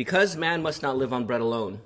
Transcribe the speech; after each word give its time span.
Because 0.00 0.34
man 0.34 0.62
must 0.62 0.82
not 0.82 0.96
live 0.96 1.12
on 1.12 1.26
bread 1.26 1.42
alone, 1.42 1.82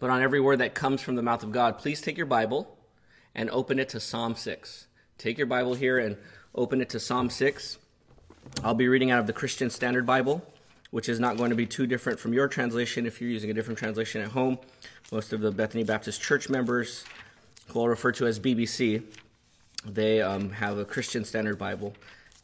but 0.00 0.08
on 0.08 0.22
every 0.22 0.40
word 0.40 0.60
that 0.60 0.74
comes 0.74 1.02
from 1.02 1.14
the 1.14 1.22
mouth 1.22 1.42
of 1.42 1.52
God, 1.52 1.76
please 1.76 2.00
take 2.00 2.16
your 2.16 2.24
Bible 2.24 2.78
and 3.34 3.50
open 3.50 3.78
it 3.78 3.90
to 3.90 4.00
Psalm 4.00 4.34
6. 4.34 4.86
Take 5.18 5.36
your 5.36 5.46
Bible 5.46 5.74
here 5.74 5.98
and 5.98 6.16
open 6.54 6.80
it 6.80 6.88
to 6.88 6.98
Psalm 6.98 7.28
6. 7.28 7.76
I'll 8.64 8.72
be 8.72 8.88
reading 8.88 9.10
out 9.10 9.20
of 9.20 9.26
the 9.26 9.34
Christian 9.34 9.68
Standard 9.68 10.06
Bible, 10.06 10.42
which 10.90 11.10
is 11.10 11.20
not 11.20 11.36
going 11.36 11.50
to 11.50 11.54
be 11.54 11.66
too 11.66 11.86
different 11.86 12.18
from 12.18 12.32
your 12.32 12.48
translation 12.48 13.04
if 13.04 13.20
you're 13.20 13.28
using 13.28 13.50
a 13.50 13.52
different 13.52 13.78
translation 13.78 14.22
at 14.22 14.28
home. 14.28 14.58
Most 15.12 15.34
of 15.34 15.42
the 15.42 15.50
Bethany 15.50 15.84
Baptist 15.84 16.22
Church 16.22 16.48
members, 16.48 17.04
who 17.66 17.80
I'll 17.80 17.88
refer 17.88 18.12
to 18.12 18.26
as 18.26 18.40
BBC, 18.40 19.02
they 19.84 20.22
um, 20.22 20.48
have 20.48 20.78
a 20.78 20.84
Christian 20.86 21.26
Standard 21.26 21.58
Bible 21.58 21.92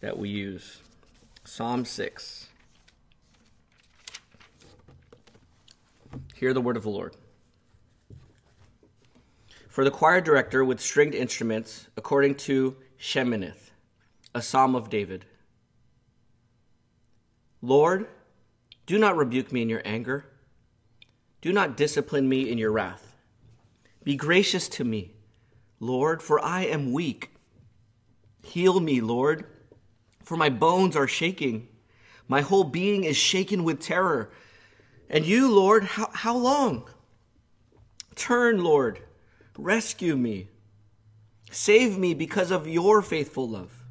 that 0.01 0.19
we 0.19 0.29
use. 0.29 0.83
Psalm 1.43 1.87
6. 1.87 2.44
Hear 6.35 6.53
the 6.53 6.61
word 6.61 6.77
of 6.77 6.83
the 6.83 6.91
Lord. 6.91 7.15
For 9.69 9.85
the 9.85 9.91
choir 9.91 10.21
director 10.21 10.65
with 10.65 10.81
stringed 10.81 11.15
instruments, 11.15 11.87
according 11.97 12.35
to 12.37 12.77
Sheminith, 12.99 13.71
a 14.35 14.43
psalm 14.43 14.75
of 14.75 14.91
David. 14.91 15.25
Lord, 17.63 18.09
do 18.87 18.99
not 18.99 19.17
rebuke 19.17 19.53
me 19.53 19.63
in 19.63 19.69
your 19.69 19.83
anger. 19.85 20.27
Do 21.41 21.53
not 21.53 21.77
discipline 21.77 22.29
me 22.29 22.51
in 22.51 22.59
your 22.59 22.73
wrath. 22.73 23.15
Be 24.03 24.17
gracious 24.17 24.69
to 24.71 24.85
me, 24.85 25.13
Lord, 25.79 26.21
for 26.21 26.45
I 26.45 26.65
am 26.65 26.93
weak. 26.93 27.31
Heal 28.43 28.81
me, 28.81 29.01
Lord, 29.01 29.47
for 30.23 30.37
my 30.37 30.51
bones 30.51 30.97
are 30.97 31.09
shaking. 31.09 31.69
My 32.27 32.41
whole 32.41 32.65
being 32.65 33.05
is 33.05 33.17
shaken 33.17 33.63
with 33.65 33.81
terror. 33.81 34.31
And 35.15 35.25
you, 35.25 35.49
Lord, 35.49 35.85
how, 35.85 36.11
how 36.13 36.37
long? 36.37 36.91
Turn, 38.17 38.65
Lord, 38.65 38.99
rescue 39.57 40.17
me. 40.17 40.49
Save 41.53 41.97
me 41.97 42.15
because 42.15 42.51
of 42.51 42.67
your 42.67 43.01
faithful 43.01 43.49
love. 43.49 43.85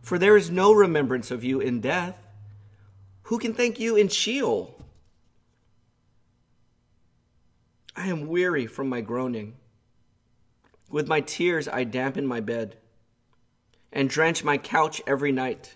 For 0.00 0.20
there 0.20 0.36
is 0.36 0.48
no 0.48 0.72
remembrance 0.72 1.32
of 1.32 1.42
you 1.42 1.58
in 1.58 1.80
death. 1.80 2.16
Who 3.24 3.38
can 3.40 3.52
thank 3.52 3.80
you 3.80 3.96
in 3.96 4.06
Sheol? 4.06 4.80
I 7.96 8.06
am 8.06 8.28
weary 8.28 8.66
from 8.66 8.88
my 8.88 9.00
groaning. 9.00 9.56
With 10.88 11.08
my 11.08 11.20
tears 11.20 11.66
I 11.66 11.82
dampen 11.82 12.28
my 12.28 12.38
bed 12.38 12.76
and 13.92 14.08
drench 14.08 14.44
my 14.44 14.56
couch 14.56 15.02
every 15.04 15.32
night. 15.32 15.74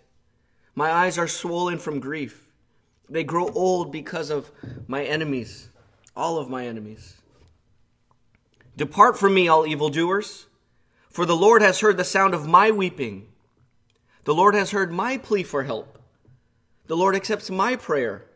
My 0.76 0.92
eyes 0.92 1.18
are 1.18 1.26
swollen 1.26 1.78
from 1.78 1.98
grief. 1.98 2.45
They 3.08 3.24
grow 3.24 3.48
old 3.50 3.92
because 3.92 4.30
of 4.30 4.50
my 4.86 5.04
enemies, 5.04 5.68
all 6.16 6.38
of 6.38 6.48
my 6.48 6.66
enemies. 6.66 7.16
Depart 8.76 9.18
from 9.18 9.34
me, 9.34 9.48
all 9.48 9.66
evildoers, 9.66 10.46
for 11.08 11.24
the 11.24 11.36
Lord 11.36 11.62
has 11.62 11.80
heard 11.80 11.96
the 11.96 12.04
sound 12.04 12.34
of 12.34 12.46
my 12.46 12.70
weeping. 12.70 13.28
The 14.24 14.34
Lord 14.34 14.54
has 14.54 14.72
heard 14.72 14.92
my 14.92 15.16
plea 15.18 15.44
for 15.44 15.62
help. 15.62 15.98
The 16.86 16.96
Lord 16.96 17.16
accepts 17.16 17.50
my 17.50 17.76
prayer. 17.76 18.26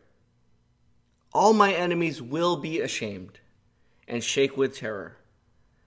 All 1.33 1.53
my 1.53 1.73
enemies 1.73 2.21
will 2.21 2.57
be 2.57 2.79
ashamed 2.79 3.39
and 4.07 4.23
shake 4.23 4.57
with 4.57 4.77
terror. 4.77 5.17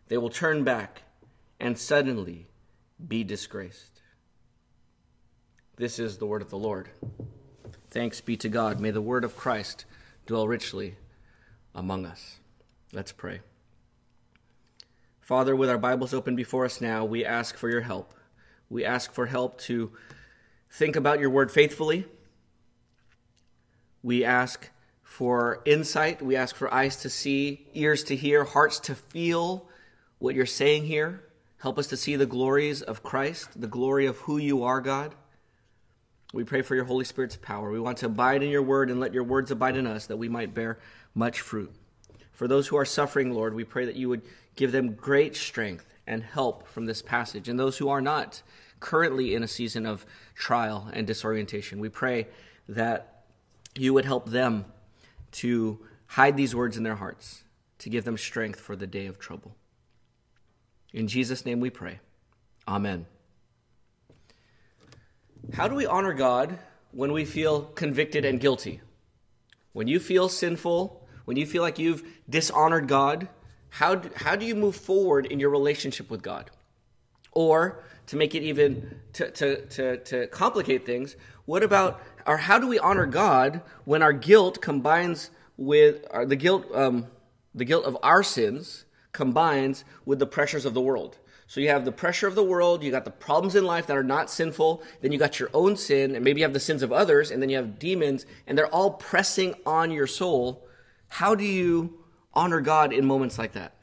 They 0.08 0.18
will 0.18 0.30
turn 0.30 0.64
back 0.64 1.02
and 1.58 1.78
suddenly 1.78 2.48
be 3.06 3.24
disgraced. 3.24 4.02
This 5.76 5.98
is 5.98 6.18
the 6.18 6.26
word 6.26 6.42
of 6.42 6.50
the 6.50 6.58
Lord. 6.58 6.90
Thanks 7.94 8.20
be 8.20 8.36
to 8.38 8.48
God. 8.48 8.80
May 8.80 8.90
the 8.90 9.00
word 9.00 9.22
of 9.22 9.36
Christ 9.36 9.84
dwell 10.26 10.48
richly 10.48 10.96
among 11.76 12.04
us. 12.06 12.40
Let's 12.92 13.12
pray. 13.12 13.38
Father, 15.20 15.54
with 15.54 15.70
our 15.70 15.78
Bibles 15.78 16.12
open 16.12 16.34
before 16.34 16.64
us 16.64 16.80
now, 16.80 17.04
we 17.04 17.24
ask 17.24 17.56
for 17.56 17.70
your 17.70 17.82
help. 17.82 18.12
We 18.68 18.84
ask 18.84 19.12
for 19.12 19.26
help 19.26 19.60
to 19.60 19.92
think 20.68 20.96
about 20.96 21.20
your 21.20 21.30
word 21.30 21.52
faithfully. 21.52 22.06
We 24.02 24.24
ask 24.24 24.70
for 25.04 25.62
insight. 25.64 26.20
We 26.20 26.34
ask 26.34 26.56
for 26.56 26.74
eyes 26.74 26.96
to 26.96 27.08
see, 27.08 27.68
ears 27.74 28.02
to 28.04 28.16
hear, 28.16 28.42
hearts 28.42 28.80
to 28.80 28.96
feel 28.96 29.68
what 30.18 30.34
you're 30.34 30.46
saying 30.46 30.86
here. 30.86 31.22
Help 31.58 31.78
us 31.78 31.86
to 31.86 31.96
see 31.96 32.16
the 32.16 32.26
glories 32.26 32.82
of 32.82 33.04
Christ, 33.04 33.60
the 33.60 33.68
glory 33.68 34.06
of 34.06 34.16
who 34.16 34.36
you 34.36 34.64
are, 34.64 34.80
God. 34.80 35.14
We 36.34 36.42
pray 36.42 36.62
for 36.62 36.74
your 36.74 36.84
Holy 36.84 37.04
Spirit's 37.04 37.36
power. 37.36 37.70
We 37.70 37.78
want 37.78 37.98
to 37.98 38.06
abide 38.06 38.42
in 38.42 38.50
your 38.50 38.62
word 38.62 38.90
and 38.90 38.98
let 38.98 39.14
your 39.14 39.22
words 39.22 39.52
abide 39.52 39.76
in 39.76 39.86
us 39.86 40.06
that 40.06 40.16
we 40.16 40.28
might 40.28 40.52
bear 40.52 40.78
much 41.14 41.40
fruit. 41.40 41.72
For 42.32 42.48
those 42.48 42.66
who 42.66 42.76
are 42.76 42.84
suffering, 42.84 43.32
Lord, 43.32 43.54
we 43.54 43.62
pray 43.62 43.84
that 43.84 43.94
you 43.94 44.08
would 44.08 44.22
give 44.56 44.72
them 44.72 44.94
great 44.94 45.36
strength 45.36 45.86
and 46.08 46.24
help 46.24 46.66
from 46.66 46.86
this 46.86 47.02
passage. 47.02 47.48
And 47.48 47.58
those 47.58 47.78
who 47.78 47.88
are 47.88 48.00
not 48.00 48.42
currently 48.80 49.34
in 49.36 49.44
a 49.44 49.48
season 49.48 49.86
of 49.86 50.04
trial 50.34 50.90
and 50.92 51.06
disorientation, 51.06 51.78
we 51.78 51.88
pray 51.88 52.26
that 52.68 53.22
you 53.76 53.94
would 53.94 54.04
help 54.04 54.28
them 54.28 54.64
to 55.32 55.78
hide 56.06 56.36
these 56.36 56.54
words 56.54 56.76
in 56.76 56.82
their 56.82 56.96
hearts, 56.96 57.44
to 57.78 57.88
give 57.88 58.04
them 58.04 58.18
strength 58.18 58.58
for 58.58 58.74
the 58.74 58.88
day 58.88 59.06
of 59.06 59.20
trouble. 59.20 59.54
In 60.92 61.06
Jesus' 61.06 61.46
name 61.46 61.60
we 61.60 61.70
pray. 61.70 62.00
Amen. 62.66 63.06
How 65.52 65.68
do 65.68 65.74
we 65.74 65.86
honor 65.86 66.14
God 66.14 66.58
when 66.92 67.12
we 67.12 67.24
feel 67.24 67.62
convicted 67.62 68.24
and 68.24 68.40
guilty? 68.40 68.80
When 69.72 69.88
you 69.88 70.00
feel 70.00 70.28
sinful, 70.28 71.06
when 71.24 71.36
you 71.36 71.46
feel 71.46 71.62
like 71.62 71.78
you've 71.78 72.02
dishonored 72.28 72.88
God, 72.88 73.28
how 73.70 73.96
do, 73.96 74.10
how 74.16 74.36
do 74.36 74.46
you 74.46 74.54
move 74.54 74.76
forward 74.76 75.26
in 75.26 75.40
your 75.40 75.50
relationship 75.50 76.10
with 76.10 76.22
God? 76.22 76.50
Or 77.32 77.82
to 78.06 78.16
make 78.16 78.34
it 78.34 78.42
even 78.42 79.00
to, 79.14 79.30
to, 79.30 79.66
to, 79.66 79.96
to 79.98 80.26
complicate 80.28 80.86
things, 80.86 81.16
what 81.44 81.62
about 81.62 82.00
or 82.26 82.38
how 82.38 82.58
do 82.58 82.66
we 82.66 82.78
honor 82.78 83.06
God 83.06 83.60
when 83.84 84.02
our 84.02 84.12
guilt 84.12 84.60
combines 84.62 85.30
with 85.56 86.04
uh, 86.10 86.24
the 86.24 86.36
guilt 86.36 86.66
um, 86.74 87.06
the 87.54 87.64
guilt 87.64 87.84
of 87.84 87.96
our 88.02 88.22
sins 88.22 88.84
combines 89.12 89.84
with 90.04 90.18
the 90.18 90.26
pressures 90.26 90.64
of 90.64 90.74
the 90.74 90.80
world. 90.80 91.18
So 91.46 91.60
you 91.60 91.68
have 91.68 91.84
the 91.84 91.92
pressure 91.92 92.26
of 92.26 92.34
the 92.34 92.42
world, 92.42 92.82
you 92.82 92.90
got 92.90 93.04
the 93.04 93.10
problems 93.10 93.54
in 93.54 93.64
life 93.64 93.86
that 93.86 93.96
are 93.96 94.02
not 94.02 94.30
sinful, 94.30 94.82
then 95.02 95.12
you 95.12 95.18
got 95.18 95.38
your 95.38 95.50
own 95.52 95.76
sin, 95.76 96.14
and 96.14 96.24
maybe 96.24 96.40
you 96.40 96.44
have 96.44 96.54
the 96.54 96.60
sins 96.60 96.82
of 96.82 96.92
others, 96.92 97.30
and 97.30 97.42
then 97.42 97.50
you 97.50 97.56
have 97.56 97.78
demons, 97.78 98.24
and 98.46 98.56
they're 98.56 98.66
all 98.66 98.92
pressing 98.92 99.54
on 99.66 99.90
your 99.90 100.06
soul. 100.06 100.66
How 101.08 101.34
do 101.34 101.44
you 101.44 101.98
honor 102.32 102.60
God 102.60 102.92
in 102.92 103.04
moments 103.04 103.38
like 103.38 103.52
that? 103.52 103.74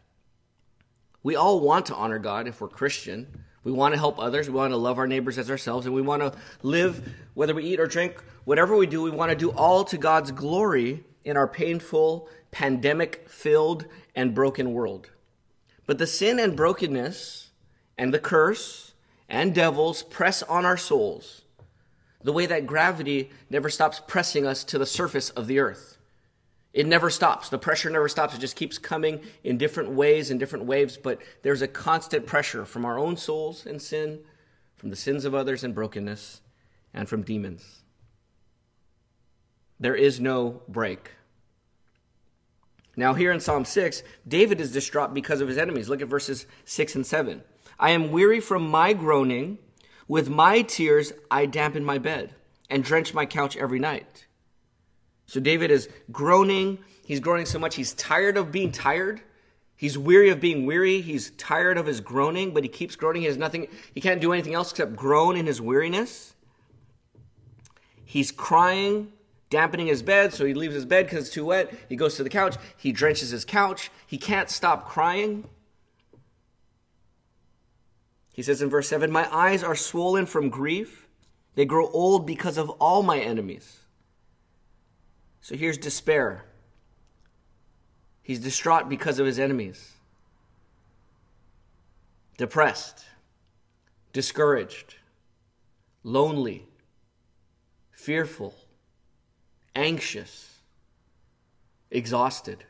We 1.23 1.35
all 1.35 1.59
want 1.59 1.85
to 1.87 1.95
honor 1.95 2.19
God 2.19 2.47
if 2.47 2.59
we're 2.59 2.67
Christian. 2.67 3.45
We 3.63 3.71
want 3.71 3.93
to 3.93 3.99
help 3.99 4.19
others. 4.19 4.49
We 4.49 4.55
want 4.55 4.71
to 4.71 4.77
love 4.77 4.97
our 4.97 5.05
neighbors 5.05 5.37
as 5.37 5.51
ourselves. 5.51 5.85
And 5.85 5.93
we 5.93 6.01
want 6.01 6.23
to 6.23 6.33
live, 6.63 7.13
whether 7.35 7.53
we 7.53 7.63
eat 7.65 7.79
or 7.79 7.85
drink, 7.85 8.21
whatever 8.43 8.75
we 8.75 8.87
do, 8.87 9.03
we 9.03 9.11
want 9.11 9.29
to 9.29 9.35
do 9.37 9.51
all 9.51 9.83
to 9.85 9.97
God's 9.97 10.31
glory 10.31 11.03
in 11.23 11.37
our 11.37 11.47
painful, 11.47 12.27
pandemic 12.49 13.29
filled, 13.29 13.85
and 14.15 14.33
broken 14.33 14.73
world. 14.73 15.11
But 15.85 15.99
the 15.99 16.07
sin 16.07 16.39
and 16.39 16.57
brokenness 16.57 17.50
and 18.01 18.11
the 18.11 18.19
curse 18.19 18.95
and 19.29 19.53
devils 19.53 20.01
press 20.01 20.41
on 20.41 20.65
our 20.65 20.75
souls 20.75 21.43
the 22.23 22.33
way 22.33 22.47
that 22.47 22.65
gravity 22.65 23.29
never 23.47 23.69
stops 23.69 24.01
pressing 24.07 24.43
us 24.43 24.63
to 24.63 24.79
the 24.79 24.87
surface 24.87 25.29
of 25.29 25.45
the 25.45 25.59
earth. 25.59 25.97
It 26.73 26.87
never 26.87 27.11
stops. 27.11 27.49
The 27.49 27.59
pressure 27.59 27.91
never 27.91 28.09
stops. 28.09 28.33
It 28.33 28.39
just 28.39 28.55
keeps 28.55 28.79
coming 28.79 29.21
in 29.43 29.59
different 29.59 29.91
ways 29.91 30.31
and 30.31 30.39
different 30.39 30.65
waves, 30.65 30.97
but 30.97 31.21
there's 31.43 31.61
a 31.61 31.67
constant 31.67 32.25
pressure 32.25 32.65
from 32.65 32.85
our 32.85 32.97
own 32.97 33.17
souls 33.17 33.67
and 33.67 33.79
sin, 33.79 34.21
from 34.77 34.89
the 34.89 34.95
sins 34.95 35.23
of 35.23 35.35
others 35.35 35.63
and 35.63 35.75
brokenness, 35.75 36.41
and 36.95 37.07
from 37.07 37.21
demons. 37.21 37.83
There 39.79 39.95
is 39.95 40.19
no 40.19 40.63
break. 40.67 41.11
Now, 42.95 43.13
here 43.13 43.31
in 43.31 43.39
Psalm 43.39 43.63
6, 43.63 44.01
David 44.27 44.59
is 44.59 44.71
distraught 44.71 45.13
because 45.13 45.39
of 45.39 45.47
his 45.47 45.59
enemies. 45.59 45.87
Look 45.87 46.01
at 46.01 46.07
verses 46.07 46.47
6 46.65 46.95
and 46.95 47.05
7. 47.05 47.43
I 47.81 47.89
am 47.89 48.11
weary 48.11 48.39
from 48.39 48.69
my 48.69 48.93
groaning. 48.93 49.57
With 50.07 50.29
my 50.29 50.61
tears, 50.61 51.11
I 51.31 51.47
dampen 51.47 51.83
my 51.83 51.97
bed 51.97 52.35
and 52.69 52.83
drench 52.83 53.13
my 53.13 53.25
couch 53.25 53.57
every 53.57 53.79
night. 53.79 54.27
So, 55.25 55.39
David 55.39 55.71
is 55.71 55.89
groaning. 56.11 56.77
He's 57.03 57.19
groaning 57.19 57.45
so 57.45 57.59
much, 57.59 57.75
he's 57.75 57.93
tired 57.93 58.37
of 58.37 58.51
being 58.51 58.71
tired. 58.71 59.21
He's 59.75 59.97
weary 59.97 60.29
of 60.29 60.39
being 60.39 60.67
weary. 60.67 61.01
He's 61.01 61.31
tired 61.31 61.75
of 61.79 61.87
his 61.87 62.01
groaning, 62.01 62.53
but 62.53 62.63
he 62.63 62.69
keeps 62.69 62.95
groaning. 62.95 63.23
He 63.23 63.27
has 63.27 63.37
nothing, 63.37 63.67
he 63.95 63.99
can't 63.99 64.21
do 64.21 64.31
anything 64.31 64.53
else 64.53 64.69
except 64.69 64.95
groan 64.95 65.35
in 65.35 65.47
his 65.47 65.59
weariness. 65.59 66.35
He's 68.05 68.31
crying 68.31 69.11
dampening 69.49 69.87
his 69.87 70.03
bed, 70.03 70.33
so 70.33 70.45
he 70.45 70.53
leaves 70.53 70.75
his 70.75 70.85
bed 70.85 71.05
because 71.05 71.25
it's 71.25 71.33
too 71.33 71.45
wet. 71.45 71.73
He 71.89 71.95
goes 71.95 72.15
to 72.17 72.23
the 72.23 72.29
couch. 72.29 72.57
He 72.77 72.91
drenches 72.91 73.31
his 73.31 73.43
couch. 73.43 73.89
He 74.05 74.17
can't 74.17 74.49
stop 74.49 74.87
crying. 74.87 75.47
He 78.41 78.43
says 78.43 78.63
in 78.63 78.71
verse 78.71 78.87
7 78.87 79.11
My 79.11 79.31
eyes 79.31 79.63
are 79.63 79.75
swollen 79.75 80.25
from 80.25 80.49
grief. 80.49 81.07
They 81.53 81.63
grow 81.63 81.87
old 81.91 82.25
because 82.25 82.57
of 82.57 82.71
all 82.71 83.03
my 83.03 83.19
enemies. 83.19 83.81
So 85.41 85.55
here's 85.55 85.77
despair. 85.77 86.45
He's 88.23 88.39
distraught 88.39 88.89
because 88.89 89.19
of 89.19 89.27
his 89.27 89.37
enemies, 89.37 89.91
depressed, 92.37 93.05
discouraged, 94.11 94.95
lonely, 96.03 96.65
fearful, 97.91 98.55
anxious, 99.75 100.61
exhausted. 101.91 102.63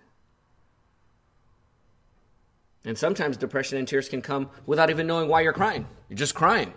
And 2.83 2.97
sometimes 2.97 3.37
depression 3.37 3.77
and 3.77 3.87
tears 3.87 4.09
can 4.09 4.21
come 4.21 4.49
without 4.65 4.89
even 4.89 5.05
knowing 5.05 5.29
why 5.29 5.41
you're 5.41 5.53
crying. 5.53 5.87
You're 6.09 6.17
just 6.17 6.33
crying. 6.33 6.73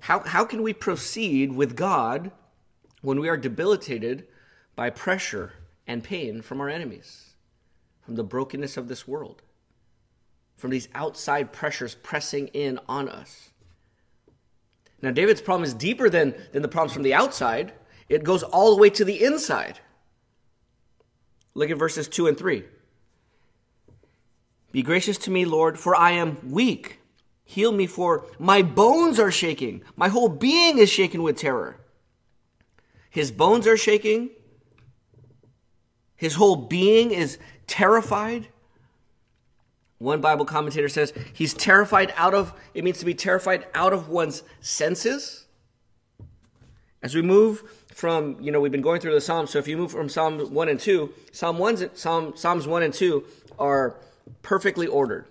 How, 0.00 0.20
how 0.20 0.44
can 0.44 0.62
we 0.62 0.72
proceed 0.72 1.52
with 1.52 1.76
God 1.76 2.30
when 3.02 3.20
we 3.20 3.28
are 3.28 3.36
debilitated 3.36 4.26
by 4.76 4.90
pressure 4.90 5.52
and 5.86 6.04
pain 6.04 6.42
from 6.42 6.60
our 6.60 6.68
enemies, 6.68 7.34
from 8.02 8.16
the 8.16 8.24
brokenness 8.24 8.76
of 8.76 8.88
this 8.88 9.06
world, 9.06 9.42
from 10.56 10.70
these 10.70 10.88
outside 10.94 11.52
pressures 11.52 11.94
pressing 11.94 12.48
in 12.48 12.78
on 12.88 13.08
us? 13.08 13.50
Now, 15.02 15.10
David's 15.10 15.40
problem 15.40 15.64
is 15.64 15.72
deeper 15.72 16.10
than, 16.10 16.34
than 16.52 16.60
the 16.60 16.68
problems 16.68 16.92
from 16.92 17.02
the 17.02 17.14
outside, 17.14 17.72
it 18.08 18.24
goes 18.24 18.42
all 18.42 18.74
the 18.74 18.80
way 18.80 18.90
to 18.90 19.04
the 19.04 19.22
inside. 19.22 19.80
Look 21.54 21.70
at 21.70 21.78
verses 21.78 22.08
2 22.08 22.26
and 22.26 22.36
3. 22.36 22.64
Be 24.72 24.82
gracious 24.82 25.18
to 25.18 25.30
me, 25.30 25.44
Lord, 25.44 25.78
for 25.78 25.96
I 25.96 26.12
am 26.12 26.38
weak. 26.50 27.00
Heal 27.44 27.72
me, 27.72 27.86
for 27.86 28.26
my 28.38 28.62
bones 28.62 29.18
are 29.18 29.32
shaking. 29.32 29.82
My 29.96 30.08
whole 30.08 30.28
being 30.28 30.78
is 30.78 30.88
shaken 30.88 31.22
with 31.22 31.36
terror. 31.36 31.80
His 33.10 33.32
bones 33.32 33.66
are 33.66 33.76
shaking. 33.76 34.30
His 36.16 36.34
whole 36.34 36.54
being 36.54 37.10
is 37.10 37.38
terrified. 37.66 38.48
One 39.98 40.20
Bible 40.20 40.44
commentator 40.44 40.88
says 40.88 41.12
he's 41.32 41.52
terrified 41.52 42.14
out 42.16 42.34
of, 42.34 42.54
it 42.72 42.84
means 42.84 42.98
to 42.98 43.04
be 43.04 43.14
terrified 43.14 43.66
out 43.74 43.92
of 43.92 44.08
one's 44.08 44.44
senses. 44.60 45.46
As 47.02 47.14
we 47.14 47.22
move 47.22 47.62
from, 47.92 48.36
you 48.40 48.52
know, 48.52 48.60
we've 48.60 48.70
been 48.70 48.80
going 48.80 49.00
through 49.00 49.14
the 49.14 49.20
Psalms, 49.20 49.50
so 49.50 49.58
if 49.58 49.66
you 49.66 49.76
move 49.76 49.90
from 49.90 50.08
Psalm 50.08 50.38
1 50.38 50.68
and 50.68 50.78
2, 50.78 51.12
Psalm 51.32 51.58
1, 51.58 51.96
Psalm, 51.96 52.32
Psalms 52.36 52.66
1 52.66 52.82
and 52.82 52.94
2 52.94 53.24
are 53.58 53.96
perfectly 54.42 54.86
ordered. 54.86 55.26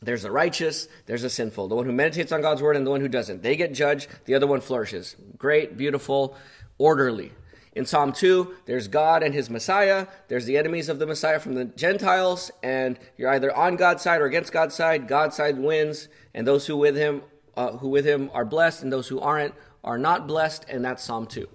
There's 0.00 0.22
the 0.22 0.30
righteous, 0.30 0.88
there's 1.06 1.22
the 1.22 1.30
sinful. 1.30 1.68
The 1.68 1.74
one 1.74 1.86
who 1.86 1.92
meditates 1.92 2.30
on 2.30 2.40
God's 2.40 2.62
word 2.62 2.76
and 2.76 2.86
the 2.86 2.90
one 2.90 3.00
who 3.00 3.08
doesn't. 3.08 3.42
They 3.42 3.56
get 3.56 3.74
judged, 3.74 4.08
the 4.26 4.34
other 4.34 4.46
one 4.46 4.60
flourishes. 4.60 5.16
Great, 5.36 5.76
beautiful, 5.76 6.36
orderly. 6.78 7.32
In 7.74 7.84
Psalm 7.84 8.12
2, 8.12 8.54
there's 8.66 8.88
God 8.88 9.22
and 9.22 9.34
his 9.34 9.50
Messiah. 9.50 10.06
There's 10.28 10.46
the 10.46 10.56
enemies 10.56 10.88
of 10.88 10.98
the 10.98 11.06
Messiah 11.06 11.38
from 11.38 11.54
the 11.54 11.64
Gentiles, 11.64 12.50
and 12.62 12.98
you're 13.16 13.30
either 13.30 13.54
on 13.54 13.76
God's 13.76 14.02
side 14.02 14.20
or 14.20 14.26
against 14.26 14.52
God's 14.52 14.74
side. 14.74 15.08
God's 15.08 15.36
side 15.36 15.58
wins, 15.58 16.08
and 16.32 16.46
those 16.46 16.66
who 16.66 16.76
with 16.76 16.96
him 16.96 17.22
uh, 17.56 17.76
who 17.78 17.88
with 17.88 18.04
him 18.04 18.30
are 18.32 18.44
blessed, 18.44 18.84
and 18.84 18.92
those 18.92 19.08
who 19.08 19.18
aren't 19.18 19.52
are 19.82 19.98
not 19.98 20.28
blessed, 20.28 20.64
and 20.68 20.84
that's 20.84 21.02
Psalm 21.02 21.26
2. 21.26 21.48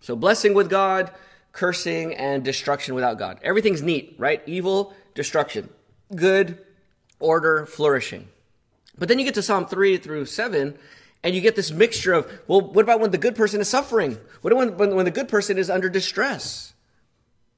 So 0.00 0.16
blessing 0.16 0.52
with 0.52 0.68
God, 0.68 1.12
cursing, 1.52 2.14
and 2.14 2.44
destruction 2.44 2.94
without 2.94 3.18
God. 3.18 3.38
Everything's 3.42 3.82
neat, 3.82 4.16
right? 4.18 4.42
Evil, 4.46 4.94
destruction 5.14 5.68
good, 6.16 6.58
order, 7.18 7.66
flourishing. 7.66 8.28
But 8.96 9.08
then 9.08 9.18
you 9.18 9.24
get 9.24 9.34
to 9.34 9.42
Psalm 9.42 9.66
3 9.66 9.96
through 9.96 10.26
7, 10.26 10.78
and 11.22 11.34
you 11.34 11.40
get 11.40 11.56
this 11.56 11.70
mixture 11.70 12.12
of, 12.12 12.30
well, 12.46 12.60
what 12.60 12.82
about 12.82 13.00
when 13.00 13.10
the 13.10 13.18
good 13.18 13.34
person 13.34 13.60
is 13.60 13.68
suffering? 13.68 14.18
What 14.42 14.52
about 14.52 14.76
when, 14.76 14.94
when 14.94 15.04
the 15.04 15.10
good 15.10 15.28
person 15.28 15.58
is 15.58 15.70
under 15.70 15.88
distress? 15.88 16.74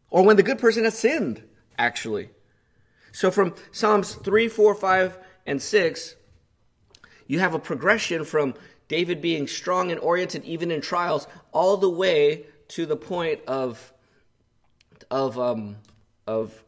Or 0.08 0.24
when 0.24 0.36
the 0.36 0.42
good 0.42 0.58
person 0.58 0.84
has 0.84 0.98
sinned, 0.98 1.42
actually? 1.78 2.30
So 3.12 3.30
from 3.30 3.54
Psalms 3.72 4.14
3, 4.14 4.48
4, 4.48 4.74
5, 4.74 5.18
and 5.46 5.60
6, 5.60 6.16
you 7.26 7.40
have 7.40 7.54
a 7.54 7.58
progression 7.58 8.24
from 8.24 8.54
David 8.88 9.20
being 9.20 9.46
strong 9.46 9.90
and 9.90 10.00
oriented 10.00 10.44
even 10.44 10.70
in 10.70 10.80
trials, 10.80 11.26
all 11.52 11.76
the 11.76 11.90
way 11.90 12.46
to 12.68 12.86
the 12.86 12.96
point 12.96 13.40
of, 13.46 13.92
of, 15.10 15.38
um, 15.38 15.76
of 16.26 16.62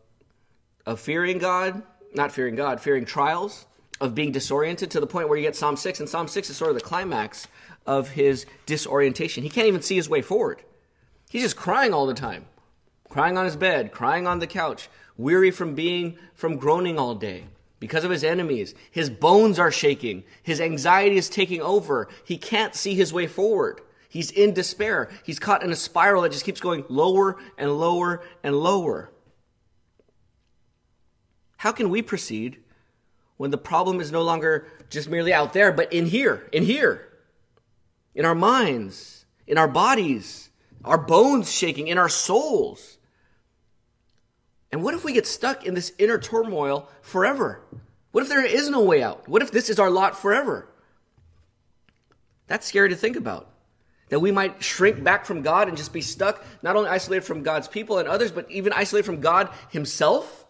of 0.88 0.99
fearing 0.99 1.37
God, 1.37 1.82
not 2.14 2.32
fearing 2.32 2.55
God, 2.55 2.81
fearing 2.81 3.05
trials, 3.05 3.67
of 4.00 4.14
being 4.14 4.32
disoriented 4.32 4.90
to 4.93 5.00
the 5.00 5.06
point 5.06 5.29
where 5.29 5.37
you 5.37 5.44
get 5.44 5.55
Psalm 5.55 5.76
6, 5.76 6.00
and 6.00 6.08
Psalm 6.08 6.26
6 6.26 6.49
is 6.49 6.56
sort 6.56 6.70
of 6.70 6.76
the 6.76 6.81
climax 6.82 7.46
of 7.87 8.08
his 8.08 8.46
disorientation. 8.64 9.43
He 9.43 9.50
can't 9.50 9.67
even 9.67 9.82
see 9.82 9.96
his 9.96 10.08
way 10.08 10.23
forward. 10.23 10.62
He's 11.29 11.43
just 11.43 11.56
crying 11.56 11.93
all 11.93 12.06
the 12.06 12.14
time, 12.14 12.46
crying 13.11 13.37
on 13.37 13.44
his 13.44 13.55
bed, 13.55 13.93
crying 13.93 14.26
on 14.26 14.38
the 14.38 14.46
couch, 14.46 14.88
weary 15.19 15.50
from 15.50 15.75
being, 15.75 16.17
from 16.32 16.56
groaning 16.56 16.99
all 16.99 17.14
day. 17.14 17.49
Because 17.81 18.02
of 18.02 18.11
his 18.11 18.25
enemies, 18.25 18.75
his 18.91 19.11
bones 19.11 19.58
are 19.58 19.70
shaking. 19.70 20.25
His 20.43 20.58
anxiety 20.58 21.19
is 21.19 21.29
taking 21.29 21.61
over. 21.61 22.08
He 22.25 22.38
can't 22.38 22.75
see 22.75 22.94
his 22.94 23.12
way 23.12 23.26
forward. 23.26 23.82
He's 24.08 24.31
in 24.31 24.55
despair. 24.55 25.11
He's 25.23 25.38
caught 25.38 25.62
in 25.62 25.70
a 25.70 25.76
spiral 25.76 26.23
that 26.23 26.32
just 26.32 26.46
keeps 26.46 26.62
going 26.62 26.87
lower 26.88 27.37
and 27.58 27.79
lower 27.79 28.23
and 28.43 28.56
lower. 28.56 29.11
How 31.58 31.72
can 31.72 31.90
we 31.90 32.02
proceed 32.02 32.58
when 33.37 33.50
the 33.50 33.58
problem 33.58 34.00
is 34.00 34.10
no 34.10 34.22
longer 34.22 34.66
just 34.90 35.10
merely 35.10 35.32
out 35.32 35.52
there, 35.52 35.72
but 35.72 35.93
in 35.93 36.06
here, 36.06 36.49
in 36.52 36.62
here, 36.62 37.08
in 38.14 38.25
our 38.25 38.34
minds, 38.34 39.26
in 39.46 39.58
our 39.58 39.69
bodies, 39.69 40.50
our 40.84 40.99
bones 40.99 41.52
shaking, 41.52 41.88
in 41.88 41.99
our 41.99 42.08
souls? 42.08 42.99
And 44.70 44.84
what 44.84 44.94
if 44.94 45.05
we 45.05 45.12
get 45.12 45.26
stuck 45.26 45.66
in 45.66 45.75
this 45.75 45.93
inner 45.99 46.19
turmoil 46.19 46.88
forever? 47.02 47.60
What 48.12 48.22
if 48.22 48.28
there 48.28 48.44
is 48.44 48.70
no 48.70 48.82
way 48.82 49.02
out? 49.02 49.28
What 49.28 49.43
if 49.43 49.50
this 49.50 49.69
is 49.69 49.81
our 49.81 49.90
lot 49.90 50.16
forever? 50.16 50.69
That's 52.46 52.66
scary 52.66 52.90
to 52.90 52.96
think 52.96 53.16
about. 53.16 53.50
That 54.10 54.20
we 54.20 54.31
might 54.31 54.62
shrink 54.62 55.02
back 55.02 55.26
from 55.26 55.43
God 55.43 55.66
and 55.66 55.76
just 55.76 55.93
be 55.93 56.02
stuck, 56.02 56.44
not 56.62 56.76
only 56.76 56.88
isolated 56.88 57.26
from 57.26 57.43
God's 57.43 57.66
people 57.66 57.99
and 57.99 58.08
others, 58.08 58.31
but 58.31 58.49
even 58.49 58.72
isolated 58.72 59.05
from 59.05 59.20
God 59.20 59.50
Himself? 59.70 60.44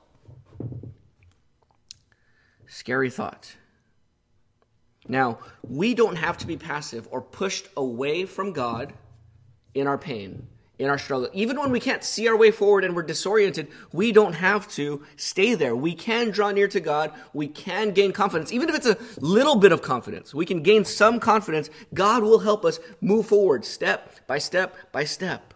Scary 2.79 3.11
thought. 3.11 3.57
Now, 5.09 5.41
we 5.69 5.95
don't 5.95 6.15
have 6.15 6.39
to 6.39 6.47
be 6.47 6.57
passive 6.57 7.09
or 7.11 7.21
pushed 7.21 7.67
away 7.77 8.25
from 8.25 8.53
God 8.53 8.93
in 9.75 9.89
our 9.89 9.99
pain, 9.99 10.47
in 10.79 10.89
our 10.89 10.97
struggle. 10.97 11.29
Even 11.33 11.59
when 11.59 11.73
we 11.73 11.81
can't 11.81 12.05
see 12.05 12.29
our 12.29 12.37
way 12.37 12.53
forward 12.53 12.85
and 12.85 12.94
we're 12.94 13.03
disoriented, 13.03 13.67
we 13.93 14.13
don't 14.13 14.35
have 14.35 14.69
to 14.75 15.05
stay 15.17 15.56
there. 15.56 15.75
We 15.75 15.93
can 15.93 16.31
draw 16.31 16.53
near 16.53 16.69
to 16.69 16.79
God. 16.79 17.11
We 17.32 17.49
can 17.49 17.91
gain 17.91 18.13
confidence. 18.13 18.53
Even 18.53 18.69
if 18.69 18.77
it's 18.77 18.87
a 18.87 18.97
little 19.20 19.56
bit 19.56 19.73
of 19.73 19.82
confidence, 19.82 20.32
we 20.32 20.47
can 20.47 20.63
gain 20.63 20.85
some 20.85 21.19
confidence. 21.19 21.70
God 21.93 22.23
will 22.23 22.39
help 22.39 22.65
us 22.65 22.79
move 23.01 23.27
forward 23.27 23.65
step 23.65 24.25
by 24.29 24.39
step 24.39 24.93
by 24.93 25.03
step. 25.03 25.53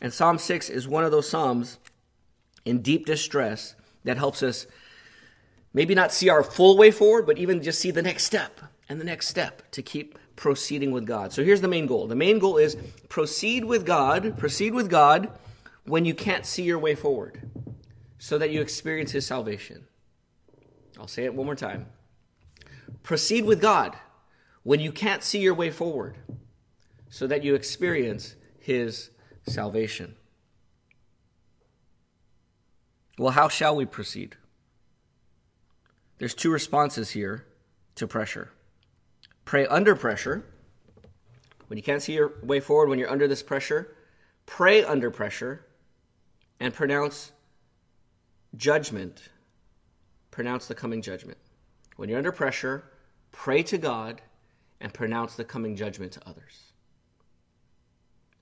And 0.00 0.14
Psalm 0.14 0.38
6 0.38 0.70
is 0.70 0.86
one 0.86 1.02
of 1.02 1.10
those 1.10 1.28
Psalms 1.28 1.80
in 2.64 2.80
deep 2.80 3.06
distress 3.06 3.74
that 4.04 4.18
helps 4.18 4.40
us 4.40 4.68
maybe 5.76 5.94
not 5.94 6.10
see 6.10 6.30
our 6.30 6.42
full 6.42 6.78
way 6.78 6.90
forward, 6.90 7.26
but 7.26 7.36
even 7.36 7.62
just 7.62 7.78
see 7.78 7.90
the 7.90 8.00
next 8.00 8.24
step 8.24 8.60
and 8.88 8.98
the 8.98 9.04
next 9.04 9.28
step 9.28 9.70
to 9.70 9.82
keep 9.82 10.18
proceeding 10.34 10.90
with 10.90 11.04
God. 11.04 11.34
So 11.34 11.44
here's 11.44 11.60
the 11.60 11.68
main 11.68 11.86
goal. 11.86 12.06
The 12.06 12.16
main 12.16 12.38
goal 12.38 12.56
is 12.56 12.78
proceed 13.10 13.62
with 13.62 13.84
God, 13.84 14.38
proceed 14.38 14.72
with 14.72 14.88
God 14.88 15.30
when 15.84 16.06
you 16.06 16.14
can't 16.14 16.46
see 16.46 16.62
your 16.62 16.78
way 16.78 16.94
forward 16.94 17.42
so 18.18 18.38
that 18.38 18.50
you 18.50 18.62
experience 18.62 19.12
his 19.12 19.26
salvation. 19.26 19.86
I'll 20.98 21.08
say 21.08 21.24
it 21.24 21.34
one 21.34 21.44
more 21.44 21.54
time. 21.54 21.86
Proceed 23.02 23.44
with 23.44 23.60
God 23.60 23.96
when 24.62 24.80
you 24.80 24.90
can't 24.90 25.22
see 25.22 25.40
your 25.40 25.54
way 25.54 25.70
forward 25.70 26.16
so 27.10 27.26
that 27.26 27.44
you 27.44 27.54
experience 27.54 28.34
his 28.58 29.10
salvation. 29.46 30.16
Well, 33.18 33.32
how 33.32 33.48
shall 33.48 33.76
we 33.76 33.84
proceed? 33.84 34.36
There's 36.18 36.34
two 36.34 36.50
responses 36.50 37.10
here 37.10 37.46
to 37.96 38.06
pressure. 38.06 38.50
Pray 39.44 39.66
under 39.66 39.94
pressure. 39.94 40.44
When 41.66 41.76
you 41.76 41.82
can't 41.82 42.02
see 42.02 42.14
your 42.14 42.32
way 42.42 42.60
forward, 42.60 42.88
when 42.88 42.98
you're 42.98 43.10
under 43.10 43.28
this 43.28 43.42
pressure, 43.42 43.94
pray 44.46 44.84
under 44.84 45.10
pressure 45.10 45.66
and 46.60 46.72
pronounce 46.72 47.32
judgment. 48.56 49.28
Pronounce 50.30 50.66
the 50.66 50.74
coming 50.74 51.02
judgment. 51.02 51.38
When 51.96 52.08
you're 52.08 52.18
under 52.18 52.32
pressure, 52.32 52.84
pray 53.32 53.62
to 53.64 53.78
God 53.78 54.22
and 54.80 54.92
pronounce 54.92 55.34
the 55.34 55.44
coming 55.44 55.76
judgment 55.76 56.12
to 56.12 56.28
others. 56.28 56.72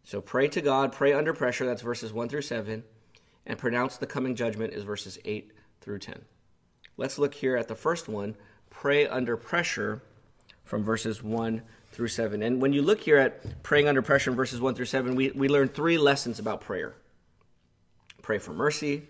So 0.05 0.21
pray 0.21 0.49
to 0.49 0.61
God, 0.61 0.93
pray 0.93 1.13
under 1.13 1.33
pressure, 1.33 1.65
that's 1.65 1.83
verses 1.83 2.13
1 2.13 2.29
through 2.29 2.43
7, 2.43 2.85
and 3.47 3.59
pronounce 3.59 3.97
the 3.97 4.07
coming 4.07 4.35
judgment 4.35 4.75
is 4.75 4.85
verses 4.85 5.19
8 5.25 5.53
through 5.81 6.01
10. 6.01 6.25
Let's 6.97 7.19
look 7.19 7.35
here 7.35 7.57
at 7.57 7.69
the 7.69 7.75
first 7.75 8.09
one 8.09 8.37
pray 8.71 9.07
under 9.07 9.37
pressure, 9.37 10.03
from 10.65 10.83
verses 10.83 11.23
1 11.23 11.63
through 11.93 12.09
7. 12.09 12.43
And 12.43 12.61
when 12.61 12.73
you 12.73 12.83
look 12.83 13.01
here 13.01 13.19
at 13.19 13.63
praying 13.63 13.87
under 13.87 14.03
pressure 14.03 14.31
in 14.31 14.37
verses 14.37 14.61
1 14.61 14.75
through 14.75 14.87
7, 14.87 15.15
we, 15.15 15.31
we 15.31 15.49
learn 15.49 15.69
three 15.69 15.99
lessons 15.99 16.39
about 16.39 16.61
prayer 16.61 16.95
pray 18.23 18.39
for 18.39 18.55
mercy, 18.55 19.03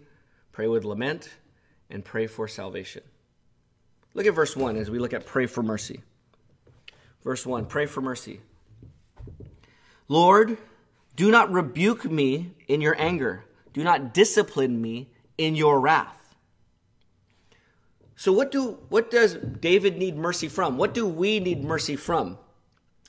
pray 0.51 0.67
with 0.67 0.85
lament, 0.85 1.31
and 1.89 2.05
pray 2.05 2.27
for 2.27 2.49
salvation. 2.49 3.03
Look 4.13 4.27
at 4.27 4.35
verse 4.35 4.57
1 4.57 4.77
as 4.77 4.91
we 4.91 4.99
look 4.99 5.15
at 5.15 5.25
pray 5.25 5.47
for 5.47 5.63
mercy. 5.63 6.03
Verse 7.23 7.47
1 7.47 7.67
Pray 7.67 7.87
for 7.87 8.01
mercy. 8.01 8.41
Lord, 10.09 10.59
do 11.17 11.31
not 11.31 11.51
rebuke 11.53 12.05
me 12.05 12.51
in 12.69 12.81
your 12.81 13.01
anger, 13.01 13.45
do 13.73 13.83
not 13.83 14.13
discipline 14.13 14.83
me 14.83 15.11
in 15.39 15.55
your 15.55 15.81
wrath. 15.81 16.24
So 18.17 18.33
what 18.33 18.51
do 18.51 18.79
what 18.89 19.11
does 19.11 19.35
David 19.35 19.99
need 19.99 20.17
mercy 20.17 20.49
from? 20.49 20.79
What 20.79 20.95
do 20.95 21.07
we 21.07 21.41
need 21.41 21.65
mercy 21.65 21.97
from? 21.97 22.39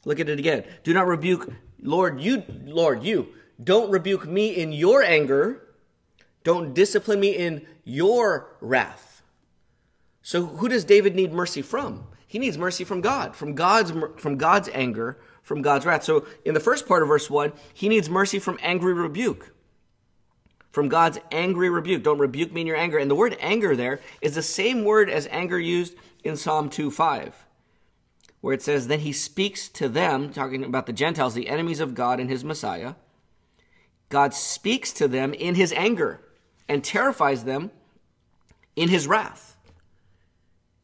Look 0.03 0.19
at 0.19 0.29
it 0.29 0.39
again. 0.39 0.63
Do 0.83 0.93
not 0.93 1.07
rebuke 1.07 1.53
Lord 1.81 2.19
you 2.21 2.43
Lord 2.65 3.03
you 3.03 3.27
don't 3.63 3.89
rebuke 3.89 4.27
me 4.27 4.49
in 4.49 4.71
your 4.71 5.01
anger. 5.03 5.61
Don't 6.43 6.73
discipline 6.73 7.19
me 7.19 7.35
in 7.35 7.65
your 7.83 8.55
wrath. 8.59 9.21
So 10.21 10.45
who 10.45 10.67
does 10.67 10.83
David 10.83 11.15
need 11.15 11.31
mercy 11.31 11.61
from? 11.61 12.07
He 12.27 12.39
needs 12.39 12.57
mercy 12.57 12.83
from 12.83 13.01
God, 13.01 13.35
from 13.35 13.53
God's 13.53 13.93
from 14.17 14.37
God's 14.37 14.69
anger, 14.73 15.19
from 15.41 15.61
God's 15.61 15.85
wrath. 15.85 16.03
So 16.03 16.25
in 16.43 16.53
the 16.53 16.59
first 16.59 16.87
part 16.87 17.03
of 17.03 17.07
verse 17.07 17.29
1, 17.29 17.53
he 17.73 17.87
needs 17.87 18.09
mercy 18.09 18.39
from 18.39 18.59
angry 18.61 18.93
rebuke. 18.93 19.54
From 20.75 20.89
God's 20.89 21.19
angry 21.31 21.69
rebuke. 21.69 22.03
Don't 22.03 22.19
rebuke 22.19 22.51
me 22.51 22.59
in 22.59 22.67
your 22.67 22.75
anger. 22.75 22.97
And 22.97 23.09
the 23.09 23.15
word 23.15 23.37
anger 23.39 23.77
there 23.77 24.01
is 24.19 24.35
the 24.35 24.41
same 24.41 24.83
word 24.83 25.09
as 25.09 25.25
anger 25.31 25.57
used 25.57 25.95
in 26.21 26.35
Psalm 26.35 26.69
2 26.69 26.91
5, 26.91 27.45
where 28.41 28.53
it 28.53 28.61
says, 28.61 28.89
Then 28.89 28.99
he 28.99 29.13
speaks 29.13 29.69
to 29.69 29.87
them, 29.87 30.33
talking 30.33 30.65
about 30.65 30.85
the 30.85 30.91
Gentiles, 30.91 31.33
the 31.33 31.47
enemies 31.47 31.79
of 31.79 31.95
God 31.95 32.19
and 32.19 32.29
his 32.29 32.43
Messiah. 32.43 32.95
God 34.09 34.33
speaks 34.33 34.91
to 34.91 35.07
them 35.07 35.33
in 35.33 35.55
his 35.55 35.71
anger 35.71 36.19
and 36.67 36.83
terrifies 36.83 37.45
them 37.45 37.71
in 38.75 38.89
his 38.89 39.07
wrath. 39.07 39.55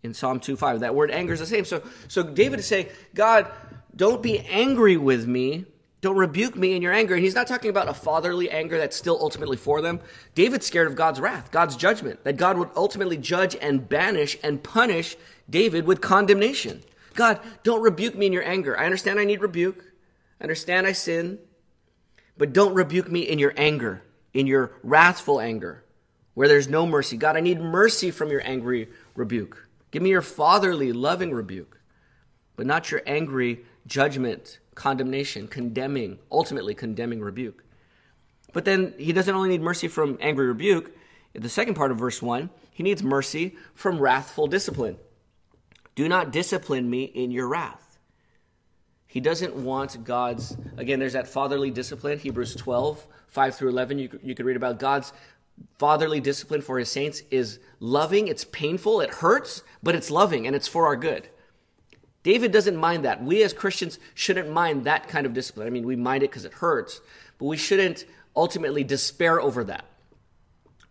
In 0.03 0.13
Psalm 0.13 0.39
2 0.39 0.55
5, 0.55 0.79
that 0.79 0.95
word 0.95 1.12
anger 1.12 1.33
is 1.33 1.41
the 1.41 1.45
same. 1.45 1.65
So, 1.65 1.83
so 2.07 2.24
David 2.24 2.60
is 2.60 2.65
saying, 2.65 2.88
God, 3.13 3.51
don't 3.93 4.24
be 4.24 4.39
angry 4.39 4.95
with 4.95 5.27
me. 5.27 5.65
Don't 6.01 6.17
rebuke 6.17 6.55
me 6.55 6.75
in 6.75 6.81
your 6.81 6.93
anger. 6.93 7.13
And 7.13 7.24
he's 7.24 7.36
not 7.36 7.48
talking 7.48 7.70
about 7.70 7.88
a 7.88 7.93
fatherly 7.93 8.50
anger 8.50 8.77
that's 8.77 8.98
still 8.98 9.17
ultimately 9.22 9.58
for 9.58 9.81
them. 9.81 10.00
David's 10.34 10.65
scared 10.65 10.88
of 10.88 10.96
God's 10.96 11.20
wrath, 11.20 11.51
God's 11.51 11.75
judgment, 11.75 12.24
that 12.24 12.38
God 12.38 12.58
would 12.58 12.70
ultimately 12.75 13.17
judge 13.17 13.55
and 13.62 13.88
banish 13.88 14.36
and 14.43 14.63
punish 14.63 15.15
David 15.50 15.86
with 15.86 16.01
condemnation. 16.01 16.81
God, 17.13 17.39
don't 17.63 17.84
rebuke 17.84 18.15
me 18.15 18.25
in 18.25 18.34
your 18.34 18.43
anger. 18.43 18.77
I 18.79 18.86
understand 18.86 19.20
I 19.20 19.25
need 19.25 19.41
rebuke. 19.41 19.84
I 20.39 20.46
understand 20.46 20.88
I 20.88 20.93
sin. 20.93 21.38
But 22.36 22.53
don't 22.53 22.74
rebuke 22.74 23.12
me 23.12 23.22
in 23.22 23.38
your 23.38 23.53
anger, 23.55 24.01
in 24.34 24.48
your 24.48 24.72
wrathful 24.81 25.39
anger, 25.39 25.84
where 26.34 26.48
there's 26.48 26.67
no 26.67 26.88
mercy. 26.88 27.17
God, 27.17 27.38
I 27.38 27.41
need 27.41 27.62
mercy 27.62 28.10
from 28.10 28.31
your 28.31 28.41
angry 28.43 28.89
rebuke. 29.15 29.67
Give 29.91 30.01
me 30.01 30.10
your 30.10 30.22
fatherly, 30.22 30.93
loving 30.93 31.31
rebuke, 31.31 31.79
but 32.55 32.65
not 32.65 32.89
your 32.89 33.01
angry 33.05 33.65
judgment, 33.86 34.58
condemnation, 34.75 35.48
condemning, 35.48 36.20
ultimately 36.32 36.74
condemning 36.74 37.22
rebuke. 37.22 37.63
But 38.54 38.66
then 38.66 38.94
he 38.98 39.13
doesn't 39.13 39.34
only 39.34 39.50
need 39.50 39.62
mercy 39.62 39.88
from 39.88 40.18
angry 40.22 40.48
rebuke. 40.48 40.92
The 41.34 41.50
second 41.50 41.75
part 41.75 41.92
of 41.92 41.98
verse 41.98 42.22
1, 42.22 42.50
he 42.72 42.84
needs 42.84 43.04
mercy 43.04 43.56
from 43.74 44.00
wrathful 44.00 44.48
discipline. 44.48 44.98
Do 45.96 46.08
not 46.08 46.32
discipline 46.32 46.90
me 46.90 47.04
in 47.04 47.32
your 47.32 47.48
wrath. 47.48 48.00
He 49.08 49.20
doesn't 49.20 49.56
want 49.56 50.04
God's, 50.06 50.56
again, 50.78 51.00
there's 51.00 51.13
that 51.13 51.28
fatherly 51.28 51.70
discipline, 51.70 52.18
Hebrews 52.18 52.56
12, 52.56 53.08
5 53.28 53.56
through 53.56 53.70
11. 53.70 54.00
You, 54.00 54.20
you 54.24 54.36
could 54.36 54.46
read 54.46 54.56
about 54.56 54.80
God's 54.80 55.12
fatherly 55.78 56.20
discipline 56.20 56.62
for 56.62 56.80
his 56.80 56.90
saints 56.90 57.22
is 57.30 57.60
loving, 57.80 58.28
it's 58.28 58.46
painful, 58.46 59.01
it 59.01 59.10
hurts, 59.16 59.63
but 59.84 59.96
it's 59.96 60.10
loving 60.10 60.48
and 60.48 60.56
it's 60.56 60.68
for 60.68 60.86
our 60.86 60.96
good. 60.96 61.28
David 62.24 62.51
doesn't 62.51 62.75
mind 62.75 63.06
that. 63.06 63.24
We 63.24 63.44
as 63.44 63.54
Christians 63.54 63.98
shouldn't 64.13 64.50
mind 64.50 64.84
that 64.84 65.08
kind 65.08 65.25
of 65.25 65.34
discipline. 65.34 65.68
I 65.68 65.72
mean, 65.72 65.86
we 65.86 65.96
mind 65.96 66.24
it 66.24 66.30
because 66.30 66.46
it 66.46 66.54
hurts, 66.54 67.01
but 67.40 67.46
we 67.46 67.58
shouldn't 67.58 68.06
ultimately 68.36 68.84
despair 68.84 69.42
over 69.42 69.63
that. 69.63 69.86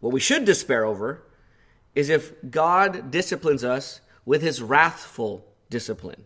What 0.01 0.13
we 0.13 0.21
should 0.21 0.45
despair 0.45 0.85
over 0.85 1.23
is 1.95 2.09
if 2.09 2.33
God 2.51 3.11
disciplines 3.11 3.63
us 3.65 4.01
with 4.25 4.43
his 4.43 4.63
wrathful 4.63 5.45
discipline, 5.69 6.25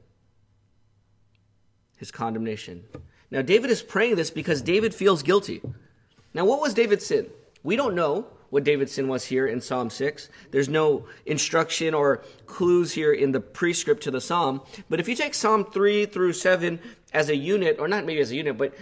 his 1.96 2.10
condemnation. 2.10 2.84
Now, 3.30 3.42
David 3.42 3.70
is 3.70 3.82
praying 3.82 4.16
this 4.16 4.30
because 4.30 4.62
David 4.62 4.94
feels 4.94 5.22
guilty. 5.22 5.60
Now, 6.32 6.44
what 6.44 6.60
was 6.60 6.74
David's 6.74 7.06
sin? 7.06 7.26
We 7.62 7.76
don't 7.76 7.94
know 7.94 8.26
what 8.54 8.62
David's 8.62 8.92
sin 8.92 9.08
was 9.08 9.24
here 9.24 9.48
in 9.48 9.60
Psalm 9.60 9.90
6. 9.90 10.28
There's 10.52 10.68
no 10.68 11.06
instruction 11.26 11.92
or 11.92 12.22
clues 12.46 12.92
here 12.92 13.12
in 13.12 13.32
the 13.32 13.40
prescript 13.40 14.04
to 14.04 14.12
the 14.12 14.20
psalm. 14.20 14.62
But 14.88 15.00
if 15.00 15.08
you 15.08 15.16
take 15.16 15.34
Psalm 15.34 15.64
3 15.64 16.06
through 16.06 16.34
7 16.34 16.78
as 17.12 17.30
a 17.30 17.34
unit, 17.34 17.80
or 17.80 17.88
not 17.88 18.04
maybe 18.04 18.20
as 18.20 18.30
a 18.30 18.36
unit, 18.36 18.56
but 18.56 18.72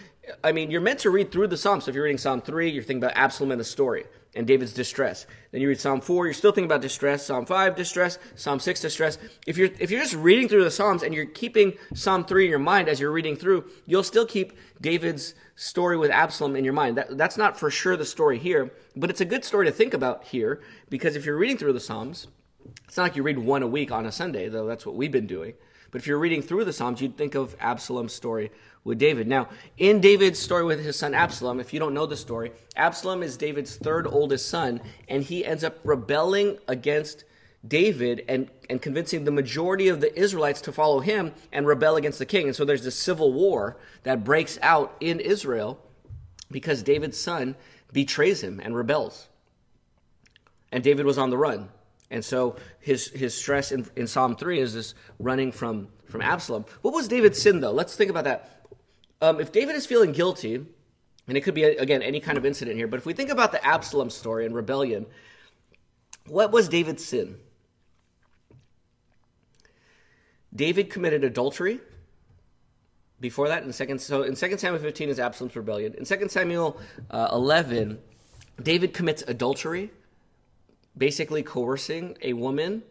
I 0.45 0.53
mean, 0.53 0.71
you're 0.71 0.83
meant 0.83 0.99
to 1.01 1.11
read 1.11 1.33
through 1.33 1.47
the 1.47 1.57
psalms. 1.57 1.85
So 1.85 1.89
if 1.89 1.95
you're 1.95 2.05
reading 2.05 2.19
Psalm 2.19 2.43
3, 2.43 2.71
you're 2.71 2.83
thinking 2.83 3.03
about 3.03 3.17
Absalom 3.17 3.51
and 3.51 3.59
the 3.59 3.65
story 3.65 4.05
and 4.35 4.47
David's 4.47 4.75
distress. 4.75 5.27
Then 5.53 5.63
you 5.63 5.69
read 5.69 5.81
Psalm 5.81 6.03
4, 6.03 6.27
you're 6.27 6.35
still 6.35 6.53
thinking 6.53 6.67
about 6.67 6.83
distress. 6.83 7.25
Psalm 7.25 7.47
5, 7.47 7.75
distress. 7.75 8.19
Psalm 8.35 8.61
6, 8.61 8.79
distress. 8.79 9.17
If 9.47 9.57
you're, 9.57 9.71
if 9.79 9.91
you're 9.91 10.03
just 10.03 10.17
reading 10.17 10.51
through 10.51 10.65
the 10.65 10.71
Psalms 10.71 11.03
and 11.03 11.15
you're 11.15 11.25
keeping 11.25 11.79
Psalm 11.95 12.27
3 12.27 12.45
in 12.45 12.51
your 12.51 12.59
mind 12.59 12.91
as 12.91 13.01
you're 13.01 13.11
reading 13.11 13.37
through, 13.37 13.65
you'll 13.87 14.03
still 14.03 14.27
keep 14.27 14.53
David's 14.83 15.35
story 15.55 15.97
with 15.97 16.11
Absalom 16.11 16.57
in 16.57 16.65
your 16.65 16.73
mind. 16.73 16.97
That, 16.97 17.17
that's 17.17 17.37
not 17.37 17.59
for 17.59 17.71
sure 17.71 17.97
the 17.97 18.05
story 18.05 18.39
here, 18.39 18.73
but 18.97 19.11
it's 19.11 19.21
a 19.21 19.27
good 19.27 19.45
story 19.45 19.67
to 19.67 19.73
think 19.73 19.95
about 19.95 20.25
here 20.25 20.61
because 20.89 21.17
if 21.17 21.25
you're 21.25 21.37
reading 21.37 21.59
through 21.59 21.73
the 21.73 21.81
Psalms, 21.81 22.27
it's 22.85 22.97
not 22.97 23.05
like 23.05 23.17
you 23.17 23.23
read 23.23 23.39
one 23.39 23.63
a 23.63 23.67
week 23.67 23.91
on 23.91 24.07
a 24.07 24.13
Sunday, 24.13 24.49
though 24.49 24.67
that's 24.67 24.87
what 24.87 24.95
we've 24.95 25.13
been 25.13 25.27
doing. 25.27 25.55
But 25.91 26.01
if 26.01 26.07
you're 26.07 26.19
reading 26.19 26.41
through 26.41 26.65
the 26.65 26.73
Psalms, 26.73 27.03
you'd 27.03 27.19
think 27.19 27.35
of 27.35 27.55
Absalom's 27.61 28.15
story 28.15 28.51
with 28.83 28.99
David. 28.99 29.29
Now, 29.29 29.49
in 29.77 30.01
David's 30.01 30.39
story 30.39 30.65
with 30.65 30.83
his 30.83 30.99
son 30.99 31.15
Absalom, 31.15 31.61
if 31.61 31.73
you 31.73 31.79
don't 31.79 31.95
know 31.95 32.07
the 32.07 32.17
story, 32.17 32.53
Absalom 32.77 33.23
is 33.23 33.37
David's 33.37 33.77
third 33.77 34.07
oldest 34.07 34.49
son, 34.49 34.81
and 35.09 35.23
he 35.23 35.45
ends 35.45 35.63
up 35.63 35.79
rebelling 35.85 36.59
against 36.67 37.25
David 37.67 38.25
and, 38.29 38.51
and 38.69 38.83
convincing 38.83 39.25
the 39.25 39.31
majority 39.31 39.89
of 39.89 40.01
the 40.01 40.17
Israelites 40.19 40.61
to 40.63 40.73
follow 40.73 41.01
him 41.01 41.33
and 41.53 41.67
rebel 41.67 41.97
against 41.97 42.19
the 42.19 42.27
king. 42.27 42.47
And 42.47 42.57
so 42.57 42.65
there's 42.65 42.85
this 42.85 42.97
civil 42.97 43.33
war 43.33 43.77
that 44.03 44.25
breaks 44.25 44.59
out 44.63 44.97
in 45.01 45.21
Israel 45.21 45.79
because 46.51 46.83
David's 46.83 47.19
son 47.19 47.55
betrays 47.93 48.43
him 48.43 48.61
and 48.63 48.75
rebels. 48.75 49.29
And 50.73 50.83
David 50.83 51.07
was 51.07 51.19
on 51.19 51.31
the 51.31 51.39
run. 51.39 51.69
And 52.11 52.25
so 52.25 52.57
his, 52.81 53.09
his 53.09 53.35
stress 53.35 53.73
in, 53.73 53.87
in 53.97 54.07
Psalm 54.07 54.37
3 54.37 54.61
is 54.61 54.75
this 54.75 54.95
running 55.19 55.53
from, 55.53 55.89
from 56.07 56.21
Absalom. 56.21 56.65
What 56.83 56.93
was 56.93 57.09
David's 57.09 57.41
sin, 57.41 57.61
though? 57.61 57.73
Let's 57.73 57.97
think 57.97 58.11
about 58.11 58.25
that. 58.25 58.67
Um, 59.21 59.41
if 59.41 59.53
David 59.53 59.77
is 59.77 59.87
feeling 59.87 60.13
guilty, 60.13 60.67
and 61.29 61.37
it 61.37 61.43
could 61.43 61.55
be, 61.55 61.63
again, 61.65 62.03
any 62.03 62.21
kind 62.21 62.37
of 62.37 62.45
incident 62.45 62.77
here, 62.77 62.87
but 62.87 62.99
if 62.99 63.07
we 63.07 63.13
think 63.13 63.31
about 63.31 63.53
the 63.53 63.65
Absalom 63.65 64.11
story 64.11 64.45
and 64.45 64.55
rebellion, 64.55 65.07
what 66.27 66.53
was 66.53 66.69
David's 66.69 67.05
sin? 67.05 67.37
David 70.55 70.91
committed 70.91 71.25
adultery. 71.25 71.81
Before 73.21 73.49
that, 73.49 73.63
in 73.63 73.73
second, 73.73 74.01
so 74.01 74.23
in 74.23 74.35
2 74.35 74.59
Samuel 74.59 74.83
15 74.83 75.09
is 75.09 75.21
Absalom's 75.21 75.55
rebellion. 75.55 75.95
In 75.95 76.05
2 76.05 76.29
Samuel 76.29 76.79
uh, 77.11 77.29
11, 77.33 77.99
David 78.61 78.93
commits 78.93 79.23
adultery, 79.27 79.91
basically 80.97 81.43
coercing 81.43 82.17
a 82.21 82.33
woman 82.33 82.83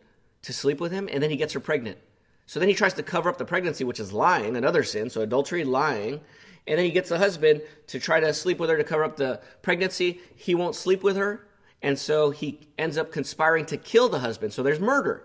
to 0.43 0.53
sleep 0.53 0.79
with 0.79 0.91
him, 0.91 1.09
and 1.11 1.21
then 1.21 1.29
he 1.29 1.35
gets 1.35 1.53
her 1.53 1.59
pregnant. 1.59 1.97
So 2.45 2.59
then 2.59 2.69
he 2.69 2.75
tries 2.75 2.93
to 2.95 3.03
cover 3.03 3.29
up 3.29 3.37
the 3.37 3.45
pregnancy, 3.45 3.83
which 3.83 3.99
is 3.99 4.11
lying, 4.11 4.57
another 4.57 4.83
sin. 4.83 5.09
So 5.09 5.21
adultery, 5.21 5.63
lying. 5.63 6.21
And 6.67 6.77
then 6.77 6.85
he 6.85 6.91
gets 6.91 7.09
the 7.09 7.17
husband 7.17 7.61
to 7.87 7.99
try 7.99 8.19
to 8.19 8.33
sleep 8.33 8.59
with 8.59 8.69
her 8.69 8.77
to 8.77 8.83
cover 8.83 9.03
up 9.03 9.17
the 9.17 9.41
pregnancy. 9.61 10.19
He 10.35 10.53
won't 10.53 10.75
sleep 10.75 11.03
with 11.03 11.15
her. 11.15 11.47
And 11.81 11.97
so 11.97 12.31
he 12.31 12.67
ends 12.77 12.97
up 12.97 13.11
conspiring 13.11 13.65
to 13.67 13.77
kill 13.77 14.09
the 14.09 14.19
husband. 14.19 14.53
So 14.53 14.63
there's 14.63 14.79
murder. 14.79 15.23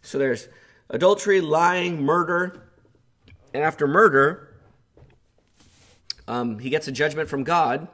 So 0.00 0.18
there's 0.18 0.48
adultery, 0.92 1.40
lying, 1.40 2.02
murder. 2.02 2.62
And 3.52 3.64
after 3.64 3.88
murder, 3.88 4.54
um, 6.28 6.60
he 6.60 6.70
gets 6.70 6.86
a 6.86 6.92
judgment 6.92 7.28
from 7.28 7.42
God. 7.42 7.88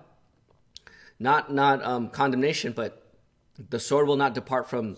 Not, 1.18 1.52
not 1.52 1.82
um, 1.82 2.10
condemnation, 2.10 2.72
but 2.72 3.02
the 3.70 3.80
sword 3.80 4.06
will 4.06 4.16
not 4.16 4.34
depart 4.34 4.68
from 4.68 4.96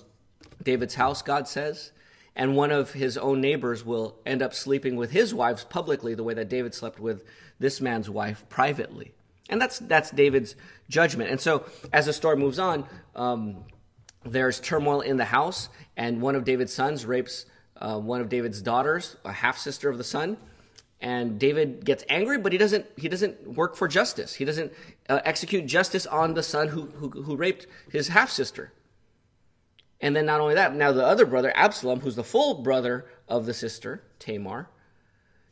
David's 0.62 0.94
house, 0.94 1.22
God 1.22 1.46
says. 1.46 1.92
And 2.36 2.56
one 2.56 2.70
of 2.70 2.92
his 2.92 3.16
own 3.16 3.40
neighbors 3.40 3.84
will 3.84 4.18
end 4.26 4.42
up 4.42 4.54
sleeping 4.54 4.96
with 4.96 5.12
his 5.12 5.32
wives 5.32 5.64
publicly, 5.64 6.14
the 6.14 6.22
way 6.22 6.34
that 6.34 6.48
David 6.48 6.74
slept 6.74 7.00
with 7.00 7.24
this 7.58 7.80
man's 7.80 8.08
wife 8.08 8.44
privately. 8.48 9.12
And 9.48 9.60
that's, 9.60 9.78
that's 9.78 10.10
David's 10.10 10.56
judgment. 10.88 11.30
And 11.30 11.40
so, 11.40 11.64
as 11.92 12.06
the 12.06 12.12
story 12.12 12.36
moves 12.36 12.58
on, 12.58 12.86
um, 13.16 13.64
there's 14.24 14.60
turmoil 14.60 15.00
in 15.00 15.16
the 15.16 15.24
house, 15.24 15.70
and 15.96 16.20
one 16.20 16.36
of 16.36 16.44
David's 16.44 16.72
sons 16.72 17.04
rapes 17.06 17.46
uh, 17.80 17.98
one 17.98 18.20
of 18.20 18.28
David's 18.28 18.62
daughters, 18.62 19.16
a 19.24 19.32
half 19.32 19.58
sister 19.58 19.88
of 19.88 19.98
the 19.98 20.04
son. 20.04 20.36
And 21.00 21.38
David 21.38 21.84
gets 21.84 22.04
angry, 22.10 22.36
but 22.36 22.52
he 22.52 22.58
doesn't. 22.58 22.84
He 22.96 23.08
doesn't 23.08 23.54
work 23.54 23.74
for 23.74 23.88
justice. 23.88 24.34
He 24.34 24.44
doesn't 24.44 24.72
uh, 25.08 25.20
execute 25.24 25.64
justice 25.64 26.04
on 26.04 26.34
the 26.34 26.42
son 26.42 26.68
who, 26.68 26.86
who, 26.96 27.08
who 27.08 27.36
raped 27.36 27.66
his 27.90 28.08
half 28.08 28.30
sister. 28.30 28.72
And 30.00 30.14
then 30.14 30.26
not 30.26 30.40
only 30.40 30.54
that, 30.54 30.74
now 30.74 30.92
the 30.92 31.04
other 31.04 31.26
brother, 31.26 31.52
Absalom, 31.54 32.00
who's 32.00 32.16
the 32.16 32.24
full 32.24 32.62
brother 32.62 33.06
of 33.28 33.46
the 33.46 33.54
sister, 33.54 34.02
Tamar, 34.18 34.68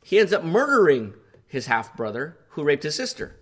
he 0.02 0.18
ends 0.18 0.32
up 0.32 0.44
murdering 0.44 1.14
his 1.46 1.66
half 1.66 1.96
brother 1.96 2.36
who 2.50 2.64
raped 2.64 2.82
his 2.82 2.94
sister. 2.94 3.36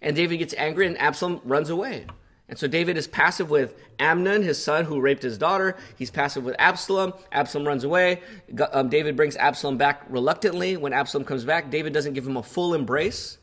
And 0.00 0.16
David 0.16 0.38
gets 0.38 0.54
angry 0.54 0.86
and 0.86 0.98
Absalom 0.98 1.40
runs 1.44 1.70
away. 1.70 2.06
And 2.48 2.58
so 2.58 2.66
David 2.68 2.96
is 2.96 3.06
passive 3.06 3.48
with 3.48 3.74
Amnon, 3.98 4.42
his 4.42 4.62
son, 4.62 4.84
who 4.84 5.00
raped 5.00 5.22
his 5.22 5.38
daughter. 5.38 5.76
He's 5.96 6.10
passive 6.10 6.44
with 6.44 6.54
Absalom. 6.58 7.14
Absalom 7.32 7.66
runs 7.66 7.84
away. 7.84 8.20
Um, 8.72 8.90
David 8.90 9.16
brings 9.16 9.34
Absalom 9.36 9.78
back 9.78 10.02
reluctantly. 10.08 10.76
When 10.76 10.92
Absalom 10.92 11.24
comes 11.24 11.44
back, 11.44 11.70
David 11.70 11.94
doesn't 11.94 12.12
give 12.12 12.26
him 12.26 12.36
a 12.36 12.42
full 12.42 12.74
embrace. 12.74 13.38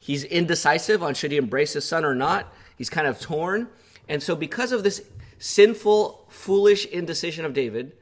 He's 0.00 0.24
indecisive 0.24 1.02
on 1.02 1.14
should 1.14 1.30
he 1.30 1.36
embrace 1.36 1.74
his 1.74 1.84
son 1.84 2.04
or 2.04 2.14
not. 2.14 2.52
He's 2.76 2.90
kind 2.90 3.06
of 3.06 3.20
torn. 3.20 3.68
And 4.08 4.20
so, 4.20 4.34
because 4.34 4.72
of 4.72 4.82
this 4.82 5.02
sinful, 5.38 6.26
foolish 6.28 6.86
indecision 6.86 7.44
of 7.44 7.54
David, 7.54 7.92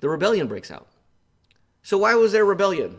the 0.00 0.08
rebellion 0.08 0.48
breaks 0.48 0.72
out. 0.72 0.88
So, 1.84 1.98
why 1.98 2.16
was 2.16 2.32
there 2.32 2.44
rebellion? 2.44 2.96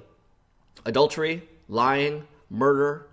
Adultery, 0.86 1.44
lying, 1.68 2.28
murder, 2.50 3.08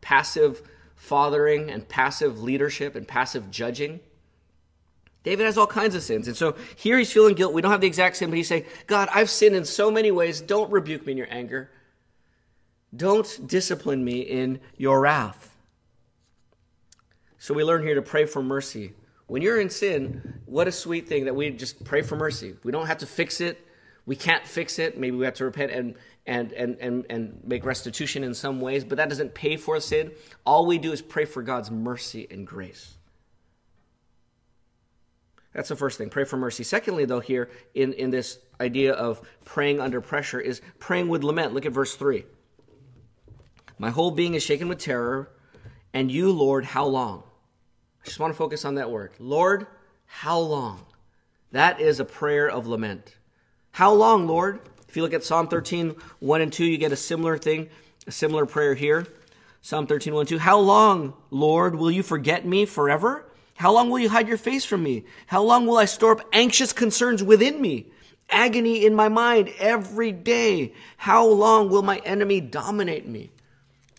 passive 0.00 0.62
fathering 1.00 1.70
and 1.70 1.88
passive 1.88 2.42
leadership 2.42 2.94
and 2.94 3.08
passive 3.08 3.50
judging. 3.50 4.00
David 5.22 5.46
has 5.46 5.56
all 5.56 5.66
kinds 5.66 5.94
of 5.94 6.02
sins. 6.02 6.28
And 6.28 6.36
so 6.36 6.56
here 6.76 6.98
he's 6.98 7.10
feeling 7.10 7.34
guilt. 7.34 7.54
We 7.54 7.62
don't 7.62 7.70
have 7.70 7.80
the 7.80 7.86
exact 7.86 8.16
sin, 8.16 8.28
but 8.28 8.36
he's 8.36 8.48
saying, 8.48 8.66
God, 8.86 9.08
I've 9.12 9.30
sinned 9.30 9.56
in 9.56 9.64
so 9.64 9.90
many 9.90 10.10
ways. 10.10 10.42
Don't 10.42 10.70
rebuke 10.70 11.06
me 11.06 11.12
in 11.12 11.18
your 11.18 11.26
anger. 11.30 11.70
Don't 12.94 13.48
discipline 13.48 14.04
me 14.04 14.20
in 14.20 14.60
your 14.76 15.00
wrath. 15.00 15.56
So 17.38 17.54
we 17.54 17.64
learn 17.64 17.82
here 17.82 17.94
to 17.94 18.02
pray 18.02 18.26
for 18.26 18.42
mercy. 18.42 18.92
When 19.26 19.40
you're 19.40 19.58
in 19.58 19.70
sin, 19.70 20.42
what 20.44 20.68
a 20.68 20.72
sweet 20.72 21.08
thing 21.08 21.24
that 21.24 21.34
we 21.34 21.48
just 21.50 21.82
pray 21.82 22.02
for 22.02 22.16
mercy. 22.16 22.56
We 22.62 22.72
don't 22.72 22.88
have 22.88 22.98
to 22.98 23.06
fix 23.06 23.40
it. 23.40 23.66
We 24.04 24.16
can't 24.16 24.46
fix 24.46 24.78
it. 24.78 24.98
Maybe 24.98 25.16
we 25.16 25.24
have 25.24 25.34
to 25.34 25.44
repent 25.46 25.72
and 25.72 25.94
and, 26.26 26.52
and, 26.52 26.76
and, 26.80 27.06
and 27.08 27.40
make 27.44 27.64
restitution 27.64 28.24
in 28.24 28.34
some 28.34 28.60
ways, 28.60 28.84
but 28.84 28.98
that 28.98 29.08
doesn't 29.08 29.34
pay 29.34 29.56
for 29.56 29.80
sin. 29.80 30.12
All 30.44 30.66
we 30.66 30.78
do 30.78 30.92
is 30.92 31.02
pray 31.02 31.24
for 31.24 31.42
God's 31.42 31.70
mercy 31.70 32.26
and 32.30 32.46
grace. 32.46 32.96
That's 35.52 35.68
the 35.68 35.76
first 35.76 35.98
thing. 35.98 36.10
Pray 36.10 36.24
for 36.24 36.36
mercy. 36.36 36.62
Secondly, 36.62 37.04
though, 37.04 37.20
here 37.20 37.50
in, 37.74 37.92
in 37.94 38.10
this 38.10 38.38
idea 38.60 38.92
of 38.92 39.20
praying 39.44 39.80
under 39.80 40.00
pressure 40.00 40.38
is 40.38 40.60
praying 40.78 41.08
with 41.08 41.24
lament. 41.24 41.54
Look 41.54 41.66
at 41.66 41.72
verse 41.72 41.96
3. 41.96 42.24
My 43.78 43.90
whole 43.90 44.10
being 44.10 44.34
is 44.34 44.42
shaken 44.42 44.68
with 44.68 44.78
terror, 44.78 45.30
and 45.92 46.10
you, 46.10 46.30
Lord, 46.30 46.64
how 46.64 46.86
long? 46.86 47.24
I 48.02 48.06
just 48.06 48.20
want 48.20 48.32
to 48.32 48.36
focus 48.36 48.64
on 48.64 48.76
that 48.76 48.90
word. 48.90 49.12
Lord, 49.18 49.66
how 50.06 50.38
long? 50.38 50.84
That 51.52 51.80
is 51.80 51.98
a 51.98 52.04
prayer 52.04 52.48
of 52.48 52.66
lament. 52.66 53.16
How 53.72 53.92
long, 53.92 54.26
Lord? 54.26 54.60
If 54.90 54.96
you 54.96 55.04
look 55.04 55.14
at 55.14 55.22
Psalm 55.22 55.46
13, 55.46 55.94
1 56.18 56.40
and 56.40 56.52
2, 56.52 56.64
you 56.64 56.76
get 56.76 56.90
a 56.90 56.96
similar 56.96 57.38
thing, 57.38 57.68
a 58.08 58.10
similar 58.10 58.44
prayer 58.44 58.74
here. 58.74 59.06
Psalm 59.62 59.86
13, 59.86 60.12
1, 60.12 60.26
2. 60.26 60.38
How 60.40 60.58
long, 60.58 61.14
Lord, 61.30 61.76
will 61.76 61.92
you 61.92 62.02
forget 62.02 62.44
me 62.44 62.66
forever? 62.66 63.24
How 63.54 63.72
long 63.72 63.88
will 63.88 64.00
you 64.00 64.08
hide 64.08 64.26
your 64.26 64.36
face 64.36 64.64
from 64.64 64.82
me? 64.82 65.04
How 65.28 65.44
long 65.44 65.64
will 65.64 65.76
I 65.76 65.84
store 65.84 66.18
up 66.18 66.26
anxious 66.32 66.72
concerns 66.72 67.22
within 67.22 67.62
me? 67.62 67.86
Agony 68.30 68.84
in 68.84 68.96
my 68.96 69.08
mind 69.08 69.52
every 69.60 70.10
day. 70.10 70.74
How 70.96 71.24
long 71.24 71.70
will 71.70 71.82
my 71.82 71.98
enemy 71.98 72.40
dominate 72.40 73.06
me? 73.06 73.30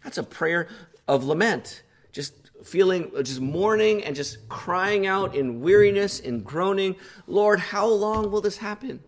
That's 0.03 0.17
a 0.17 0.23
prayer 0.23 0.67
of 1.07 1.23
lament. 1.23 1.83
Just 2.11 2.33
feeling, 2.65 3.13
just 3.23 3.39
mourning 3.39 4.03
and 4.03 4.13
just 4.13 4.49
crying 4.49 5.07
out 5.07 5.35
in 5.35 5.61
weariness, 5.61 6.19
in 6.19 6.41
groaning. 6.41 6.97
Lord, 7.27 7.61
how 7.61 7.87
long 7.87 8.29
will 8.29 8.41
this 8.41 8.57
happen? 8.57 9.01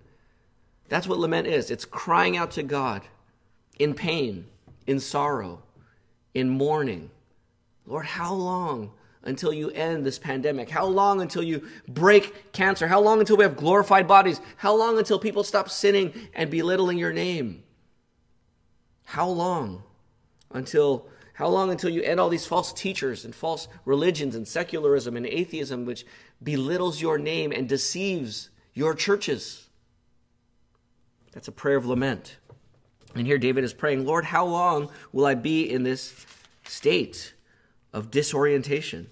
That's 0.90 1.08
what 1.08 1.20
lament 1.20 1.48
is 1.48 1.72
it's 1.72 1.86
crying 1.86 2.38
out 2.38 2.52
to 2.52 2.64
God 2.64 3.04
in 3.80 3.94
pain, 3.94 4.46
in 4.86 5.00
sorrow, 5.00 5.64
in 6.34 6.50
mourning. 6.50 7.10
Lord, 7.86 8.06
how 8.06 8.34
long 8.34 8.92
until 9.24 9.54
you 9.54 9.70
end 9.72 10.06
this 10.06 10.20
pandemic? 10.20 10.70
How 10.70 10.86
long 10.86 11.22
until 11.22 11.44
you 11.44 11.68
break 11.88 12.52
cancer? 12.52 12.88
How 12.88 13.00
long 13.00 13.20
until 13.20 13.38
we 13.38 13.44
have 13.44 13.56
glorified 13.56 14.08
bodies? 14.08 14.42
How 14.58 14.76
long 14.76 14.98
until 14.98 15.20
people 15.20 15.44
stop 15.44 15.70
sinning 15.70 16.14
and 16.34 16.50
belittling 16.50 16.98
your 16.98 17.14
name? 17.14 17.64
How 19.06 19.28
long 19.28 19.84
until 20.52 21.08
how 21.34 21.48
long 21.48 21.72
until 21.72 21.90
you 21.90 22.04
end 22.04 22.20
all 22.20 22.30
these 22.30 22.46
false 22.46 22.72
teachers 22.72 23.26
and 23.26 23.34
false 23.34 23.68
religions 23.86 24.36
and 24.36 24.48
secularism 24.48 25.18
and 25.18 25.26
atheism 25.26 25.84
which 25.84 26.06
belittles 26.44 27.02
your 27.02 27.18
name 27.18 27.52
and 27.52 27.68
deceives 27.68 28.50
your 28.74 28.94
churches? 28.94 29.63
That's 31.34 31.48
a 31.48 31.52
prayer 31.52 31.78
of 31.78 31.86
lament. 31.86 32.38
And 33.16 33.28
here 33.28 33.38
David 33.38 33.64
is 33.64 33.74
praying, 33.74 34.06
Lord, 34.06 34.26
how 34.26 34.46
long 34.46 34.90
will 35.12 35.26
I 35.26 35.36
be 35.36 35.70
in 35.70 35.84
this 35.84 36.26
state 36.66 37.34
of 37.92 38.10
disorientation? 38.10 39.08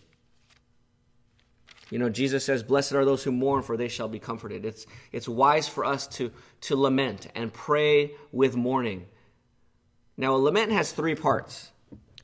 You 1.89 1.99
know, 1.99 2.09
Jesus 2.09 2.45
says, 2.45 2.63
Blessed 2.63 2.93
are 2.93 3.05
those 3.05 3.23
who 3.23 3.31
mourn, 3.31 3.63
for 3.63 3.75
they 3.75 3.89
shall 3.89 4.07
be 4.07 4.17
comforted. 4.17 4.65
It's, 4.65 4.87
it's 5.11 5.27
wise 5.27 5.67
for 5.67 5.83
us 5.83 6.07
to, 6.07 6.31
to 6.61 6.75
lament 6.75 7.27
and 7.35 7.51
pray 7.51 8.11
with 8.31 8.55
mourning. 8.55 9.07
Now, 10.15 10.35
a 10.35 10.37
lament 10.37 10.71
has 10.71 10.91
three 10.91 11.15
parts 11.15 11.71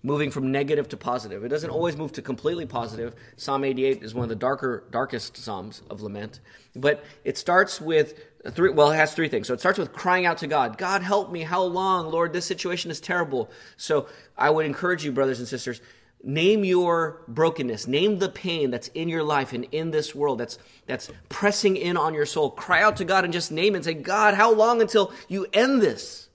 moving 0.04 0.32
from 0.32 0.52
negative 0.52 0.88
to 0.90 0.98
positive. 0.98 1.44
It 1.44 1.50
doesn't 1.50 1.70
always 1.70 1.98
move 1.98 2.12
to 2.14 2.22
completely 2.22 2.66
positive. 2.66 3.16
Psalm 3.36 3.64
88 3.64 4.04
is 4.04 4.14
one 4.14 4.24
of 4.24 4.30
the 4.30 4.36
darker, 4.36 4.84
darkest 4.92 5.38
psalms 5.38 5.82
of 5.90 6.02
lament. 6.02 6.40
But 6.76 7.04
it 7.24 7.38
starts 7.38 7.82
with 7.82 8.20
three, 8.52 8.72
well, 8.72 8.92
it 8.92 8.96
has 8.96 9.14
three 9.14 9.28
things. 9.28 9.48
So 9.48 9.54
it 9.54 9.60
starts 9.60 9.80
with 9.80 9.94
crying 9.94 10.26
out 10.26 10.38
to 10.40 10.48
God 10.48 10.78
God, 10.78 11.02
help 11.02 11.32
me. 11.32 11.44
How 11.44 11.64
long? 11.64 12.12
Lord, 12.12 12.34
this 12.34 12.46
situation 12.46 12.92
is 12.92 13.00
terrible. 13.00 13.50
So 13.76 14.08
I 14.38 14.50
would 14.50 14.66
encourage 14.66 15.04
you, 15.04 15.12
brothers 15.12 15.40
and 15.40 15.48
sisters, 15.48 15.82
name 16.24 16.66
your 16.66 17.22
brokenness 17.28 17.88
name 17.88 18.18
the 18.18 18.28
pain 18.28 18.72
that's 18.72 18.88
in 18.90 19.08
your 19.08 19.24
life 19.24 19.54
and 19.54 19.66
in 19.72 19.92
this 19.92 20.16
world 20.16 20.40
that's 20.40 20.58
that's 20.88 21.12
pressing 21.30 21.78
in 21.78 21.96
on 21.96 22.14
your 22.14 22.26
soul 22.26 22.50
cry 22.50 22.82
out 22.82 22.98
to 22.98 23.06
god 23.06 23.24
and 23.24 23.32
just 23.32 23.52
name 23.52 23.76
it 23.76 23.78
and 23.78 23.86
say 23.86 23.94
god 23.94 24.34
how 24.34 24.52
long 24.52 24.82
until 24.82 25.14
you 25.28 25.46
end 25.54 25.80
this 25.82 26.27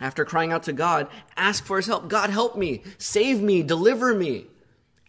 after 0.00 0.24
crying 0.24 0.52
out 0.52 0.62
to 0.62 0.72
god 0.72 1.06
ask 1.36 1.64
for 1.64 1.76
his 1.76 1.86
help 1.86 2.08
god 2.08 2.30
help 2.30 2.56
me 2.56 2.82
save 2.98 3.40
me 3.40 3.62
deliver 3.62 4.14
me 4.14 4.46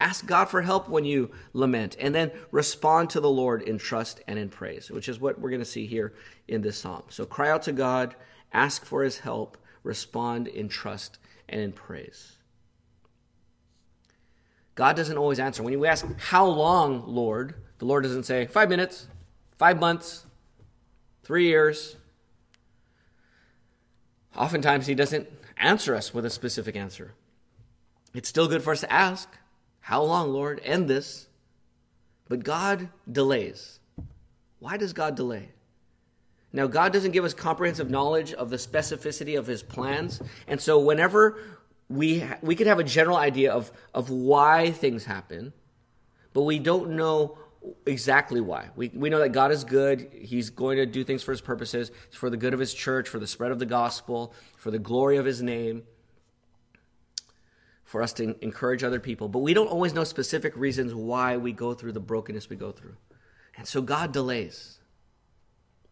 Ask 0.02 0.26
God 0.26 0.46
for 0.46 0.64
help 0.64 0.90
when 0.90 1.06
you 1.06 1.30
lament, 1.54 1.96
and 2.00 2.16
then 2.16 2.32
respond 2.50 3.12
to 3.12 3.20
the 3.20 3.30
Lord 3.30 3.62
in 3.62 3.78
trust 3.78 4.20
and 4.28 4.40
in 4.40 4.50
praise, 4.50 4.90
which 4.90 5.08
is 5.08 5.20
what 5.20 5.40
we're 5.40 5.52
going 5.52 5.62
to 5.62 5.66
see 5.66 5.86
here 5.86 6.12
in 6.48 6.64
this 6.64 6.80
psalm. 6.80 7.04
So 7.10 7.24
cry 7.24 7.52
out 7.52 7.62
to 7.64 7.72
God, 7.72 8.16
ask 8.52 8.84
for 8.84 9.04
his 9.04 9.20
help, 9.20 9.60
respond 9.84 10.48
in 10.48 10.70
trust 10.70 11.20
and 11.48 11.62
in 11.62 11.72
praise. 11.72 12.38
God 14.74 14.96
doesn't 14.96 15.20
always 15.20 15.38
answer. 15.40 15.62
When 15.62 15.72
you 15.72 15.86
ask, 15.86 16.04
How 16.18 16.48
long, 16.48 17.06
Lord? 17.06 17.54
the 17.78 17.86
Lord 17.86 18.02
doesn't 18.02 18.24
say, 18.24 18.48
Five 18.48 18.70
minutes, 18.70 19.06
five 19.60 19.80
months, 19.80 20.26
three 21.24 21.46
years. 21.46 21.96
Oftentimes, 24.36 24.88
He 24.88 24.96
doesn't 24.96 25.28
answer 25.58 25.96
us 25.96 26.14
with 26.14 26.26
a 26.26 26.30
specific 26.30 26.76
answer. 26.76 27.14
It's 28.14 28.30
still 28.30 28.48
good 28.48 28.64
for 28.64 28.74
us 28.74 28.82
to 28.82 28.92
ask. 28.92 29.30
How 29.82 30.04
long, 30.04 30.32
Lord? 30.32 30.62
End 30.64 30.88
this. 30.88 31.28
But 32.28 32.44
God 32.44 32.90
delays. 33.12 33.80
Why 34.60 34.78
does 34.78 34.94
God 34.94 35.16
delay? 35.16 35.50
Now, 36.54 36.68
God 36.68 36.92
doesn't 36.92 37.12
give 37.12 37.24
us 37.24 37.34
comprehensive 37.34 37.90
knowledge 37.90 38.34
of 38.34 38.50
the 38.50 38.58
specificity 38.58 39.38
of 39.38 39.48
his 39.48 39.64
plans. 39.64 40.22
And 40.48 40.60
so, 40.60 40.80
whenever 40.80 41.38
we, 41.90 42.20
ha- 42.20 42.38
we 42.42 42.56
could 42.56 42.68
have 42.68 42.80
a 42.80 42.84
general 42.84 43.18
idea 43.18 43.52
of, 43.52 43.72
of 43.94 44.10
why 44.10 44.72
things 44.72 45.06
happen, 45.06 45.54
but 46.34 46.44
we 46.44 46.60
don't 46.60 46.92
know 46.92 47.38
exactly 47.86 48.42
why. 48.42 48.70
We, 48.76 48.90
we 48.90 49.10
know 49.10 49.20
that 49.20 49.32
God 49.32 49.52
is 49.52 49.64
good. 49.64 50.10
He's 50.14 50.50
going 50.50 50.78
to 50.78 50.86
do 50.86 51.04
things 51.04 51.24
for 51.24 51.32
his 51.32 51.42
purposes, 51.42 51.92
for 52.12 52.30
the 52.30 52.38
good 52.38 52.54
of 52.54 52.60
his 52.60 52.74
church, 52.74 53.08
for 53.08 53.20
the 53.20 53.28
spread 53.28 53.52
of 53.52 53.60
the 53.60 53.66
gospel, 53.66 54.34
for 54.58 54.72
the 54.72 54.80
glory 54.80 55.18
of 55.18 55.26
his 55.26 55.42
name 55.42 55.84
for 57.92 58.02
us 58.02 58.14
to 58.14 58.42
encourage 58.42 58.86
other 58.86 59.02
people, 59.02 59.28
but 59.28 59.40
we 59.40 59.54
don't 59.54 59.68
always 59.68 59.94
know 59.94 60.06
specific 60.06 60.56
reasons 60.56 60.96
why 60.96 61.36
we 61.36 61.52
go 61.52 61.74
through 61.74 61.92
the 61.92 62.00
brokenness 62.00 62.50
we 62.50 62.56
go 62.56 62.72
through. 62.72 62.96
And 63.58 63.68
so 63.68 63.82
God 63.82 64.14
delays. 64.14 64.80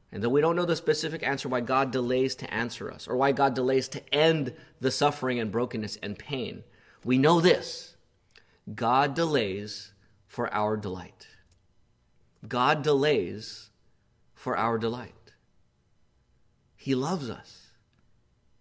And 0.09 0.23
though 0.23 0.29
we 0.29 0.39
don't 0.39 0.55
know 0.55 0.63
the 0.63 0.77
specific 0.77 1.27
answer 1.27 1.49
why 1.49 1.59
God 1.59 1.91
delays 1.91 2.35
to 2.35 2.53
answer 2.53 2.89
us 2.89 3.05
or 3.05 3.17
why 3.17 3.33
God 3.33 3.53
delays 3.53 3.89
to 3.89 4.13
end 4.15 4.53
the 4.79 4.91
suffering 4.91 5.39
and 5.39 5.51
brokenness 5.51 5.97
and 5.97 6.17
pain, 6.17 6.63
we 7.03 7.17
know 7.17 7.41
this 7.41 7.97
God 8.73 9.13
delays 9.13 9.91
for 10.25 10.51
our 10.53 10.77
delight. 10.77 11.27
God 12.47 12.81
delays 12.83 13.69
for 14.33 14.55
our 14.55 14.77
delight. 14.77 15.13
He 16.75 16.95
loves 16.95 17.29
us. 17.29 17.71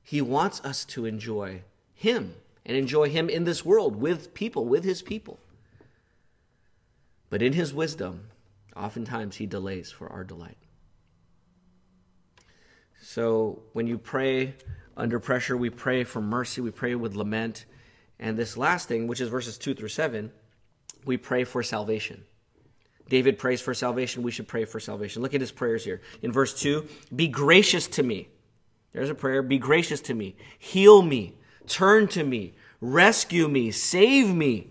He 0.02 0.20
wants 0.20 0.60
us 0.64 0.84
to 0.86 1.04
enjoy 1.04 1.62
Him 1.94 2.34
and 2.66 2.76
enjoy 2.76 3.10
Him 3.10 3.28
in 3.28 3.44
this 3.44 3.64
world 3.64 3.96
with 3.96 4.34
people, 4.34 4.64
with 4.64 4.84
His 4.84 5.02
people. 5.02 5.38
But 7.30 7.42
in 7.42 7.52
His 7.52 7.72
wisdom, 7.72 8.28
oftentimes 8.74 9.36
He 9.36 9.46
delays 9.46 9.92
for 9.92 10.10
our 10.10 10.24
delight. 10.24 10.56
So 13.00 13.62
when 13.72 13.86
you 13.86 13.98
pray 13.98 14.54
under 14.96 15.20
pressure, 15.20 15.56
we 15.56 15.70
pray 15.70 16.04
for 16.04 16.20
mercy, 16.20 16.60
we 16.60 16.70
pray 16.70 16.94
with 16.94 17.14
lament. 17.14 17.64
And 18.18 18.36
this 18.36 18.56
last 18.56 18.88
thing, 18.88 19.06
which 19.06 19.20
is 19.20 19.28
verses 19.28 19.58
2 19.58 19.74
through 19.74 19.88
7, 19.88 20.32
we 21.04 21.16
pray 21.16 21.44
for 21.44 21.62
salvation. 21.62 22.24
David 23.08 23.38
prays 23.38 23.60
for 23.60 23.74
salvation. 23.74 24.22
We 24.22 24.30
should 24.30 24.48
pray 24.48 24.64
for 24.64 24.80
salvation. 24.80 25.22
Look 25.22 25.34
at 25.34 25.40
his 25.40 25.52
prayers 25.52 25.84
here. 25.84 26.00
In 26.22 26.32
verse 26.32 26.58
2, 26.60 26.86
be 27.14 27.28
gracious 27.28 27.86
to 27.88 28.02
me. 28.02 28.28
There's 28.92 29.10
a 29.10 29.14
prayer. 29.14 29.42
Be 29.42 29.58
gracious 29.58 30.00
to 30.02 30.14
me. 30.14 30.36
Heal 30.58 31.02
me. 31.02 31.34
Turn 31.66 32.08
to 32.08 32.24
me. 32.24 32.54
Rescue 32.80 33.48
me. 33.48 33.70
Save 33.70 34.34
me. 34.34 34.68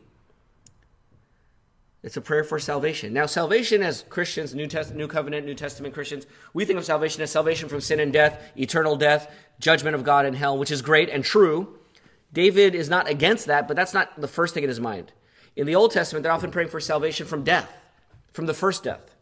It's 2.04 2.15
a 2.15 2.21
prayer 2.21 2.43
for 2.43 2.58
salvation. 2.60 3.12
Now, 3.12 3.26
salvation 3.26 3.82
as 3.82 4.06
Christians, 4.08 4.56
New, 4.56 4.67
Test- 4.67 4.93
New 4.93 5.08
Covenant, 5.08 5.45
New 5.45 5.56
Testament 5.56 5.93
Christians, 5.93 6.26
we 6.54 6.63
think 6.63 6.80
of 6.80 6.86
salvation 6.86 7.21
as 7.21 7.32
salvation 7.32 7.67
from 7.67 7.82
sin 7.82 8.00
and 8.00 8.13
death, 8.13 8.41
eternal 8.56 8.95
death, 8.95 9.30
judgment 9.60 9.95
of 9.95 10.04
God 10.04 10.26
and 10.26 10.36
hell, 10.36 10.58
which 10.58 10.71
is 10.71 10.82
great 10.82 11.10
and 11.10 11.23
true. 11.23 11.78
David 12.32 12.76
is 12.76 12.89
not 12.89 13.10
against 13.10 13.47
that, 13.47 13.67
but 13.67 13.76
that's 13.76 13.93
not 13.93 14.21
the 14.21 14.28
first 14.28 14.54
thing 14.54 14.63
in 14.63 14.69
his 14.69 14.80
mind. 14.80 15.12
In 15.56 15.65
the 15.65 15.76
Old 15.76 15.91
Testament, 15.91 16.23
they're 16.23 16.32
often 16.32 16.52
praying 16.52 16.69
for 16.69 16.80
salvation 16.80 17.26
from 17.26 17.43
death, 17.43 17.71
from 18.31 18.45
the 18.45 18.53
first 18.53 18.83
death. 18.83 19.15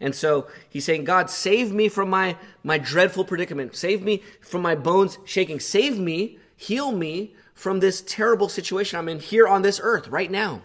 And 0.00 0.14
so 0.14 0.48
he's 0.68 0.84
saying, 0.84 1.04
God, 1.04 1.30
save 1.30 1.72
me 1.72 1.88
from 1.88 2.10
my, 2.10 2.36
my 2.62 2.78
dreadful 2.78 3.24
predicament. 3.24 3.76
Save 3.76 4.02
me 4.02 4.22
from 4.40 4.62
my 4.62 4.74
bones 4.74 5.18
shaking. 5.24 5.60
Save 5.60 5.98
me, 5.98 6.38
heal 6.56 6.92
me 6.92 7.34
from 7.54 7.80
this 7.80 8.02
terrible 8.06 8.48
situation 8.48 8.98
I'm 8.98 9.08
in 9.08 9.20
here 9.20 9.46
on 9.46 9.62
this 9.62 9.80
earth 9.82 10.08
right 10.08 10.30
now. 10.30 10.62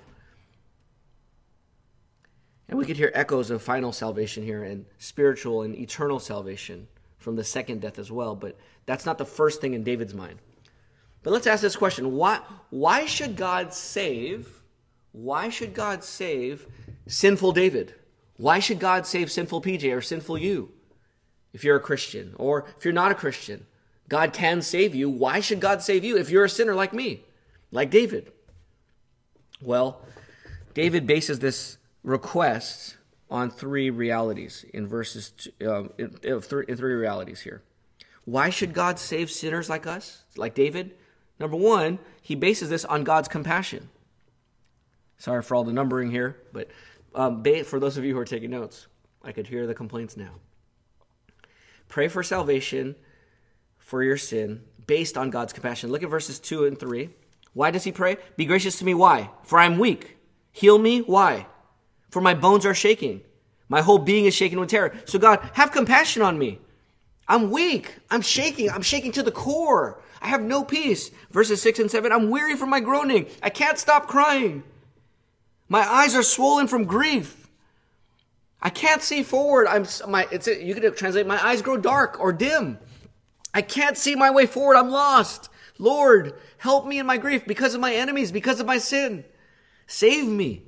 And 2.68 2.78
we 2.78 2.86
could 2.86 2.98
hear 2.98 3.12
echoes 3.14 3.50
of 3.50 3.62
final 3.62 3.92
salvation 3.92 4.44
here 4.44 4.64
and 4.64 4.86
spiritual 4.98 5.64
and 5.64 5.76
eternal 5.76 6.20
salvation 6.20 6.88
from 7.18 7.36
the 7.36 7.44
second 7.44 7.82
death 7.82 8.00
as 8.00 8.12
well. 8.12 8.36
But 8.36 8.58
that's 8.86 9.06
not 9.06 9.18
the 9.18 9.26
first 9.26 9.62
thing 9.62 9.74
in 9.74 9.84
David's 9.84 10.14
mind. 10.14 10.40
But 11.22 11.34
let's 11.34 11.48
ask 11.48 11.62
this 11.62 11.76
question 11.76 12.14
why, 12.14 12.40
why 12.70 13.06
should 13.06 13.36
God 13.36 13.74
save? 13.74 14.48
Why 15.12 15.50
should 15.50 15.74
God 15.74 16.04
save 16.04 16.68
sinful 17.10 17.52
David? 17.52 17.96
Why 18.38 18.60
should 18.60 18.80
God 18.80 19.06
save 19.06 19.30
sinful 19.32 19.62
PJ 19.62 19.94
or 19.94 20.02
sinful 20.02 20.38
you 20.38 20.72
if 21.52 21.64
you're 21.64 21.76
a 21.76 21.82
Christian? 21.82 22.34
Or 22.38 22.66
if 22.78 22.86
you're 22.86 22.94
not 22.94 23.12
a 23.12 23.16
Christian, 23.16 23.66
God 24.08 24.32
can 24.32 24.62
save 24.62 24.96
you. 24.96 25.10
Why 25.10 25.42
should 25.42 25.60
God 25.60 25.82
save 25.82 26.06
you 26.06 26.18
if 26.18 26.30
you're 26.30 26.46
a 26.46 26.50
sinner 26.50 26.74
like 26.74 26.94
me, 26.94 27.24
like 27.72 27.92
David? 27.92 28.32
Well, 29.62 30.02
David 30.74 31.06
bases 31.06 31.40
this 31.40 31.78
request 32.04 32.96
on 33.30 33.52
three 33.52 33.90
realities 33.90 34.66
in 34.74 34.88
verses 34.88 35.50
um, 35.68 35.92
in, 35.98 36.16
in, 36.24 36.42
three, 36.42 36.66
in 36.68 36.78
three 36.78 36.94
realities 36.94 37.42
here. 37.42 37.62
Why 38.26 38.50
should 38.50 38.74
God 38.74 39.00
save 39.00 39.30
sinners 39.30 39.70
like 39.70 39.86
us, 39.86 40.24
like 40.38 40.56
David? 40.56 40.96
Number 41.40 41.58
one, 41.58 42.00
he 42.22 42.36
bases 42.36 42.70
this 42.70 42.86
on 42.86 43.04
God's 43.04 43.28
compassion. 43.28 43.90
Sorry 45.18 45.42
for 45.44 45.56
all 45.56 45.64
the 45.64 45.74
numbering 45.74 46.12
here, 46.12 46.38
but 46.54 46.70
um, 47.16 47.44
for 47.64 47.80
those 47.80 47.98
of 47.98 48.04
you 48.04 48.14
who 48.14 48.20
are 48.20 48.26
taking 48.26 48.52
notes, 48.52 48.88
I 49.24 49.32
could 49.32 49.48
hear 49.48 49.68
the 49.68 49.74
complaints 49.74 50.16
now. 50.16 50.36
Pray 51.88 52.08
for 52.08 52.24
salvation 52.24 52.96
for 53.78 54.04
your 54.04 54.18
sin 54.18 54.64
based 54.86 55.18
on 55.18 55.30
God's 55.30 55.54
compassion. 55.54 55.92
Look 55.92 56.04
at 56.04 56.10
verses 56.10 56.40
2 56.40 56.66
and 56.66 56.80
3. 56.80 57.10
Why 57.54 57.72
does 57.72 57.84
he 57.84 57.92
pray? 57.92 58.18
Be 58.38 58.46
gracious 58.46 58.78
to 58.80 58.86
me. 58.86 58.94
Why? 58.94 59.32
For 59.44 59.60
I 59.60 59.66
am 59.66 59.80
weak. 59.80 60.18
Heal 60.52 60.78
me. 60.78 61.00
Why? 61.02 61.48
For 62.10 62.22
my 62.22 62.34
bones 62.34 62.66
are 62.66 62.74
shaking. 62.74 63.22
My 63.68 63.82
whole 63.82 64.00
being 64.00 64.26
is 64.26 64.34
shaken 64.34 64.60
with 64.60 64.70
terror. 64.70 64.94
So, 65.06 65.20
God, 65.20 65.48
have 65.54 65.72
compassion 65.72 66.22
on 66.22 66.38
me. 66.38 66.60
I'm 67.28 67.52
weak. 67.52 67.98
I'm 68.10 68.22
shaking. 68.22 68.70
I'm 68.70 68.82
shaking 68.82 69.12
to 69.14 69.24
the 69.24 69.32
core. 69.32 70.02
I 70.22 70.28
have 70.28 70.42
no 70.42 70.64
peace. 70.64 71.12
Verses 71.32 71.62
6 71.62 71.80
and 71.80 71.92
7 71.92 72.12
I'm 72.12 72.30
weary 72.30 72.56
from 72.56 72.70
my 72.70 72.80
groaning. 72.80 73.28
I 73.44 73.50
can't 73.50 73.78
stop 73.78 74.08
crying. 74.08 74.64
My 75.70 75.82
eyes 75.82 76.16
are 76.16 76.24
swollen 76.24 76.68
from 76.68 76.86
grief. 76.86 77.48
I 78.62 78.70
can't 78.70 79.02
see 79.02 79.24
forward. 79.24 79.68
I'm 79.68 79.86
my 80.08 80.28
it's 80.32 80.48
you 80.48 80.76
can 80.76 80.94
translate 80.96 81.28
my 81.28 81.42
eyes 81.44 81.62
grow 81.62 81.78
dark 81.78 82.20
or 82.20 82.34
dim. 82.34 82.80
I 83.54 83.62
can't 83.62 83.98
see 83.98 84.16
my 84.16 84.32
way 84.32 84.46
forward. 84.46 84.76
I'm 84.76 84.90
lost. 84.90 85.50
Lord, 85.78 86.34
help 86.58 86.86
me 86.86 87.00
in 87.00 87.06
my 87.06 87.18
grief 87.18 87.46
because 87.46 87.74
of 87.74 87.80
my 87.80 87.94
enemies, 87.94 88.32
because 88.32 88.60
of 88.60 88.66
my 88.66 88.80
sin. 88.80 89.24
Save 89.88 90.28
me. 90.28 90.64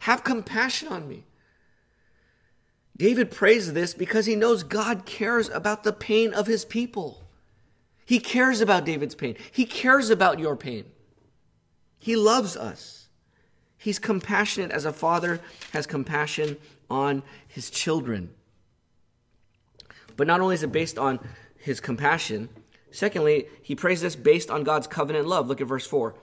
Have 0.00 0.24
compassion 0.24 0.88
on 0.88 1.06
me. 1.06 1.24
David 2.96 3.30
prays 3.30 3.72
this 3.72 3.92
because 3.92 4.26
he 4.26 4.36
knows 4.36 4.62
God 4.62 5.04
cares 5.04 5.48
about 5.48 5.82
the 5.82 5.92
pain 5.92 6.32
of 6.32 6.46
his 6.46 6.64
people. 6.64 7.24
He 8.06 8.20
cares 8.20 8.60
about 8.60 8.84
David's 8.84 9.14
pain. 9.14 9.36
He 9.50 9.66
cares 9.66 10.10
about 10.10 10.38
your 10.38 10.56
pain. 10.56 10.86
He 11.98 12.16
loves 12.16 12.56
us. 12.56 13.03
He's 13.84 13.98
compassionate 13.98 14.70
as 14.70 14.86
a 14.86 14.94
father 14.94 15.42
has 15.74 15.86
compassion 15.86 16.56
on 16.88 17.22
his 17.46 17.68
children. 17.68 18.30
But 20.16 20.26
not 20.26 20.40
only 20.40 20.54
is 20.54 20.62
it 20.62 20.72
based 20.72 20.96
on 20.96 21.20
his 21.58 21.80
compassion, 21.80 22.48
secondly, 22.90 23.44
he 23.62 23.74
prays 23.74 24.00
this 24.00 24.16
based 24.16 24.50
on 24.50 24.64
God's 24.64 24.86
covenant 24.86 25.26
love. 25.26 25.48
Look 25.48 25.60
at 25.60 25.66
verse 25.66 25.86
4. 25.86 26.14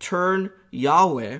Turn 0.00 0.50
Yahweh, 0.72 1.38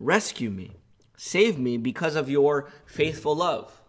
rescue 0.00 0.50
me, 0.50 0.72
save 1.16 1.56
me 1.56 1.76
because 1.76 2.16
of 2.16 2.28
your 2.28 2.68
faithful 2.84 3.36
love. 3.36 3.80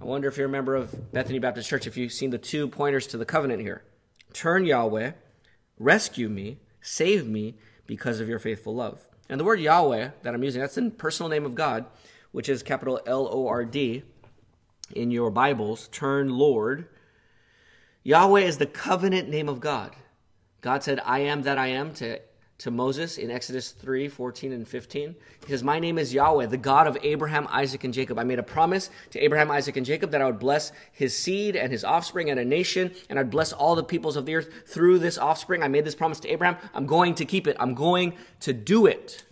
I 0.00 0.06
wonder 0.06 0.26
if 0.26 0.38
you're 0.38 0.46
a 0.46 0.48
member 0.48 0.74
of 0.74 1.12
Bethany 1.12 1.38
Baptist 1.38 1.68
Church, 1.68 1.86
if 1.86 1.98
you've 1.98 2.12
seen 2.12 2.30
the 2.30 2.38
two 2.38 2.66
pointers 2.66 3.06
to 3.08 3.18
the 3.18 3.26
covenant 3.26 3.60
here. 3.60 3.84
Turn 4.32 4.64
Yahweh, 4.64 5.12
rescue 5.78 6.30
me, 6.30 6.60
save 6.80 7.26
me 7.28 7.58
because 7.86 8.20
of 8.20 8.28
your 8.30 8.38
faithful 8.38 8.74
love. 8.74 9.07
And 9.28 9.38
the 9.38 9.44
word 9.44 9.60
Yahweh 9.60 10.10
that 10.22 10.34
I'm 10.34 10.42
using, 10.42 10.60
that's 10.60 10.74
the 10.74 10.90
personal 10.90 11.28
name 11.28 11.44
of 11.44 11.54
God, 11.54 11.84
which 12.32 12.48
is 12.48 12.62
capital 12.62 13.00
L 13.06 13.28
O 13.30 13.46
R 13.46 13.64
D 13.64 14.02
in 14.94 15.10
your 15.10 15.30
Bibles. 15.30 15.88
Turn 15.88 16.30
Lord. 16.30 16.88
Yahweh 18.02 18.40
is 18.40 18.58
the 18.58 18.66
covenant 18.66 19.28
name 19.28 19.48
of 19.48 19.60
God. 19.60 19.94
God 20.60 20.82
said, 20.82 21.00
I 21.04 21.20
am 21.20 21.42
that 21.42 21.58
I 21.58 21.68
am 21.68 21.92
to 21.94 22.20
to 22.58 22.72
Moses 22.72 23.18
in 23.18 23.30
Exodus 23.30 23.70
3 23.70 24.08
14 24.08 24.52
and 24.52 24.66
15. 24.66 25.14
He 25.46 25.48
says, 25.48 25.62
My 25.62 25.78
name 25.78 25.96
is 25.96 26.12
Yahweh, 26.12 26.46
the 26.46 26.56
God 26.56 26.88
of 26.88 26.98
Abraham, 27.02 27.46
Isaac, 27.50 27.84
and 27.84 27.94
Jacob. 27.94 28.18
I 28.18 28.24
made 28.24 28.40
a 28.40 28.42
promise 28.42 28.90
to 29.10 29.20
Abraham, 29.20 29.50
Isaac, 29.50 29.76
and 29.76 29.86
Jacob 29.86 30.10
that 30.10 30.20
I 30.20 30.26
would 30.26 30.40
bless 30.40 30.72
his 30.92 31.16
seed 31.16 31.54
and 31.54 31.70
his 31.70 31.84
offspring 31.84 32.30
and 32.30 32.40
a 32.40 32.44
nation, 32.44 32.92
and 33.08 33.18
I'd 33.18 33.30
bless 33.30 33.52
all 33.52 33.76
the 33.76 33.84
peoples 33.84 34.16
of 34.16 34.26
the 34.26 34.34
earth 34.34 34.50
through 34.66 34.98
this 34.98 35.18
offspring. 35.18 35.62
I 35.62 35.68
made 35.68 35.84
this 35.84 35.94
promise 35.94 36.18
to 36.20 36.28
Abraham. 36.28 36.56
I'm 36.74 36.86
going 36.86 37.14
to 37.16 37.24
keep 37.24 37.46
it. 37.46 37.56
I'm 37.60 37.74
going 37.74 38.14
to 38.40 38.52
do 38.52 38.86
it. 38.86 39.24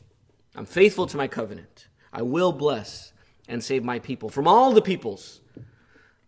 I'm 0.54 0.66
faithful 0.66 1.06
to 1.06 1.16
my 1.16 1.26
covenant. 1.26 1.88
I 2.12 2.22
will 2.22 2.52
bless 2.52 3.12
and 3.48 3.62
save 3.62 3.82
my 3.82 3.98
people 3.98 4.28
from 4.28 4.46
all 4.46 4.72
the 4.72 4.82
peoples 4.82 5.40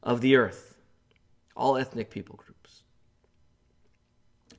of 0.02 0.20
the 0.20 0.36
earth, 0.36 0.76
all 1.56 1.76
ethnic 1.76 2.10
people. 2.10 2.40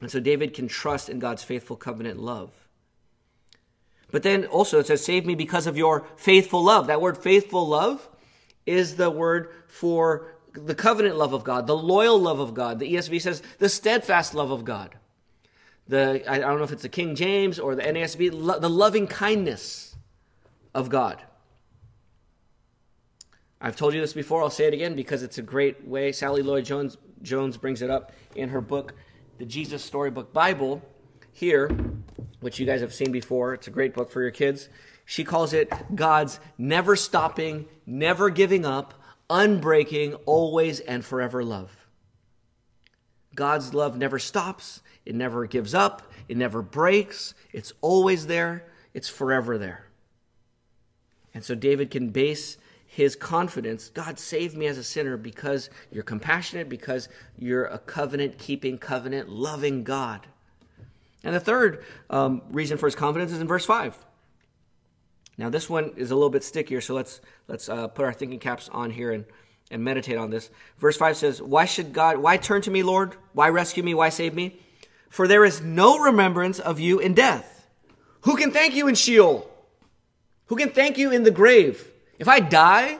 And 0.02 0.10
so 0.10 0.20
David 0.20 0.54
can 0.54 0.68
trust 0.68 1.10
in 1.10 1.20
God's 1.20 1.44
faithful 1.44 1.76
covenant 1.76 2.20
love. 2.20 2.52
But 4.12 4.24
then 4.24 4.46
also 4.46 4.80
it 4.80 4.88
says, 4.88 5.04
Save 5.04 5.26
me 5.26 5.36
because 5.36 5.68
of 5.68 5.78
your 5.78 6.06
faithful 6.16 6.64
love. 6.64 6.88
That 6.88 7.02
word 7.02 7.18
faithful 7.18 7.68
love 7.68 8.08
is 8.66 8.96
the 8.96 9.10
word 9.10 9.50
for 9.68 10.36
the 10.54 10.76
covenant 10.76 11.18
love 11.18 11.34
of 11.34 11.44
God, 11.44 11.68
the 11.68 11.78
loyal 11.78 12.20
love 12.20 12.40
of 12.40 12.54
God. 12.54 12.80
The 12.80 12.94
ESV 12.94 13.22
says 13.22 13.44
the 13.60 13.70
steadfast 13.70 14.34
love 14.34 14.52
of 14.52 14.66
God. 14.66 14.96
The, 15.88 16.24
I 16.28 16.40
don't 16.40 16.58
know 16.58 16.64
if 16.64 16.72
it's 16.72 16.84
the 16.84 16.90
King 16.90 17.16
James 17.16 17.58
or 17.58 17.76
the 17.76 17.82
NASB, 17.82 18.30
lo- 18.32 18.60
the 18.60 18.70
loving 18.70 19.08
kindness 19.08 19.96
of 20.74 20.90
God. 20.90 21.24
I've 23.62 23.76
told 23.76 23.94
you 23.94 24.00
this 24.00 24.14
before, 24.14 24.42
I'll 24.42 24.50
say 24.50 24.66
it 24.66 24.74
again 24.74 24.96
because 24.96 25.24
it's 25.24 25.38
a 25.38 25.42
great 25.42 25.86
way. 25.86 26.12
Sally 26.12 26.42
Lloyd 26.42 26.66
Jones, 26.66 26.98
Jones 27.22 27.58
brings 27.58 27.82
it 27.82 27.90
up 27.90 28.12
in 28.36 28.50
her 28.50 28.62
book, 28.62 28.94
the 29.40 29.46
Jesus 29.46 29.82
Storybook 29.82 30.34
Bible 30.34 30.82
here, 31.32 31.72
which 32.42 32.60
you 32.60 32.66
guys 32.66 32.82
have 32.82 32.94
seen 32.94 33.14
before. 33.14 33.54
It's 33.54 33.68
a 33.68 33.72
great 33.72 33.94
book 33.94 34.12
for 34.12 34.22
your 34.22 34.32
kids. 34.32 34.68
She 35.06 35.24
calls 35.24 35.54
it 35.54 35.72
God's 35.96 36.42
never 36.58 36.98
stopping, 36.98 37.66
never 37.86 38.30
giving 38.30 38.66
up, 38.66 38.94
unbreaking, 39.30 40.20
always 40.26 40.82
and 40.82 41.06
forever 41.06 41.42
love. 41.42 41.88
God's 43.34 43.74
love 43.74 43.98
never 43.98 44.20
stops, 44.20 44.82
it 45.06 45.16
never 45.16 45.46
gives 45.46 45.74
up, 45.74 46.12
it 46.28 46.36
never 46.36 46.62
breaks, 46.62 47.34
it's 47.54 47.72
always 47.80 48.28
there, 48.28 48.66
it's 48.94 49.08
forever 49.08 49.58
there. 49.58 49.86
And 51.34 51.46
so 51.46 51.56
David 51.56 51.92
can 51.92 52.10
base 52.10 52.58
his 53.00 53.16
confidence 53.16 53.88
God 53.88 54.20
saved 54.20 54.58
me 54.58 54.68
as 54.68 54.78
a 54.78 54.84
sinner 54.84 55.16
because 55.16 55.70
you're 55.90 56.04
compassionate, 56.04 56.68
because 56.68 57.08
you're 57.38 57.64
a 57.64 57.80
covenant 57.80 58.38
keeping, 58.38 58.78
covenant 58.78 59.30
loving 59.30 59.86
God. 59.86 60.28
And 61.24 61.34
the 61.34 61.40
third 61.40 61.86
um, 62.10 62.42
reason 62.52 62.78
for 62.78 62.88
his 62.88 62.96
confidence 62.96 63.32
is 63.32 63.40
in 63.40 63.48
verse 63.48 63.66
5. 63.66 63.98
Now, 65.38 65.50
this 65.50 65.70
one 65.70 65.94
is 65.96 66.12
a 66.12 66.16
little 66.16 66.30
bit 66.30 66.44
stickier, 66.44 66.82
so 66.82 66.94
let's, 66.94 67.22
let's 67.48 67.70
uh, 67.70 67.88
put 67.88 68.04
our 68.04 68.12
thinking 68.12 68.40
caps 68.40 68.68
on 68.74 68.92
here 68.92 69.14
and, 69.14 69.24
and 69.72 69.82
meditate 69.82 70.18
on 70.18 70.30
this. 70.30 70.50
Verse 70.78 70.98
5 70.98 71.16
says, 71.16 71.42
Why 71.42 71.64
should 71.64 71.94
God, 71.94 72.18
why 72.18 72.36
turn 72.36 72.62
to 72.64 72.72
me, 72.72 72.84
Lord? 72.84 73.16
Why 73.32 73.48
rescue 73.48 73.82
me? 73.82 73.94
Why 73.94 74.10
save 74.10 74.34
me? 74.34 74.60
For 75.08 75.26
there 75.26 75.46
is 75.46 75.62
no 75.62 76.00
remembrance 76.00 76.60
of 76.60 76.82
you 76.82 77.00
in 77.00 77.14
death. 77.14 77.66
Who 78.22 78.36
can 78.36 78.52
thank 78.52 78.76
you 78.76 78.90
in 78.90 78.96
Sheol? 78.96 79.50
Who 80.48 80.58
can 80.58 80.72
thank 80.72 80.98
you 80.98 81.12
in 81.12 81.24
the 81.24 81.32
grave? 81.32 81.90
If 82.20 82.28
I 82.28 82.42
die, 82.42 83.00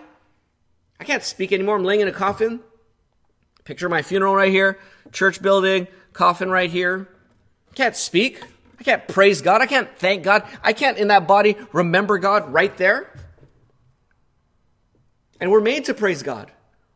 I 1.00 1.04
can't 1.04 1.24
speak 1.24 1.52
anymore. 1.52 1.76
I'm 1.76 1.84
laying 1.84 2.02
in 2.02 2.08
a 2.08 2.14
coffin. 2.14 2.62
Picture 3.66 3.90
my 3.90 4.02
funeral 4.02 4.34
right 4.34 4.52
here, 4.52 4.80
church 5.12 5.42
building, 5.42 5.88
coffin 6.14 6.50
right 6.50 6.72
here. 6.72 7.08
I 7.70 7.76
can't 7.76 7.96
speak. 7.96 8.42
I 8.80 8.84
can't 8.84 9.08
praise 9.08 9.42
God. 9.42 9.62
I 9.62 9.66
can't 9.66 9.90
thank 9.98 10.24
God. 10.24 10.48
I 10.64 10.74
can't, 10.74 10.98
in 10.98 11.10
that 11.10 11.28
body, 11.28 11.58
remember 11.74 12.18
God 12.18 12.52
right 12.52 12.76
there. 12.78 13.14
And 15.40 15.52
we're 15.52 15.62
made 15.62 15.86
to 15.86 15.94
praise 15.94 16.24
God. 16.24 16.52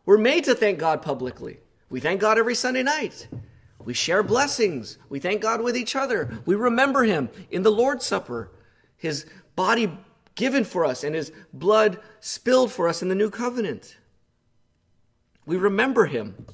We're 0.05 0.17
made 0.17 0.45
to 0.45 0.55
thank 0.55 0.79
God 0.79 1.01
publicly. 1.01 1.59
We 1.89 1.99
thank 1.99 2.21
God 2.21 2.37
every 2.37 2.55
Sunday 2.55 2.83
night. 2.83 3.27
We 3.83 3.93
share 3.93 4.23
blessings. 4.23 4.97
We 5.09 5.19
thank 5.19 5.41
God 5.41 5.61
with 5.61 5.75
each 5.77 5.95
other. 5.95 6.39
We 6.45 6.55
remember 6.55 7.03
Him 7.03 7.29
in 7.51 7.63
the 7.63 7.71
Lord's 7.71 8.05
Supper, 8.05 8.49
His 8.97 9.25
body 9.55 9.91
given 10.35 10.63
for 10.63 10.85
us 10.85 11.03
and 11.03 11.15
His 11.15 11.31
blood 11.51 11.99
spilled 12.19 12.71
for 12.71 12.87
us 12.87 13.01
in 13.01 13.09
the 13.09 13.15
new 13.15 13.29
covenant. 13.29 13.97
We 15.45 15.57
remember 15.57 16.05
Him. 16.05 16.45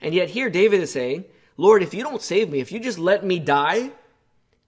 And 0.00 0.14
yet, 0.14 0.30
here 0.30 0.50
David 0.50 0.80
is 0.80 0.92
saying, 0.92 1.24
Lord, 1.56 1.82
if 1.82 1.94
you 1.94 2.02
don't 2.02 2.22
save 2.22 2.50
me, 2.50 2.60
if 2.60 2.72
you 2.72 2.80
just 2.80 2.98
let 2.98 3.24
me 3.24 3.38
die 3.38 3.92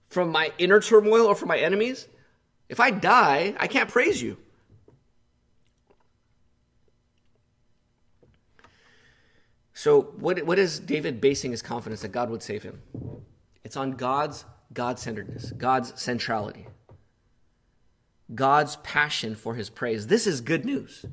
from 0.07 0.31
my 0.31 0.51
inner 0.57 0.79
turmoil 0.79 1.25
or 1.25 1.35
from 1.35 1.49
my 1.49 1.57
enemies, 1.57 2.07
if 2.69 2.79
I 2.79 2.91
die, 2.91 3.53
I 3.59 3.67
can't 3.67 3.89
praise 3.89 4.21
you. 4.21 4.37
So, 9.73 10.03
what, 10.17 10.41
what 10.45 10.57
is 10.57 10.79
David 10.79 11.19
basing 11.19 11.51
his 11.51 11.61
confidence 11.61 12.01
that 12.01 12.07
God 12.13 12.29
would 12.29 12.41
save 12.41 12.63
him? 12.63 12.81
It's 13.63 13.75
on 13.75 13.91
God's 13.91 14.45
God 14.73 14.97
centeredness, 14.97 15.51
God's 15.51 16.01
centrality, 16.01 16.65
God's 18.33 18.77
passion 18.77 19.35
for 19.35 19.55
his 19.55 19.69
praise. 19.69 20.07
This 20.07 20.25
is 20.25 20.41
good 20.41 20.65
news. 20.65 21.05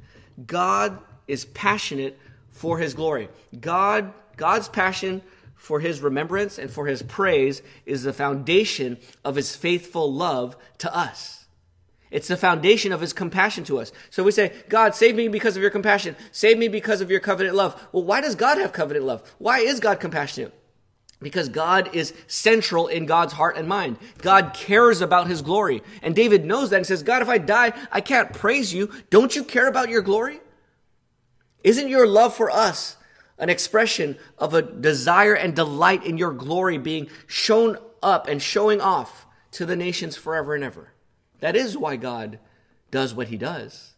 God 0.46 0.98
is 1.28 1.44
passionate 1.44 2.18
for 2.50 2.78
his 2.78 2.94
glory. 2.94 3.28
God, 3.60 4.12
God's 4.36 4.68
passion 4.68 5.22
for 5.54 5.80
his 5.80 6.00
remembrance 6.00 6.58
and 6.58 6.70
for 6.70 6.86
his 6.86 7.02
praise 7.02 7.62
is 7.86 8.02
the 8.02 8.12
foundation 8.12 8.98
of 9.24 9.36
his 9.36 9.54
faithful 9.54 10.12
love 10.12 10.56
to 10.78 10.94
us. 10.94 11.46
It's 12.10 12.28
the 12.28 12.36
foundation 12.36 12.92
of 12.92 13.00
his 13.00 13.12
compassion 13.14 13.64
to 13.64 13.78
us. 13.78 13.90
So 14.10 14.22
we 14.22 14.32
say, 14.32 14.52
God, 14.68 14.94
save 14.94 15.14
me 15.14 15.28
because 15.28 15.56
of 15.56 15.62
your 15.62 15.70
compassion. 15.70 16.14
Save 16.30 16.58
me 16.58 16.68
because 16.68 17.00
of 17.00 17.10
your 17.10 17.20
covenant 17.20 17.56
love. 17.56 17.88
Well, 17.90 18.04
why 18.04 18.20
does 18.20 18.34
God 18.34 18.58
have 18.58 18.72
covenant 18.72 19.06
love? 19.06 19.22
Why 19.38 19.60
is 19.60 19.80
God 19.80 19.98
compassionate? 19.98 20.52
Because 21.22 21.48
God 21.48 21.94
is 21.94 22.12
central 22.26 22.88
in 22.88 23.06
God's 23.06 23.32
heart 23.34 23.56
and 23.56 23.68
mind. 23.68 23.96
God 24.18 24.52
cares 24.54 25.00
about 25.00 25.28
his 25.28 25.42
glory. 25.42 25.82
And 26.02 26.14
David 26.14 26.44
knows 26.44 26.70
that 26.70 26.76
and 26.76 26.86
says, 26.86 27.02
God, 27.02 27.22
if 27.22 27.28
I 27.28 27.38
die, 27.38 27.72
I 27.90 28.00
can't 28.00 28.32
praise 28.32 28.74
you. 28.74 28.90
Don't 29.10 29.34
you 29.36 29.44
care 29.44 29.68
about 29.68 29.88
your 29.88 30.02
glory? 30.02 30.40
Isn't 31.64 31.88
your 31.88 32.06
love 32.06 32.34
for 32.34 32.50
us 32.50 32.96
an 33.38 33.48
expression 33.48 34.18
of 34.38 34.54
a 34.54 34.62
desire 34.62 35.34
and 35.34 35.54
delight 35.54 36.04
in 36.04 36.18
your 36.18 36.32
glory 36.32 36.78
being 36.78 37.08
shown 37.26 37.78
up 38.02 38.28
and 38.28 38.42
showing 38.42 38.80
off 38.80 39.26
to 39.52 39.64
the 39.64 39.76
nations 39.76 40.16
forever 40.16 40.54
and 40.54 40.64
ever? 40.64 40.92
That 41.40 41.56
is 41.56 41.76
why 41.76 41.96
God 41.96 42.38
does 42.90 43.14
what 43.14 43.28
he 43.28 43.36
does. 43.36 43.94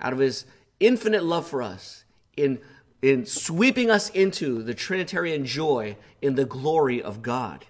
Out 0.00 0.12
of 0.12 0.18
his 0.18 0.44
infinite 0.80 1.24
love 1.24 1.46
for 1.46 1.62
us, 1.62 2.04
in, 2.36 2.60
in 3.02 3.26
sweeping 3.26 3.90
us 3.90 4.08
into 4.10 4.62
the 4.62 4.74
Trinitarian 4.74 5.44
joy 5.44 5.96
in 6.22 6.36
the 6.36 6.44
glory 6.44 7.02
of 7.02 7.20
God. 7.20 7.66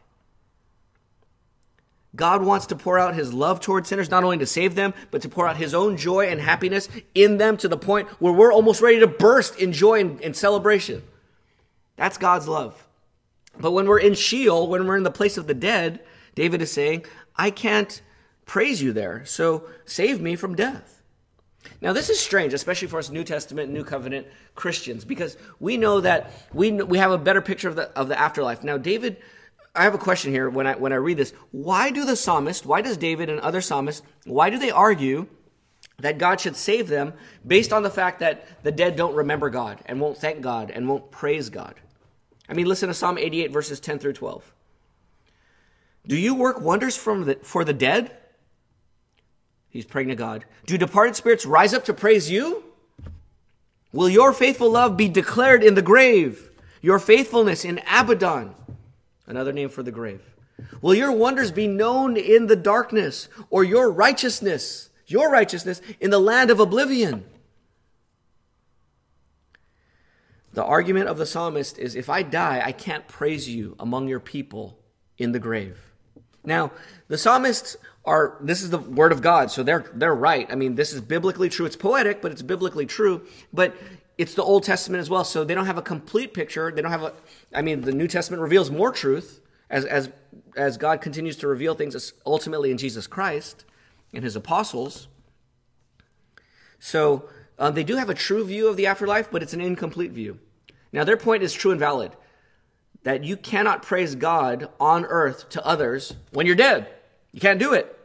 God 2.14 2.42
wants 2.42 2.66
to 2.66 2.76
pour 2.76 2.98
out 2.98 3.14
his 3.14 3.32
love 3.32 3.58
towards 3.58 3.88
sinners, 3.88 4.10
not 4.10 4.22
only 4.22 4.36
to 4.36 4.46
save 4.46 4.74
them, 4.74 4.92
but 5.10 5.22
to 5.22 5.30
pour 5.30 5.48
out 5.48 5.56
his 5.56 5.72
own 5.72 5.96
joy 5.96 6.28
and 6.28 6.40
happiness 6.40 6.88
in 7.14 7.38
them 7.38 7.56
to 7.56 7.68
the 7.68 7.78
point 7.78 8.06
where 8.20 8.34
we're 8.34 8.52
almost 8.52 8.82
ready 8.82 9.00
to 9.00 9.06
burst 9.06 9.58
in 9.58 9.72
joy 9.72 10.00
and, 10.00 10.20
and 10.20 10.36
celebration. 10.36 11.02
That's 11.96 12.18
God's 12.18 12.46
love. 12.46 12.86
But 13.58 13.72
when 13.72 13.86
we're 13.86 13.98
in 13.98 14.14
Sheol, 14.14 14.68
when 14.68 14.86
we're 14.86 14.98
in 14.98 15.02
the 15.04 15.10
place 15.10 15.38
of 15.38 15.46
the 15.46 15.54
dead, 15.54 16.00
David 16.34 16.60
is 16.60 16.70
saying, 16.70 17.06
I 17.36 17.50
can't 17.50 18.02
praise 18.44 18.82
you 18.82 18.92
there. 18.92 19.24
So 19.24 19.64
save 19.86 20.20
me 20.20 20.36
from 20.36 20.54
death. 20.54 20.91
Now, 21.80 21.92
this 21.92 22.10
is 22.10 22.18
strange, 22.18 22.54
especially 22.54 22.88
for 22.88 22.98
us 22.98 23.10
New 23.10 23.24
Testament, 23.24 23.72
New 23.72 23.84
Covenant 23.84 24.26
Christians, 24.54 25.04
because 25.04 25.36
we 25.60 25.76
know 25.76 26.00
that 26.00 26.30
we, 26.52 26.72
we 26.72 26.98
have 26.98 27.10
a 27.10 27.18
better 27.18 27.40
picture 27.40 27.68
of 27.68 27.76
the, 27.76 27.90
of 27.98 28.08
the 28.08 28.18
afterlife. 28.18 28.62
Now, 28.62 28.78
David, 28.78 29.16
I 29.74 29.84
have 29.84 29.94
a 29.94 29.98
question 29.98 30.32
here 30.32 30.50
when 30.50 30.66
I, 30.66 30.76
when 30.76 30.92
I 30.92 30.96
read 30.96 31.16
this. 31.16 31.32
Why 31.50 31.90
do 31.90 32.04
the 32.04 32.16
psalmist, 32.16 32.66
why 32.66 32.82
does 32.82 32.96
David 32.96 33.28
and 33.28 33.40
other 33.40 33.60
psalmists, 33.60 34.02
why 34.24 34.50
do 34.50 34.58
they 34.58 34.70
argue 34.70 35.26
that 35.98 36.18
God 36.18 36.40
should 36.40 36.56
save 36.56 36.88
them 36.88 37.14
based 37.46 37.72
on 37.72 37.82
the 37.82 37.90
fact 37.90 38.20
that 38.20 38.46
the 38.62 38.72
dead 38.72 38.96
don't 38.96 39.14
remember 39.14 39.50
God 39.50 39.80
and 39.86 40.00
won't 40.00 40.18
thank 40.18 40.40
God 40.40 40.70
and 40.70 40.88
won't 40.88 41.10
praise 41.10 41.48
God? 41.48 41.74
I 42.48 42.54
mean, 42.54 42.66
listen 42.66 42.88
to 42.88 42.94
Psalm 42.94 43.18
88, 43.18 43.50
verses 43.50 43.80
10 43.80 43.98
through 43.98 44.12
12. 44.14 44.52
Do 46.06 46.16
you 46.16 46.34
work 46.34 46.60
wonders 46.60 46.96
from 46.96 47.24
the, 47.24 47.36
for 47.42 47.64
the 47.64 47.72
dead? 47.72 48.16
He's 49.72 49.86
praying 49.86 50.08
to 50.08 50.14
God. 50.14 50.44
Do 50.66 50.76
departed 50.76 51.16
spirits 51.16 51.46
rise 51.46 51.72
up 51.72 51.86
to 51.86 51.94
praise 51.94 52.30
you? 52.30 52.62
Will 53.90 54.08
your 54.08 54.34
faithful 54.34 54.70
love 54.70 54.98
be 54.98 55.08
declared 55.08 55.64
in 55.64 55.74
the 55.74 55.82
grave? 55.82 56.50
Your 56.82 56.98
faithfulness 56.98 57.64
in 57.64 57.80
Abaddon, 57.90 58.54
another 59.26 59.52
name 59.52 59.70
for 59.70 59.82
the 59.82 59.90
grave. 59.90 60.20
Will 60.82 60.94
your 60.94 61.12
wonders 61.12 61.50
be 61.50 61.66
known 61.66 62.16
in 62.16 62.48
the 62.48 62.56
darkness, 62.56 63.28
or 63.48 63.64
your 63.64 63.90
righteousness, 63.90 64.90
your 65.06 65.30
righteousness 65.30 65.80
in 66.00 66.10
the 66.10 66.18
land 66.18 66.50
of 66.50 66.60
oblivion? 66.60 67.24
The 70.52 70.64
argument 70.64 71.08
of 71.08 71.16
the 71.16 71.24
psalmist 71.24 71.78
is 71.78 71.94
if 71.94 72.10
I 72.10 72.22
die, 72.22 72.60
I 72.62 72.72
can't 72.72 73.08
praise 73.08 73.48
you 73.48 73.74
among 73.80 74.08
your 74.08 74.20
people 74.20 74.78
in 75.16 75.32
the 75.32 75.38
grave. 75.38 75.91
Now, 76.44 76.72
the 77.08 77.18
psalmists 77.18 77.76
are 78.04 78.36
this 78.40 78.62
is 78.62 78.70
the 78.70 78.78
word 78.78 79.12
of 79.12 79.22
God, 79.22 79.50
so 79.50 79.62
they're 79.62 79.84
they're 79.94 80.14
right. 80.14 80.46
I 80.50 80.54
mean, 80.54 80.74
this 80.74 80.92
is 80.92 81.00
biblically 81.00 81.48
true. 81.48 81.66
It's 81.66 81.76
poetic, 81.76 82.20
but 82.20 82.32
it's 82.32 82.42
biblically 82.42 82.86
true. 82.86 83.22
But 83.52 83.76
it's 84.18 84.34
the 84.34 84.42
Old 84.42 84.64
Testament 84.64 85.00
as 85.00 85.08
well, 85.08 85.24
so 85.24 85.44
they 85.44 85.54
don't 85.54 85.66
have 85.66 85.78
a 85.78 85.82
complete 85.82 86.34
picture. 86.34 86.72
They 86.72 86.82
don't 86.82 86.90
have 86.90 87.02
a. 87.02 87.12
I 87.54 87.62
mean, 87.62 87.82
the 87.82 87.92
New 87.92 88.08
Testament 88.08 88.42
reveals 88.42 88.70
more 88.70 88.90
truth 88.90 89.40
as 89.70 89.84
as 89.84 90.10
as 90.56 90.76
God 90.76 91.00
continues 91.00 91.36
to 91.38 91.48
reveal 91.48 91.74
things 91.74 92.12
ultimately 92.26 92.70
in 92.70 92.78
Jesus 92.78 93.06
Christ 93.06 93.64
and 94.12 94.24
His 94.24 94.36
apostles. 94.36 95.08
So 96.78 97.28
um, 97.58 97.74
they 97.74 97.84
do 97.84 97.96
have 97.96 98.10
a 98.10 98.14
true 98.14 98.44
view 98.44 98.68
of 98.68 98.76
the 98.76 98.86
afterlife, 98.86 99.30
but 99.30 99.42
it's 99.42 99.52
an 99.52 99.60
incomplete 99.60 100.10
view. 100.10 100.40
Now, 100.92 101.04
their 101.04 101.16
point 101.16 101.42
is 101.42 101.52
true 101.52 101.70
and 101.70 101.80
valid 101.80 102.12
that 103.04 103.24
you 103.24 103.36
cannot 103.36 103.82
praise 103.82 104.14
God 104.14 104.68
on 104.78 105.04
earth 105.04 105.48
to 105.50 105.66
others 105.66 106.14
when 106.30 106.46
you're 106.46 106.56
dead. 106.56 106.88
You 107.32 107.40
can't 107.40 107.58
do 107.58 107.72
it. 107.72 107.98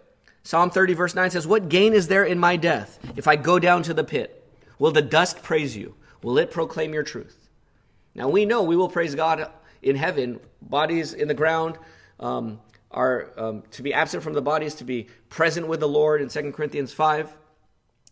Psalm 0.43 0.69
30, 0.69 0.93
verse 0.93 1.13
9 1.13 1.31
says, 1.31 1.45
What 1.45 1.69
gain 1.69 1.93
is 1.93 2.07
there 2.07 2.23
in 2.23 2.39
my 2.39 2.55
death 2.55 2.99
if 3.15 3.27
I 3.27 3.35
go 3.35 3.59
down 3.59 3.83
to 3.83 3.93
the 3.93 4.03
pit? 4.03 4.45
Will 4.79 4.91
the 4.91 5.01
dust 5.01 5.43
praise 5.43 5.75
you? 5.75 5.95
Will 6.23 6.37
it 6.37 6.51
proclaim 6.51 6.93
your 6.93 7.03
truth? 7.03 7.49
Now 8.15 8.29
we 8.29 8.45
know 8.45 8.63
we 8.63 8.75
will 8.75 8.89
praise 8.89 9.13
God 9.13 9.51
in 9.81 9.95
heaven. 9.95 10.39
Bodies 10.61 11.13
in 11.13 11.27
the 11.27 11.33
ground 11.33 11.77
um, 12.19 12.59
are 12.89 13.31
um, 13.37 13.63
to 13.71 13.83
be 13.83 13.93
absent 13.93 14.23
from 14.23 14.33
the 14.33 14.41
bodies, 14.41 14.75
to 14.75 14.83
be 14.83 15.07
present 15.29 15.67
with 15.67 15.81
the 15.81 15.87
Lord 15.87 16.21
in 16.21 16.29
2 16.29 16.51
Corinthians 16.53 16.93
5. 16.93 17.35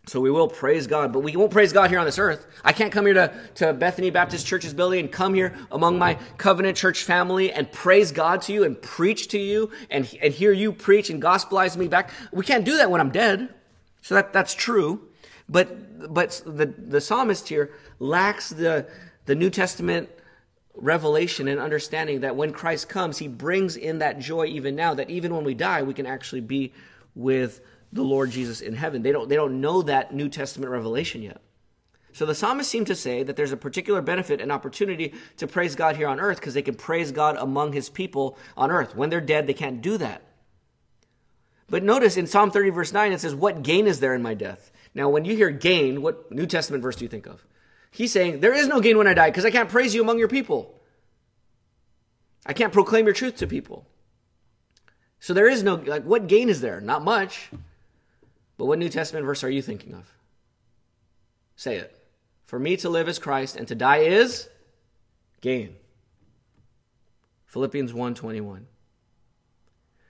So 0.08 0.22
we 0.22 0.30
will 0.30 0.48
praise 0.48 0.86
God, 0.86 1.12
but 1.12 1.22
we 1.22 1.36
won't 1.36 1.52
praise 1.52 1.74
God 1.74 1.90
here 1.90 1.98
on 1.98 2.06
this 2.06 2.20
earth. 2.20 2.46
I 2.64 2.74
can't 2.74 2.92
come 2.92 3.06
here 3.06 3.16
to, 3.16 3.34
to 3.56 3.74
Bethany 3.74 4.12
Baptist 4.12 4.46
Church's 4.46 4.74
building 4.74 5.00
and 5.00 5.12
come 5.12 5.34
here 5.34 5.58
among 5.72 5.98
my 5.98 6.16
covenant 6.38 6.78
church 6.78 7.04
family 7.04 7.52
and 7.52 7.72
praise 7.72 8.12
God 8.12 8.42
to 8.44 8.54
you 8.54 8.64
and 8.64 8.80
preach 8.80 9.30
to 9.30 9.40
you 9.40 9.72
and, 9.90 10.08
and 10.22 10.32
hear 10.32 10.52
you 10.52 10.72
preach 10.72 11.10
and 11.10 11.22
gospelize 11.22 11.76
me 11.76 11.88
back. 11.88 12.12
We 12.32 12.46
can't 12.46 12.66
do 12.66 12.78
that 12.78 12.92
when 12.92 13.02
I'm 13.02 13.10
dead. 13.10 13.54
So 14.04 14.14
that, 14.14 14.32
that's 14.32 14.54
true. 14.54 15.08
But, 15.50 16.14
but 16.14 16.42
the, 16.46 16.68
the 16.68 17.02
psalmist 17.02 17.48
here 17.50 17.72
lacks 18.00 18.50
the, 18.50 18.88
the 19.26 19.34
New 19.34 19.50
Testament 19.50 20.10
revelation 20.76 21.48
and 21.48 21.60
understanding 21.60 22.22
that 22.22 22.36
when 22.36 22.52
Christ 22.52 22.90
comes, 22.90 23.18
he 23.18 23.28
brings 23.28 23.76
in 23.76 24.00
that 24.00 24.20
joy 24.20 24.46
even 24.46 24.76
now, 24.76 24.94
that 24.94 25.10
even 25.10 25.34
when 25.34 25.44
we 25.44 25.56
die, 25.56 25.82
we 25.82 25.94
can 25.94 26.06
actually 26.06 26.42
be 26.42 26.74
with 27.16 27.62
the 27.96 28.04
Lord 28.04 28.30
Jesus 28.30 28.60
in 28.60 28.76
heaven. 28.76 29.02
They 29.02 29.14
don't, 29.14 29.30
they 29.30 29.36
don't 29.36 29.62
know 29.62 29.82
that 29.82 30.14
New 30.14 30.28
Testament 30.28 30.72
revelation 30.72 31.22
yet. 31.22 31.42
So 32.12 32.26
the 32.26 32.36
psalmist 32.36 32.70
seem 32.70 32.86
to 32.86 32.96
say 32.96 33.24
that 33.24 33.36
there's 33.36 33.54
a 33.54 33.58
particular 33.58 34.02
benefit 34.02 34.42
and 34.42 34.52
opportunity 34.52 35.14
to 35.38 35.48
praise 35.48 35.76
God 35.76 35.96
here 35.96 36.08
on 36.08 36.20
earth 36.20 36.40
because 36.40 36.54
they 36.54 36.62
can 36.62 36.76
praise 36.76 37.12
God 37.12 37.38
among 37.38 37.74
his 37.74 37.90
people 37.90 38.38
on 38.56 38.70
earth. 38.70 38.96
When 38.96 39.10
they're 39.10 39.22
dead, 39.22 39.48
they 39.48 39.54
can't 39.54 39.82
do 39.82 39.98
that. 39.98 40.22
But 41.70 41.84
notice 41.84 42.16
in 42.16 42.28
Psalm 42.28 42.52
30, 42.52 42.70
verse 42.70 42.94
9, 42.94 43.12
it 43.12 43.22
says, 43.22 43.34
What 43.34 43.64
gain 43.64 43.88
is 43.88 44.02
there 44.02 44.14
in 44.14 44.22
my 44.22 44.34
death? 44.34 44.72
Now, 44.94 45.10
when 45.10 45.26
you 45.26 45.36
hear 45.36 45.50
gain, 45.50 46.02
what 46.02 46.32
New 46.32 46.46
Testament 46.46 46.84
verse 46.84 46.96
do 46.96 47.06
you 47.06 47.10
think 47.10 47.28
of? 47.28 47.46
He's 47.92 48.12
saying, 48.12 48.42
There 48.42 48.54
is 48.54 48.68
no 48.68 48.82
gain 48.82 48.98
when 48.98 49.08
I 49.08 49.14
die 49.14 49.30
because 49.30 49.46
I 49.46 49.52
can't 49.52 49.70
praise 49.70 49.96
you 49.96 50.02
among 50.02 50.20
your 50.20 50.28
people. 50.28 50.80
I 52.46 52.54
can't 52.54 52.74
proclaim 52.74 53.06
your 53.06 53.14
truth 53.14 53.38
to 53.38 53.48
people. 53.48 53.88
So 55.20 55.34
there 55.34 55.48
is 55.48 55.64
no, 55.64 55.76
like, 55.76 56.04
what 56.04 56.28
gain 56.28 56.50
is 56.50 56.62
there? 56.62 56.80
Not 56.82 57.04
much. 57.04 57.50
But 58.58 58.66
what 58.66 58.80
New 58.80 58.90
Testament 58.90 59.26
verse 59.26 59.44
are 59.44 59.50
you 59.50 59.62
thinking 59.62 59.94
of? 59.94 60.12
Say 61.56 61.78
it. 61.78 61.96
For 62.46 62.60
me 62.60 62.78
to 62.78 62.90
live 62.90 63.08
is 63.08 63.20
Christ 63.20 63.56
and 63.56 63.68
to 63.68 63.76
die 63.76 63.98
is 63.98 64.50
gain. 65.42 65.76
Philippians 67.48 67.94
1:21. 67.94 68.66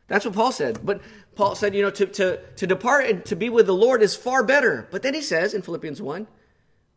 That's 0.07 0.25
what 0.25 0.35
Paul 0.35 0.51
said. 0.51 0.85
But 0.85 1.01
Paul 1.35 1.55
said, 1.55 1.73
you 1.73 1.81
know, 1.81 1.89
to, 1.91 2.05
to, 2.05 2.39
to 2.57 2.67
depart 2.67 3.05
and 3.05 3.25
to 3.25 3.35
be 3.35 3.49
with 3.49 3.65
the 3.65 3.73
Lord 3.73 4.01
is 4.01 4.15
far 4.15 4.43
better. 4.43 4.87
But 4.91 5.01
then 5.01 5.13
he 5.13 5.21
says 5.21 5.53
in 5.53 5.61
Philippians 5.63 6.01
1, 6.01 6.27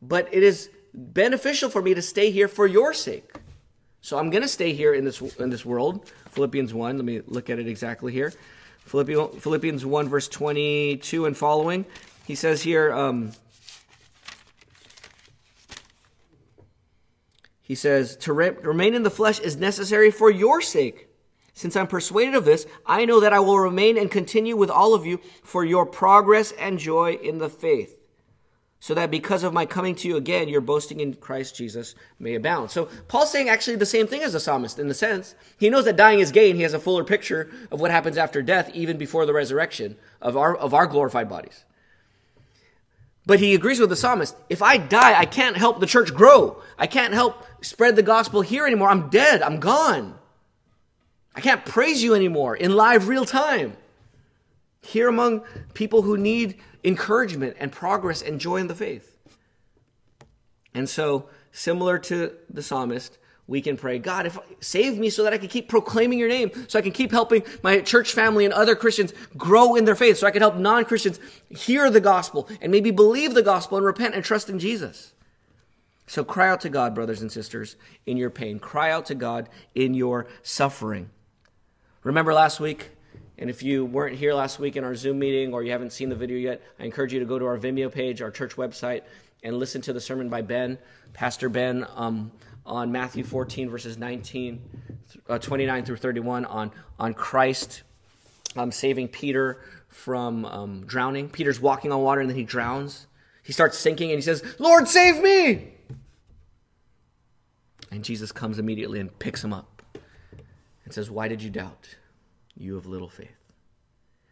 but 0.03 0.29
it 0.31 0.43
is 0.43 0.71
beneficial 0.93 1.71
for 1.71 1.81
me 1.81 1.95
to 1.95 2.03
stay 2.03 2.31
here 2.31 2.49
for 2.49 2.67
your 2.67 2.93
sake. 2.93 3.37
So 4.01 4.19
I'm 4.19 4.31
going 4.31 4.43
to 4.43 4.49
stay 4.49 4.73
here 4.73 4.95
in 4.95 5.05
this 5.05 5.21
in 5.39 5.51
this 5.51 5.65
world. 5.65 6.11
Philippians 6.31 6.73
1, 6.73 6.97
let 6.97 7.05
me 7.05 7.21
look 7.27 7.51
at 7.51 7.59
it 7.59 7.67
exactly 7.67 8.13
here. 8.13 8.33
Philippians 8.89 9.87
1 9.87 10.09
verse 10.09 10.29
22 10.29 11.27
and 11.27 11.37
following. 11.37 11.85
He 12.27 12.35
says 12.35 12.63
here 12.63 12.93
um, 12.93 13.33
He 17.69 17.75
says, 17.75 18.17
To 18.17 18.33
re- 18.33 18.57
remain 18.63 18.95
in 18.95 19.03
the 19.03 19.11
flesh 19.11 19.39
is 19.41 19.57
necessary 19.59 20.11
for 20.11 20.31
your 20.31 20.63
sake. 20.63 21.09
Since 21.53 21.77
I'm 21.77 21.87
persuaded 21.87 22.35
of 22.35 22.47
this, 22.47 22.67
I 22.87 23.05
know 23.05 23.21
that 23.21 23.35
I 23.35 23.41
will 23.41 23.59
remain 23.59 23.99
and 23.99 24.11
continue 24.11 24.57
with 24.57 24.71
all 24.71 24.95
of 24.95 25.05
you 25.05 25.21
for 25.45 25.67
your 25.67 25.85
progress 25.85 26.51
and 26.53 26.79
joy 26.79 27.19
in 27.23 27.37
the 27.37 27.51
faith, 27.51 27.98
so 28.81 28.95
that 28.95 29.11
because 29.11 29.43
of 29.43 29.53
my 29.53 29.67
coming 29.67 29.95
to 29.97 30.09
you 30.09 30.17
again, 30.17 30.49
your 30.49 30.61
boasting 30.61 31.01
in 31.01 31.15
Christ 31.15 31.57
Jesus 31.57 31.95
may 32.19 32.35
abound. 32.35 32.71
So 32.71 32.87
Paul's 33.09 33.33
saying 33.33 33.49
actually 33.49 33.77
the 33.77 33.87
same 33.87 34.07
thing 34.07 34.23
as 34.23 34.33
the 34.33 34.41
psalmist 34.41 34.79
in 34.79 34.89
the 34.89 34.95
sense 34.95 35.35
he 35.59 35.69
knows 35.69 35.85
that 35.85 35.97
dying 35.97 36.21
is 36.21 36.31
gain. 36.31 36.57
He 36.57 36.63
has 36.63 36.75
a 36.75 36.79
fuller 36.79 37.05
picture 37.05 37.51
of 37.71 37.81
what 37.81 37.91
happens 37.91 38.17
after 38.17 38.41
death, 38.41 38.71
even 38.75 38.97
before 38.97 39.27
the 39.27 39.35
resurrection 39.35 39.97
of 40.23 40.37
our, 40.37 40.57
of 40.57 40.75
our 40.75 40.87
glorified 40.87 41.29
bodies. 41.29 41.65
But 43.27 43.41
he 43.41 43.55
agrees 43.55 43.79
with 43.79 43.91
the 43.91 43.97
psalmist. 43.97 44.37
If 44.49 44.63
I 44.63 44.79
die, 44.79 45.19
I 45.19 45.27
can't 45.27 45.57
help 45.57 45.81
the 45.81 45.87
church 45.87 46.15
grow. 46.15 46.63
I 46.79 46.87
can't 46.87 47.13
help 47.13 47.45
spread 47.61 47.95
the 47.95 48.03
gospel 48.03 48.41
here 48.41 48.67
anymore. 48.67 48.89
I'm 48.89 49.11
dead. 49.11 49.43
I'm 49.43 49.61
gone. 49.61 50.15
I 51.35 51.41
can't 51.43 51.65
praise 51.67 52.03
you 52.03 52.15
anymore 52.15 52.57
in 52.57 52.75
live 52.75 53.07
real 53.07 53.27
time. 53.27 53.77
Here 54.81 55.09
among 55.09 55.43
people 55.75 56.03
who 56.03 56.17
need 56.17 56.59
encouragement 56.89 57.57
and 57.61 57.71
progress 57.71 58.23
and 58.23 58.41
joy 58.41 58.57
in 58.57 58.67
the 58.67 58.75
faith. 58.75 59.19
And 60.75 60.89
so, 60.89 61.29
similar 61.53 61.99
to 61.99 62.33
the 62.49 62.63
psalmist, 62.63 63.19
we 63.47 63.61
can 63.63 63.77
pray, 63.77 63.99
God, 63.99 64.27
if 64.27 64.39
save 64.61 64.99
me 64.99 65.09
so 65.09 65.23
that 65.23 65.33
I 65.33 65.39
can 65.39 65.49
keep 65.49 65.69
proclaiming 65.69 66.19
your 66.19 66.29
name, 66.29 66.51
so 66.69 66.79
I 66.79 66.83
can 66.83 66.93
keep 66.93 67.11
helping 67.11 67.43
my 67.63 67.81
church 67.81 68.13
family 68.13 68.45
and 68.45 68.53
other 68.53 68.75
Christians 68.75 69.13
grow 69.37 69.75
in 69.75 69.85
their 69.85 69.95
faith, 69.95 70.19
so 70.19 70.27
I 70.27 70.31
can 70.31 70.43
help 70.43 70.57
non-Christians 70.57 71.19
hear 71.49 71.91
the 71.91 72.01
gospel 72.01 72.49
and 72.61 72.71
maybe 72.71 72.91
believe 72.91 73.35
the 73.35 73.43
gospel 73.43 73.79
and 73.79 73.87
repent 73.87 74.15
and 74.15 74.25
trust 74.25 74.51
in 74.51 74.59
Jesus. 74.59 75.15
So 76.07 76.25
cry 76.25 76.49
out 76.49 76.61
to 76.63 76.69
God, 76.69 76.95
brothers 76.95 77.21
and 77.21 77.33
sisters, 77.33 77.77
in 78.07 78.17
your 78.17 78.31
pain. 78.31 78.59
Cry 78.59 78.91
out 78.91 79.07
to 79.07 79.15
God 79.15 79.49
in 79.75 79.95
your 79.95 80.27
suffering. 80.43 81.11
Remember 82.03 82.33
last 82.33 82.61
week? 82.61 82.91
And 83.39 83.49
if 83.49 83.63
you 83.63 83.85
weren't 83.85 84.17
here 84.17 84.35
last 84.35 84.59
week 84.59 84.77
in 84.77 84.83
our 84.83 84.97
Zoom 84.97 85.21
meeting 85.21 85.55
or 85.55 85.63
you 85.63 85.71
haven't 85.71 85.93
seen 85.93 86.09
the 86.09 86.17
video 86.17 86.37
yet, 86.37 86.63
I 86.81 86.85
encourage 86.85 87.13
you 87.13 87.21
to 87.21 87.25
go 87.25 87.39
to 87.39 87.47
our 87.47 87.57
Vimeo 87.57 87.91
page, 87.91 88.21
our 88.21 88.33
church 88.33 88.57
website, 88.57 89.03
and 89.45 89.57
listen 89.57 89.81
to 89.83 89.93
the 89.93 90.01
sermon 90.01 90.29
by 90.29 90.43
Ben, 90.43 90.77
Pastor 91.13 91.49
Ben, 91.49 91.87
um, 91.95 92.33
on 92.67 92.91
Matthew 92.91 93.23
14, 93.23 93.71
verses 93.71 93.97
19, 93.97 94.61
uh, 95.29 95.39
29 95.39 95.85
through 95.85 95.97
31, 95.97 96.45
on, 96.47 96.73
on 96.99 97.15
Christ 97.15 97.83
um, 98.57 98.73
saving 98.73 99.09
Peter 99.09 99.61
from 99.89 100.45
um, 100.45 100.85
drowning. 100.87 101.29
Peter's 101.29 101.61
walking 101.61 101.93
on 101.93 102.03
water 102.03 102.21
and 102.21 102.29
then 102.29 102.37
he 102.37 102.45
drowns. 102.45 103.07
He 103.45 103.53
starts 103.53 103.79
sinking 103.79 104.11
and 104.11 104.19
he 104.19 104.23
says, 104.23 104.45
Lord, 104.59 104.89
save 104.89 105.23
me! 105.23 105.75
And 107.91 108.05
Jesus 108.05 108.33
comes 108.33 108.59
immediately 108.59 109.01
and 109.01 109.17
picks 109.19 109.43
him 109.43 109.53
up 109.53 109.83
and 110.85 110.93
says, 110.93 111.11
Why 111.11 111.29
did 111.29 111.43
you 111.43 111.49
doubt? 111.49 111.97
You 112.59 112.75
have 112.75 112.87
little 112.87 113.09
faith. 113.09 113.37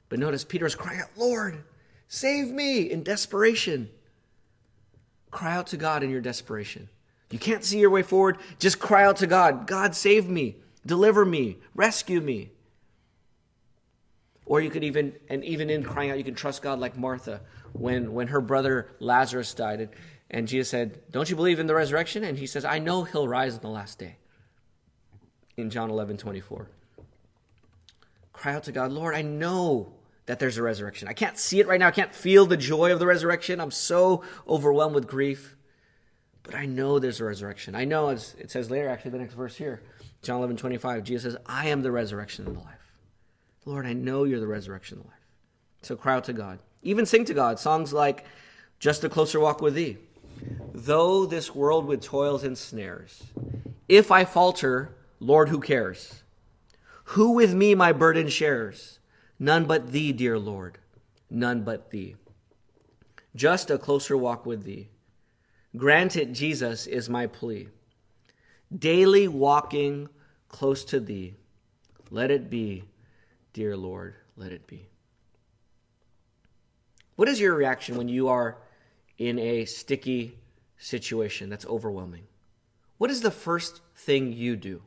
But 0.09 0.19
notice 0.19 0.45
Peter 0.45 0.67
is 0.67 0.75
crying 0.75 1.01
out, 1.01 1.11
Lord, 1.17 1.65
save 2.09 2.49
me 2.49 2.91
in 2.91 3.03
desperation. 3.03 3.89
Cry 5.31 5.55
out 5.55 5.69
to 5.69 5.77
God 5.77 6.03
in 6.03 6.11
your 6.11 6.21
desperation. 6.21 6.89
You 7.31 7.39
can't 7.39 7.65
see 7.65 7.79
your 7.79 7.91
way 7.91 8.03
forward, 8.03 8.39
just 8.59 8.79
cry 8.79 9.05
out 9.05 9.17
to 9.17 9.27
God 9.27 9.67
God, 9.67 9.95
save 9.95 10.29
me, 10.29 10.57
deliver 10.85 11.25
me, 11.25 11.59
rescue 11.75 12.21
me. 12.21 12.51
Or 14.45 14.61
you 14.61 14.71
could 14.71 14.85
even, 14.85 15.13
and 15.29 15.45
even 15.45 15.71
in 15.71 15.83
crying 15.83 16.11
out, 16.11 16.19
you 16.19 16.25
can 16.25 16.37
trust 16.37 16.63
God 16.63 16.79
like 16.79 16.97
Martha 16.97 17.41
when, 17.73 18.13
when 18.13 18.29
her 18.29 18.41
brother 18.41 18.89
Lazarus 19.01 19.53
died. 19.55 19.81
And, 19.81 19.91
and 20.31 20.49
Jesus 20.49 20.69
said, 20.69 21.01
Don't 21.11 21.29
you 21.29 21.35
believe 21.35 21.59
in 21.59 21.67
the 21.67 21.75
resurrection? 21.75 22.23
And 22.23 22.39
he 22.39 22.47
says, 22.47 22.65
I 22.65 22.79
know 22.79 23.03
he'll 23.03 23.27
rise 23.27 23.57
in 23.57 23.61
the 23.61 23.69
last 23.69 23.99
day 23.99 24.17
in 25.57 25.69
John 25.69 25.91
11 25.91 26.19
24. 26.19 26.69
Cry 28.37 28.55
out 28.55 28.65
to 28.65 28.73
God, 28.73 28.93
Lord, 28.93 29.15
I 29.15 29.23
know 29.23 29.95
that 30.27 30.39
there's 30.39 30.59
a 30.59 30.63
resurrection. 30.63 31.09
I 31.09 31.15
can't 31.15 31.39
see 31.39 31.59
it 31.59 31.67
right 31.67 31.81
now. 31.81 31.89
I 31.89 31.93
can't 31.93 32.15
feel 32.15 32.45
the 32.45 32.57
joy 32.57 32.93
of 32.93 32.99
the 32.99 33.07
resurrection. 33.07 33.61
I'm 33.61 33.71
so 33.71 34.23
overwhelmed 34.47 34.95
with 34.95 35.07
grief. 35.07 35.57
But 36.43 36.55
I 36.55 36.67
know 36.67 36.99
there's 36.99 37.21
a 37.21 37.25
resurrection. 37.25 37.75
I 37.75 37.85
know, 37.85 38.09
as 38.09 38.37
it 38.39 38.51
says 38.51 38.71
later, 38.71 38.89
actually, 38.89 39.13
the 39.13 39.19
next 39.19 39.35
verse 39.35 39.57
here, 39.57 39.83
John 40.23 40.39
11 40.39 40.59
25, 40.59 41.03
Jesus 41.03 41.33
says, 41.33 41.43
I 41.47 41.69
am 41.69 41.83
the 41.83 41.91
resurrection 41.91 42.47
and 42.47 42.57
the 42.57 42.61
life. 42.61 43.01
Lord, 43.65 43.87
I 43.87 43.95
know 43.95 44.25
you're 44.25 44.39
the 44.39 44.47
resurrection 44.47 44.99
and 44.99 45.05
the 45.07 45.09
life. 45.09 45.17
So 45.83 45.97
cry 45.97 46.15
out 46.15 46.25
to 46.25 46.33
God. 46.33 46.59
Even 46.83 47.07
sing 47.07 47.25
to 47.25 47.35
God 47.35 47.59
songs 47.59 47.93
like 47.93 48.27
Just 48.79 49.03
a 49.03 49.09
Closer 49.09 49.41
Walk 49.41 49.63
with 49.63 49.75
Thee. 49.75 49.97
Though 50.75 51.25
this 51.25 51.55
world 51.55 51.87
with 51.87 52.03
toils 52.03 52.45
and 52.45 52.57
snares, 52.57 53.25
if 53.89 54.11
I 54.11 54.25
falter, 54.25 54.95
Lord, 55.21 55.49
who 55.49 55.61
cares? 55.61 56.23
Who 57.11 57.33
with 57.33 57.55
me 57.55 57.75
my 57.75 57.93
burden 57.93 58.29
shares? 58.29 58.99
None 59.39 59.65
but 59.65 59.93
thee, 59.93 60.13
dear 60.13 60.39
Lord, 60.39 60.79
none 61.31 61.63
but 61.63 61.91
thee. 61.91 62.17
Just 63.35 63.71
a 63.71 63.79
closer 63.79 64.17
walk 64.17 64.45
with 64.45 64.65
thee. 64.65 64.89
Grant 65.77 66.17
it, 66.17 66.33
Jesus, 66.33 66.87
is 66.87 67.09
my 67.09 67.27
plea. 67.27 67.69
Daily 68.77 69.29
walking 69.29 70.09
close 70.49 70.85
to 70.87 70.99
thee. 70.99 71.35
Let 72.11 72.31
it 72.31 72.51
be, 72.51 72.85
dear 73.53 73.77
Lord, 73.77 74.17
let 74.37 74.51
it 74.51 74.67
be. 74.67 74.89
What 77.15 77.29
is 77.29 77.41
your 77.41 77.55
reaction 77.55 77.97
when 77.97 78.09
you 78.09 78.29
are 78.29 78.59
in 79.17 79.39
a 79.39 79.65
sticky 79.65 80.39
situation 80.77 81.51
that's 81.51 81.67
overwhelming? 81.67 82.25
What 82.99 83.11
is 83.11 83.21
the 83.21 83.31
first 83.31 83.81
thing 83.95 84.33
you 84.33 84.57
do? 84.57 84.83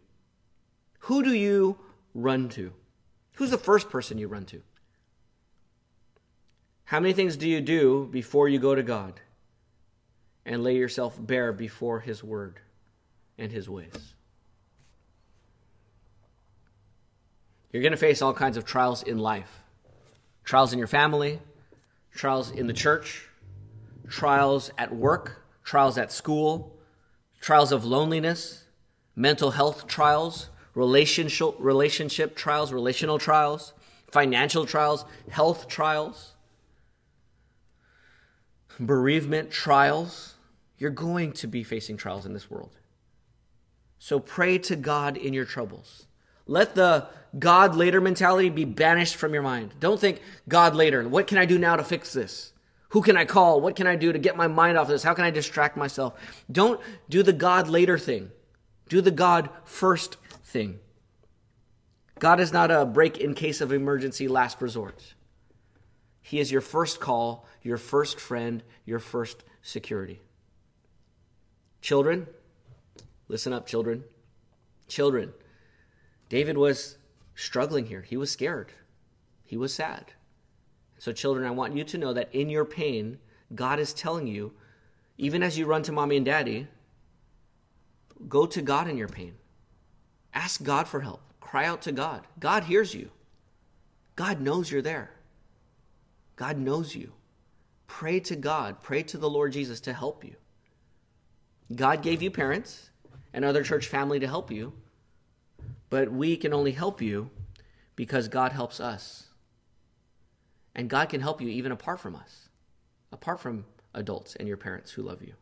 Who 1.03 1.23
do 1.23 1.34
you 1.34 1.77
run 2.13 2.49
to? 2.49 2.73
Who's 3.35 3.51
the 3.51 3.57
first 3.57 3.89
person 3.89 4.17
you 4.17 4.27
run 4.27 4.45
to? 4.45 4.61
How 6.85 6.99
many 6.99 7.13
things 7.13 7.37
do 7.37 7.47
you 7.47 7.61
do 7.61 8.09
before 8.11 8.49
you 8.49 8.59
go 8.59 8.73
to 8.73 8.81
God 8.83 9.21
and 10.45 10.63
lay 10.63 10.75
yourself 10.75 11.15
bare 11.19 11.53
before 11.53 11.99
His 11.99 12.23
Word 12.23 12.60
and 13.37 13.51
His 13.51 13.69
ways? 13.69 14.15
You're 17.71 17.83
going 17.83 17.91
to 17.91 17.97
face 17.97 18.21
all 18.21 18.33
kinds 18.33 18.57
of 18.57 18.65
trials 18.65 19.03
in 19.03 19.19
life 19.19 19.62
trials 20.43 20.73
in 20.73 20.79
your 20.79 20.87
family, 20.87 21.39
trials 22.12 22.49
in 22.49 22.65
the 22.65 22.73
church, 22.73 23.27
trials 24.07 24.71
at 24.79 24.95
work, 24.95 25.43
trials 25.63 25.95
at 25.99 26.12
school, 26.12 26.75
trials 27.39 27.71
of 27.71 27.85
loneliness, 27.85 28.63
mental 29.15 29.51
health 29.51 29.85
trials, 29.85 30.49
relationship, 30.75 31.55
relationship 31.59 32.35
trials, 32.35 32.71
relational 32.71 33.19
trials, 33.19 33.73
financial 34.11 34.65
trials, 34.65 35.05
health 35.29 35.67
trials, 35.67 36.33
bereavement 38.79 39.51
trials. 39.51 40.35
You're 40.77 40.91
going 40.91 41.33
to 41.33 41.47
be 41.47 41.63
facing 41.63 41.97
trials 41.97 42.25
in 42.25 42.33
this 42.33 42.49
world. 42.49 42.71
So 43.97 44.19
pray 44.19 44.57
to 44.59 44.75
God 44.75 45.17
in 45.17 45.33
your 45.33 45.45
troubles. 45.45 46.05
Let 46.47 46.73
the 46.73 47.07
God 47.37 47.75
later 47.75 48.01
mentality 48.01 48.49
be 48.49 48.65
banished 48.65 49.17
from 49.17 49.33
your 49.33 49.43
mind. 49.43 49.73
Don't 49.79 49.99
think 49.99 50.21
God 50.47 50.73
later. 50.73 51.07
What 51.07 51.27
can 51.27 51.37
I 51.37 51.45
do 51.45 51.59
now 51.59 51.75
to 51.75 51.83
fix 51.83 52.13
this? 52.13 52.53
Who 52.89 53.01
can 53.01 53.17
I 53.17 53.25
call? 53.25 53.61
What 53.61 53.75
can 53.75 53.85
I 53.85 53.95
do 53.95 54.11
to 54.11 54.17
get 54.17 54.35
my 54.35 54.47
mind 54.47 54.77
off 54.77 54.87
this? 54.87 55.03
How 55.03 55.13
can 55.13 55.25
I 55.25 55.31
distract 55.31 55.77
myself? 55.77 56.13
Don't 56.51 56.81
do 57.07 57.21
the 57.21 57.33
God 57.33 57.67
later 57.67 57.99
thing. 57.99 58.31
Do 58.87 59.01
the 59.01 59.11
God 59.11 59.49
first 59.63 60.17
thing. 60.50 60.79
God 62.19 62.39
is 62.39 62.52
not 62.52 62.69
a 62.71 62.85
break 62.85 63.17
in 63.17 63.33
case 63.33 63.62
of 63.62 63.71
emergency 63.71 64.27
last 64.27 64.62
resort. 64.62 65.13
He 66.21 66.39
is 66.39 66.52
your 66.52 66.62
first 66.62 67.00
call, 67.00 67.45
your 67.63 67.77
first 67.77 68.19
friend, 68.19 68.62
your 68.85 69.00
first 69.00 69.43
security. 69.62 70.19
Children, 71.81 72.27
listen 73.27 73.54
up, 73.54 73.65
children. 73.65 74.04
Children, 74.87 75.33
David 76.29 76.58
was 76.58 76.97
struggling 77.35 77.85
here. 77.85 78.02
He 78.02 78.17
was 78.17 78.31
scared. 78.31 78.73
He 79.45 79.56
was 79.56 79.73
sad. 79.73 80.13
So, 80.97 81.12
children, 81.13 81.47
I 81.47 81.52
want 81.52 81.75
you 81.75 81.83
to 81.85 81.97
know 81.97 82.12
that 82.13 82.33
in 82.33 82.50
your 82.50 82.65
pain, 82.65 83.19
God 83.56 83.79
is 83.79 83.93
telling 83.93 84.27
you, 84.27 84.52
even 85.17 85.41
as 85.41 85.58
you 85.58 85.65
run 85.65 85.83
to 85.83 85.91
mommy 85.91 86.17
and 86.17 86.25
daddy, 86.25 86.67
go 88.27 88.45
to 88.45 88.62
God 88.62 88.87
in 88.87 88.97
your 88.97 89.08
pain. 89.08 89.35
Ask 90.34 90.63
God 90.63 90.88
for 90.88 91.02
help. 91.02 91.21
Cry 91.40 91.65
out 91.65 91.82
to 91.84 91.92
God. 91.92 92.27
God 92.40 92.65
hears 92.65 92.94
you. 92.94 93.10
God 94.15 94.42
knows 94.42 94.71
you're 94.71 94.82
there. 94.82 95.12
God 96.36 96.58
knows 96.58 96.96
you. 96.96 97.13
Pray 97.88 98.19
to 98.21 98.36
God. 98.36 98.82
Pray 98.82 99.04
to 99.04 99.17
the 99.17 99.30
Lord 99.30 99.54
Jesus 99.54 99.80
to 99.82 99.94
help 99.94 100.23
you. 100.23 100.36
God 101.75 102.02
gave 102.02 102.21
you 102.21 102.32
parents 102.32 102.90
and 103.34 103.46
other 103.46 103.63
church 103.63 103.88
family 103.88 104.19
to 104.19 104.27
help 104.27 104.52
you, 104.52 104.73
but 105.90 106.12
we 106.12 106.36
can 106.38 106.54
only 106.54 106.71
help 106.71 107.02
you 107.02 107.30
because 107.96 108.27
God 108.27 108.52
helps 108.52 108.80
us. 108.80 109.27
And 110.75 110.90
God 110.90 111.10
can 111.10 111.21
help 111.21 111.42
you 111.42 111.50
even 111.50 111.71
apart 111.71 112.00
from 112.00 112.15
us, 112.15 112.50
apart 113.12 113.40
from 113.40 113.65
adults 113.94 114.36
and 114.36 114.48
your 114.48 114.58
parents 114.58 114.92
who 114.92 115.02
love 115.02 115.21
you. 115.21 115.34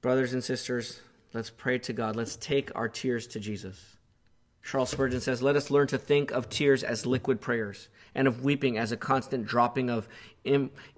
Brothers 0.00 0.32
and 0.32 0.42
sisters, 0.42 1.00
let's 1.32 1.50
pray 1.50 1.78
to 1.78 1.92
God. 1.92 2.16
Let's 2.16 2.36
take 2.36 2.70
our 2.74 2.88
tears 2.88 3.26
to 3.28 3.40
Jesus. 3.40 3.96
Charles 4.62 4.90
Spurgeon 4.90 5.20
says, 5.20 5.42
Let 5.42 5.56
us 5.56 5.70
learn 5.70 5.86
to 5.88 5.98
think 5.98 6.30
of 6.30 6.48
tears 6.48 6.82
as 6.82 7.06
liquid 7.06 7.40
prayers, 7.40 7.88
and 8.14 8.26
of 8.26 8.42
weeping 8.42 8.78
as 8.78 8.92
a 8.92 8.96
constant 8.96 9.46
dropping 9.46 9.90
of 9.90 10.08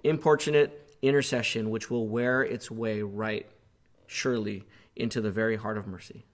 importunate 0.03 0.95
intercession, 1.01 1.69
which 1.69 1.89
will 1.89 2.07
wear 2.07 2.41
its 2.41 2.71
way 2.71 3.01
right, 3.01 3.45
surely, 4.07 4.65
into 4.95 5.21
the 5.21 5.31
very 5.31 5.55
heart 5.55 5.77
of 5.77 5.87
mercy 5.87 6.25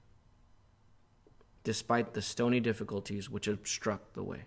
despite 1.66 2.14
the 2.14 2.22
stony 2.22 2.62
difficulties 2.62 3.30
which 3.30 3.48
obstruct 3.48 4.14
the 4.14 4.24
way. 4.24 4.44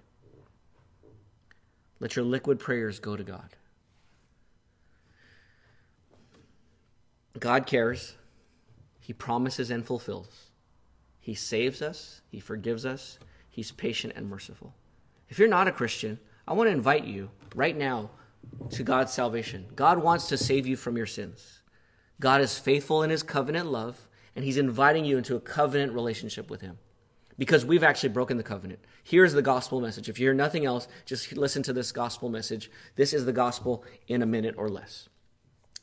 Let 2.00 2.16
your 2.16 2.24
liquid 2.24 2.60
prayers 2.60 3.00
go 3.00 3.16
to 3.16 3.24
God. 3.24 3.56
God 7.38 7.66
cares. 7.66 8.14
He 9.08 9.14
promises 9.14 9.70
and 9.70 9.86
fulfills. 9.86 10.50
He 11.18 11.32
saves 11.32 11.80
us. 11.80 12.20
He 12.28 12.40
forgives 12.40 12.84
us. 12.84 13.18
He's 13.48 13.72
patient 13.72 14.12
and 14.14 14.28
merciful. 14.28 14.74
If 15.30 15.38
you're 15.38 15.48
not 15.48 15.66
a 15.66 15.72
Christian, 15.72 16.18
I 16.46 16.52
want 16.52 16.68
to 16.68 16.72
invite 16.72 17.04
you 17.04 17.30
right 17.54 17.74
now 17.74 18.10
to 18.68 18.82
God's 18.82 19.10
salvation. 19.10 19.64
God 19.74 20.02
wants 20.02 20.28
to 20.28 20.36
save 20.36 20.66
you 20.66 20.76
from 20.76 20.98
your 20.98 21.06
sins. 21.06 21.62
God 22.20 22.42
is 22.42 22.58
faithful 22.58 23.02
in 23.02 23.08
his 23.08 23.22
covenant 23.22 23.72
love, 23.72 24.08
and 24.36 24.44
he's 24.44 24.58
inviting 24.58 25.06
you 25.06 25.16
into 25.16 25.36
a 25.36 25.40
covenant 25.40 25.94
relationship 25.94 26.50
with 26.50 26.60
him 26.60 26.76
because 27.38 27.64
we've 27.64 27.82
actually 27.82 28.10
broken 28.10 28.36
the 28.36 28.42
covenant. 28.42 28.80
Here's 29.04 29.32
the 29.32 29.40
gospel 29.40 29.80
message. 29.80 30.10
If 30.10 30.18
you 30.20 30.26
hear 30.26 30.34
nothing 30.34 30.66
else, 30.66 30.86
just 31.06 31.34
listen 31.34 31.62
to 31.62 31.72
this 31.72 31.92
gospel 31.92 32.28
message. 32.28 32.70
This 32.96 33.14
is 33.14 33.24
the 33.24 33.32
gospel 33.32 33.84
in 34.06 34.20
a 34.20 34.26
minute 34.26 34.56
or 34.58 34.68
less. 34.68 35.08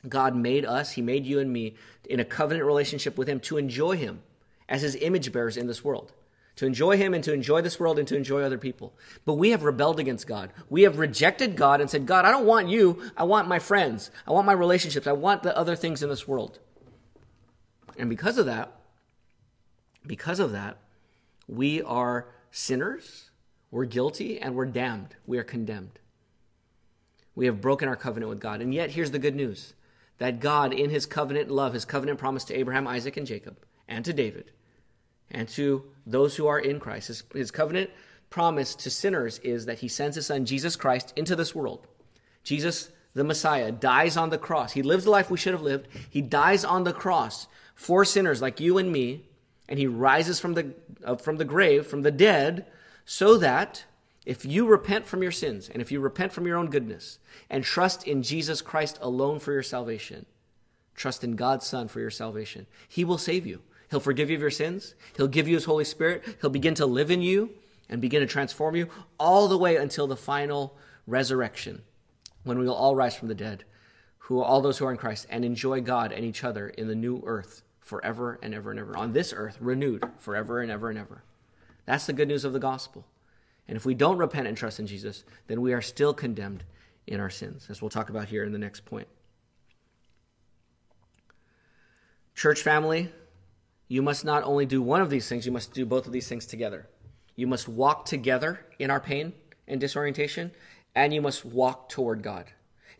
God 0.08 0.34
made 0.34 0.64
us, 0.64 0.92
He 0.92 1.02
made 1.02 1.26
you 1.26 1.38
and 1.38 1.52
me 1.52 1.74
in 2.08 2.20
a 2.20 2.24
covenant 2.24 2.66
relationship 2.66 3.18
with 3.18 3.28
Him 3.28 3.40
to 3.40 3.58
enjoy 3.58 3.96
Him 3.96 4.22
as 4.68 4.82
His 4.82 4.96
image 4.96 5.32
bearers 5.32 5.56
in 5.56 5.66
this 5.66 5.84
world. 5.84 6.12
To 6.56 6.66
enjoy 6.66 6.96
Him 6.96 7.12
and 7.12 7.22
to 7.24 7.34
enjoy 7.34 7.60
this 7.60 7.78
world 7.78 7.98
and 7.98 8.08
to 8.08 8.16
enjoy 8.16 8.42
other 8.42 8.56
people. 8.56 8.94
But 9.24 9.34
we 9.34 9.50
have 9.50 9.62
rebelled 9.62 10.00
against 10.00 10.26
God. 10.26 10.50
We 10.70 10.82
have 10.82 10.98
rejected 10.98 11.54
God 11.54 11.80
and 11.80 11.90
said, 11.90 12.06
God, 12.06 12.24
I 12.24 12.30
don't 12.30 12.46
want 12.46 12.68
you. 12.68 13.02
I 13.16 13.24
want 13.24 13.46
my 13.46 13.58
friends. 13.58 14.10
I 14.26 14.32
want 14.32 14.46
my 14.46 14.54
relationships. 14.54 15.06
I 15.06 15.12
want 15.12 15.42
the 15.42 15.56
other 15.56 15.76
things 15.76 16.02
in 16.02 16.08
this 16.08 16.26
world. 16.26 16.58
And 17.98 18.08
because 18.08 18.38
of 18.38 18.46
that, 18.46 18.72
because 20.06 20.40
of 20.40 20.52
that, 20.52 20.78
we 21.48 21.82
are 21.82 22.28
sinners, 22.50 23.30
we're 23.70 23.84
guilty, 23.84 24.40
and 24.40 24.54
we're 24.54 24.66
damned. 24.66 25.14
We 25.26 25.38
are 25.38 25.44
condemned. 25.44 25.98
We 27.34 27.46
have 27.46 27.60
broken 27.60 27.88
our 27.88 27.96
covenant 27.96 28.30
with 28.30 28.40
God. 28.40 28.60
And 28.60 28.72
yet, 28.72 28.90
here's 28.90 29.10
the 29.10 29.18
good 29.18 29.36
news 29.36 29.74
that 30.18 30.40
God, 30.40 30.72
in 30.72 30.90
his 30.90 31.06
covenant 31.06 31.50
love, 31.50 31.74
his 31.74 31.84
covenant 31.84 32.18
promise 32.18 32.44
to 32.44 32.54
Abraham, 32.54 32.86
Isaac, 32.86 33.16
and 33.16 33.26
Jacob, 33.26 33.58
and 33.88 34.04
to 34.04 34.12
David, 34.12 34.50
and 35.30 35.48
to 35.50 35.84
those 36.06 36.36
who 36.36 36.46
are 36.46 36.58
in 36.58 36.80
Christ, 36.80 37.08
his, 37.08 37.24
his 37.34 37.50
covenant 37.50 37.90
promise 38.30 38.74
to 38.76 38.90
sinners 38.90 39.38
is 39.40 39.66
that 39.66 39.80
he 39.80 39.88
sends 39.88 40.16
his 40.16 40.26
son, 40.26 40.46
Jesus 40.46 40.76
Christ, 40.76 41.12
into 41.16 41.36
this 41.36 41.54
world. 41.54 41.86
Jesus, 42.42 42.90
the 43.14 43.24
Messiah, 43.24 43.72
dies 43.72 44.16
on 44.16 44.30
the 44.30 44.38
cross. 44.38 44.72
He 44.72 44.82
lives 44.82 45.04
the 45.04 45.10
life 45.10 45.30
we 45.30 45.38
should 45.38 45.54
have 45.54 45.62
lived. 45.62 45.88
He 46.08 46.22
dies 46.22 46.64
on 46.64 46.84
the 46.84 46.92
cross 46.92 47.46
for 47.74 48.04
sinners 48.04 48.40
like 48.40 48.60
you 48.60 48.78
and 48.78 48.90
me 48.90 49.24
and 49.68 49.78
he 49.78 49.86
rises 49.86 50.40
from 50.40 50.54
the, 50.54 50.74
uh, 51.04 51.16
from 51.16 51.36
the 51.36 51.44
grave, 51.44 51.86
from 51.86 52.02
the 52.02 52.10
dead, 52.10 52.66
so 53.04 53.36
that 53.38 53.84
if 54.26 54.44
you 54.44 54.66
repent 54.66 55.06
from 55.06 55.22
your 55.22 55.32
sins 55.32 55.70
and 55.72 55.80
if 55.80 55.92
you 55.92 56.00
repent 56.00 56.32
from 56.32 56.46
your 56.46 56.58
own 56.58 56.66
goodness 56.66 57.20
and 57.48 57.62
trust 57.62 58.06
in 58.06 58.24
Jesus 58.24 58.60
Christ 58.60 58.98
alone 59.00 59.38
for 59.38 59.52
your 59.52 59.62
salvation, 59.62 60.26
trust 60.96 61.22
in 61.22 61.36
God's 61.36 61.64
Son 61.64 61.86
for 61.86 62.00
your 62.00 62.10
salvation, 62.10 62.66
he 62.88 63.04
will 63.04 63.18
save 63.18 63.46
you. 63.46 63.62
He'll 63.88 64.00
forgive 64.00 64.28
you 64.28 64.34
of 64.34 64.42
your 64.42 64.50
sins. 64.50 64.96
He'll 65.16 65.28
give 65.28 65.46
you 65.46 65.54
his 65.54 65.66
Holy 65.66 65.84
Spirit. 65.84 66.24
He'll 66.40 66.50
begin 66.50 66.74
to 66.74 66.86
live 66.86 67.12
in 67.12 67.22
you 67.22 67.50
and 67.88 68.00
begin 68.00 68.20
to 68.20 68.26
transform 68.26 68.74
you 68.74 68.88
all 69.18 69.46
the 69.46 69.56
way 69.56 69.76
until 69.76 70.08
the 70.08 70.16
final 70.16 70.76
resurrection 71.06 71.82
when 72.42 72.58
we 72.58 72.66
will 72.66 72.74
all 72.74 72.96
rise 72.96 73.14
from 73.14 73.28
the 73.28 73.34
dead, 73.34 73.62
who 74.18 74.40
all 74.40 74.60
those 74.60 74.78
who 74.78 74.86
are 74.86 74.90
in 74.90 74.96
Christ 74.96 75.26
and 75.30 75.44
enjoy 75.44 75.80
God 75.80 76.10
and 76.10 76.24
each 76.24 76.42
other 76.42 76.68
in 76.68 76.88
the 76.88 76.96
new 76.96 77.22
earth 77.24 77.62
forever 77.78 78.40
and 78.42 78.52
ever 78.52 78.72
and 78.72 78.80
ever. 78.80 78.96
On 78.96 79.12
this 79.12 79.32
earth, 79.32 79.56
renewed 79.60 80.04
forever 80.18 80.60
and 80.60 80.70
ever 80.70 80.90
and 80.90 80.98
ever. 80.98 81.22
That's 81.84 82.06
the 82.06 82.12
good 82.12 82.26
news 82.26 82.44
of 82.44 82.52
the 82.52 82.58
gospel. 82.58 83.04
And 83.68 83.76
if 83.76 83.84
we 83.84 83.94
don't 83.94 84.18
repent 84.18 84.46
and 84.46 84.56
trust 84.56 84.78
in 84.78 84.86
Jesus, 84.86 85.24
then 85.48 85.60
we 85.60 85.72
are 85.72 85.82
still 85.82 86.14
condemned 86.14 86.64
in 87.06 87.20
our 87.20 87.30
sins, 87.30 87.66
as 87.70 87.80
we'll 87.80 87.90
talk 87.90 88.10
about 88.10 88.28
here 88.28 88.44
in 88.44 88.52
the 88.52 88.58
next 88.58 88.84
point. 88.84 89.08
Church 92.34 92.62
family, 92.62 93.12
you 93.88 94.02
must 94.02 94.24
not 94.24 94.42
only 94.42 94.66
do 94.66 94.82
one 94.82 95.00
of 95.00 95.10
these 95.10 95.28
things, 95.28 95.46
you 95.46 95.52
must 95.52 95.72
do 95.72 95.86
both 95.86 96.06
of 96.06 96.12
these 96.12 96.28
things 96.28 96.46
together. 96.46 96.88
You 97.34 97.46
must 97.46 97.68
walk 97.68 98.04
together 98.04 98.66
in 98.78 98.90
our 98.90 99.00
pain 99.00 99.32
and 99.68 99.80
disorientation, 99.80 100.52
and 100.94 101.14
you 101.14 101.22
must 101.22 101.44
walk 101.44 101.88
toward 101.88 102.22
God. 102.22 102.46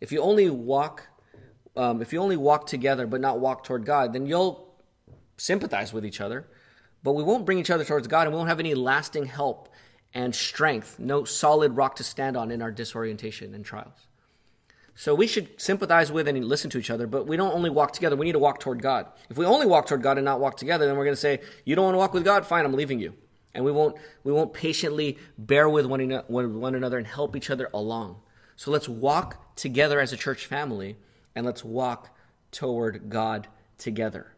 If 0.00 0.12
you 0.12 0.20
only 0.20 0.50
walk, 0.50 1.06
um, 1.76 2.02
if 2.02 2.12
you 2.12 2.20
only 2.20 2.36
walk 2.36 2.66
together 2.66 3.06
but 3.06 3.20
not 3.20 3.40
walk 3.40 3.64
toward 3.64 3.84
God, 3.84 4.12
then 4.12 4.26
you'll 4.26 4.74
sympathize 5.36 5.92
with 5.92 6.04
each 6.04 6.20
other, 6.20 6.46
but 7.02 7.12
we 7.12 7.22
won't 7.22 7.44
bring 7.44 7.58
each 7.58 7.70
other 7.70 7.84
towards 7.84 8.06
God 8.06 8.22
and 8.22 8.32
we 8.32 8.36
won't 8.36 8.48
have 8.48 8.60
any 8.60 8.74
lasting 8.74 9.26
help 9.26 9.68
and 10.16 10.34
strength, 10.34 10.98
no 10.98 11.24
solid 11.24 11.76
rock 11.76 11.96
to 11.96 12.02
stand 12.02 12.38
on 12.38 12.50
in 12.50 12.62
our 12.62 12.70
disorientation 12.70 13.54
and 13.54 13.66
trials. 13.66 14.06
So 14.94 15.14
we 15.14 15.26
should 15.26 15.60
sympathize 15.60 16.10
with 16.10 16.26
and 16.26 16.42
listen 16.42 16.70
to 16.70 16.78
each 16.78 16.88
other, 16.88 17.06
but 17.06 17.26
we 17.26 17.36
don't 17.36 17.52
only 17.52 17.68
walk 17.68 17.92
together, 17.92 18.16
we 18.16 18.24
need 18.24 18.32
to 18.32 18.38
walk 18.38 18.58
toward 18.58 18.80
God. 18.80 19.08
If 19.28 19.36
we 19.36 19.44
only 19.44 19.66
walk 19.66 19.86
toward 19.86 20.00
God 20.00 20.16
and 20.16 20.24
not 20.24 20.40
walk 20.40 20.56
together, 20.56 20.86
then 20.86 20.96
we're 20.96 21.04
going 21.04 21.14
to 21.14 21.20
say, 21.20 21.40
You 21.66 21.76
don't 21.76 21.84
want 21.84 21.94
to 21.96 21.98
walk 21.98 22.14
with 22.14 22.24
God? 22.24 22.46
Fine, 22.46 22.64
I'm 22.64 22.72
leaving 22.72 22.98
you. 22.98 23.12
And 23.52 23.62
we 23.62 23.70
won't, 23.70 23.96
we 24.24 24.32
won't 24.32 24.54
patiently 24.54 25.18
bear 25.36 25.68
with 25.68 25.84
one, 25.84 26.00
one 26.28 26.74
another 26.74 26.96
and 26.96 27.06
help 27.06 27.36
each 27.36 27.50
other 27.50 27.68
along. 27.74 28.16
So 28.56 28.70
let's 28.70 28.88
walk 28.88 29.54
together 29.54 30.00
as 30.00 30.14
a 30.14 30.16
church 30.16 30.46
family 30.46 30.96
and 31.34 31.44
let's 31.44 31.62
walk 31.62 32.08
toward 32.52 33.10
God 33.10 33.48
together. 33.76 34.32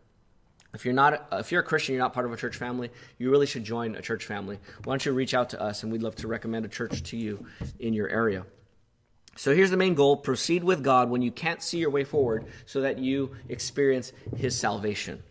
If 0.74 0.84
you're 0.84 0.94
not, 0.94 1.28
uh, 1.32 1.36
if 1.36 1.50
you're 1.50 1.62
a 1.62 1.64
Christian, 1.64 1.94
you're 1.94 2.02
not 2.02 2.12
part 2.12 2.26
of 2.26 2.32
a 2.32 2.36
church 2.36 2.56
family, 2.56 2.90
you 3.16 3.30
really 3.30 3.46
should 3.46 3.64
join 3.64 3.94
a 3.94 4.02
church 4.02 4.24
family. 4.24 4.58
Why 4.84 4.92
don't 4.92 5.04
you 5.04 5.12
reach 5.12 5.34
out 5.34 5.50
to 5.50 5.60
us, 5.60 5.82
and 5.82 5.90
we'd 5.90 6.02
love 6.02 6.16
to 6.16 6.28
recommend 6.28 6.66
a 6.66 6.68
church 6.68 7.02
to 7.04 7.16
you 7.16 7.46
in 7.78 7.94
your 7.94 8.08
area. 8.08 8.44
So 9.36 9.54
here's 9.54 9.70
the 9.70 9.76
main 9.76 9.94
goal 9.94 10.16
proceed 10.16 10.64
with 10.64 10.82
God 10.82 11.10
when 11.10 11.22
you 11.22 11.30
can't 11.30 11.62
see 11.62 11.78
your 11.78 11.90
way 11.90 12.04
forward 12.04 12.46
so 12.66 12.80
that 12.80 12.98
you 12.98 13.36
experience 13.48 14.12
His 14.36 14.58
salvation. 14.58 15.22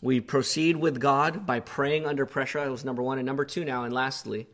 We 0.00 0.20
proceed 0.20 0.76
with 0.76 0.98
God 1.00 1.44
by 1.44 1.60
praying 1.60 2.06
under 2.06 2.24
pressure. 2.24 2.60
That 2.60 2.70
was 2.70 2.84
number 2.84 3.02
one. 3.02 3.18
And 3.18 3.26
number 3.26 3.44
two 3.44 3.64
now, 3.64 3.84
and 3.84 3.92
lastly, 3.92 4.46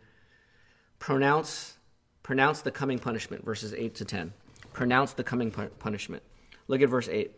pronounce, 0.98 1.76
pronounce 2.22 2.62
the 2.62 2.72
coming 2.72 2.98
punishment, 2.98 3.44
verses 3.44 3.72
8 3.72 3.94
to 3.96 4.04
10. 4.04 4.32
Pronounce 4.72 5.12
the 5.12 5.22
coming 5.22 5.50
punishment. 5.50 6.22
Look 6.68 6.82
at 6.82 6.88
verse 6.88 7.08
8. 7.08 7.30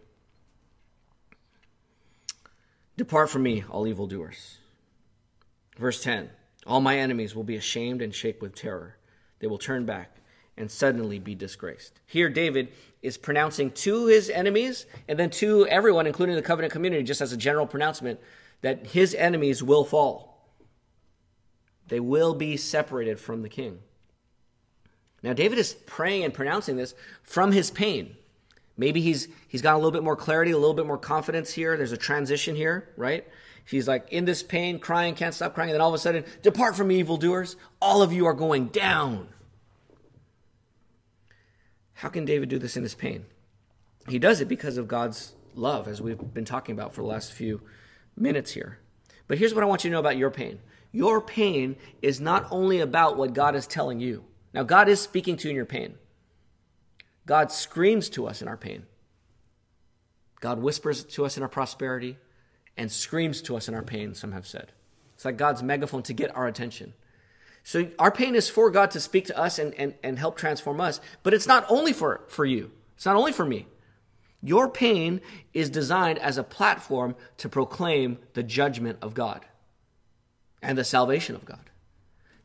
Depart 2.99 3.31
from 3.31 3.45
me, 3.45 3.63
all 3.71 3.87
evildoers. 3.87 4.59
Verse 5.79 6.03
10 6.03 6.31
All 6.67 6.81
my 6.81 6.99
enemies 6.99 7.33
will 7.33 7.45
be 7.45 7.55
ashamed 7.55 8.03
and 8.03 8.13
shake 8.13 8.43
with 8.43 8.57
terror. 8.57 8.97
They 9.39 9.47
will 9.47 9.57
turn 9.57 9.87
back 9.87 10.17
and 10.57 10.69
suddenly 10.69 11.21
be 11.21 11.37
disgraced. 11.37 12.01
Here, 12.07 12.29
David 12.29 12.73
is 13.01 13.17
pronouncing 13.17 13.71
to 13.71 14.07
his 14.07 14.29
enemies 14.29 14.85
and 15.07 15.17
then 15.17 15.31
to 15.31 15.65
everyone, 15.69 16.09
including 16.09 16.35
the 16.35 16.43
covenant 16.43 16.73
community, 16.73 17.05
just 17.05 17.21
as 17.21 17.33
a 17.33 17.37
general 17.37 17.69
pronouncement, 17.69 18.19
that 18.63 18.89
his 18.89 19.15
enemies 19.15 19.63
will 19.63 19.85
fall. 19.85 20.51
They 21.87 22.01
will 22.01 22.35
be 22.35 22.57
separated 22.57 23.21
from 23.21 23.43
the 23.43 23.49
king. 23.49 23.79
Now, 25.23 25.35
David 25.35 25.59
is 25.59 25.75
praying 25.87 26.25
and 26.25 26.35
pronouncing 26.35 26.77
this 26.77 26.97
from 27.23 27.53
his 27.53 27.71
pain. 27.71 28.17
Maybe 28.79 29.01
he's 29.01 29.29
he's 29.49 29.61
got 29.61 29.75
a 29.75 29.77
little 29.77 29.91
bit 29.91 30.05
more 30.05 30.17
clarity, 30.17 30.53
a 30.53 30.57
little 30.57 30.73
bit 30.73 30.87
more 30.87 30.97
confidence 30.97 31.53
here. 31.53 31.77
There's 31.77 31.93
a 31.93 31.99
transition 31.99 32.57
here, 32.57 32.89
right? 32.97 33.27
He's 33.67 33.87
like 33.87 34.11
in 34.11 34.25
this 34.25 34.43
pain, 34.43 34.79
crying, 34.79 35.15
can't 35.15 35.35
stop 35.35 35.53
crying, 35.53 35.71
and 35.71 35.75
then 35.75 35.81
all 35.83 35.89
of 35.89 35.95
a 35.95 35.99
sudden, 35.99 36.25
depart 36.43 36.77
from 36.77 36.89
me, 36.89 37.01
evildoers. 37.01 37.57
All 37.83 38.01
of 38.01 38.13
you 38.13 38.25
are 38.25 38.33
going 38.33 38.69
down. 38.69 39.29
How 41.95 42.09
can 42.09 42.25
David 42.25 42.49
do 42.49 42.59
this 42.59 42.77
in 42.77 42.85
his 42.85 42.95
pain? 42.95 43.27
He 44.09 44.21
does 44.21 44.41
it 44.41 44.49
because 44.49 44.79
of 44.79 44.87
God's 44.87 45.35
love, 45.55 45.89
as 45.89 46.01
we've 46.01 46.33
been 46.33 46.45
talking 46.45 46.73
about 46.73 46.95
for 46.95 47.03
the 47.03 47.09
last 47.09 47.33
few 47.33 47.61
minutes 48.17 48.53
here. 48.53 48.79
But 49.27 49.39
here's 49.39 49.53
what 49.53 49.65
I 49.65 49.67
want 49.67 49.85
you 49.85 49.91
to 49.91 49.93
know 49.93 50.01
about 50.01 50.17
your 50.17 50.31
pain 50.31 50.61
your 50.93 51.21
pain 51.21 51.77
is 52.01 52.21
not 52.21 52.47
only 52.51 52.81
about 52.81 53.19
what 53.19 53.35
God 53.35 53.55
is 53.55 53.67
telling 53.67 54.01
you. 54.01 54.25
Now, 54.55 54.63
God 54.63 54.89
is 54.89 55.01
speaking 55.01 55.37
to 55.37 55.49
you 55.49 55.51
in 55.51 55.57
your 55.57 55.67
pain. 55.67 55.97
God 57.29 57.53
screams 57.53 58.09
to 58.11 58.27
us 58.27 58.41
in 58.41 58.49
our 58.49 58.57
pain. 58.57 58.87
God 60.41 60.61
whispers 60.61 61.05
to 61.05 61.27
us 61.27 61.37
in 61.37 61.43
our 61.43 61.49
prosperity 61.49 62.17
and 62.75 62.91
screams 62.91 63.43
to 63.43 63.57
us 63.57 63.69
in 63.69 63.75
our 63.75 63.83
pain, 63.83 64.15
some 64.15 64.33
have 64.33 64.47
said. 64.47 64.73
It's 65.15 65.27
like 65.27 65.37
God's 65.37 65.63
megaphone 65.63 66.03
to 66.05 66.15
get 66.15 66.35
our 66.35 66.47
attention. 66.47 66.95
So 67.65 67.91
our 67.99 68.11
pain 68.11 68.35
is 68.35 68.49
for 68.49 68.71
God 68.71 68.93
to 68.93 69.01
speak 69.01 69.27
to 69.27 69.39
us 69.39 69.59
and, 69.59 69.75
and, 69.75 69.93
and 70.03 70.19
help 70.19 70.39
transform 70.39 70.81
us. 70.81 71.03
But 71.23 71.35
it's 71.35 71.47
not 71.47 71.67
only 71.69 71.93
for, 71.93 72.23
for 72.29 72.47
you, 72.47 72.71
it's 72.97 73.05
not 73.05 73.17
only 73.17 73.33
for 73.33 73.45
me. 73.45 73.67
Your 74.43 74.71
pain 74.71 75.21
is 75.53 75.69
designed 75.69 76.19
as 76.21 76.39
a 76.39 76.43
platform 76.43 77.15
to 77.37 77.51
proclaim 77.51 78.17
the 78.33 78.43
judgment 78.43 79.01
of 79.03 79.13
God 79.13 79.45
and 80.63 80.79
the 80.79 80.85
salvation 80.85 81.35
of 81.35 81.45
God. 81.45 81.69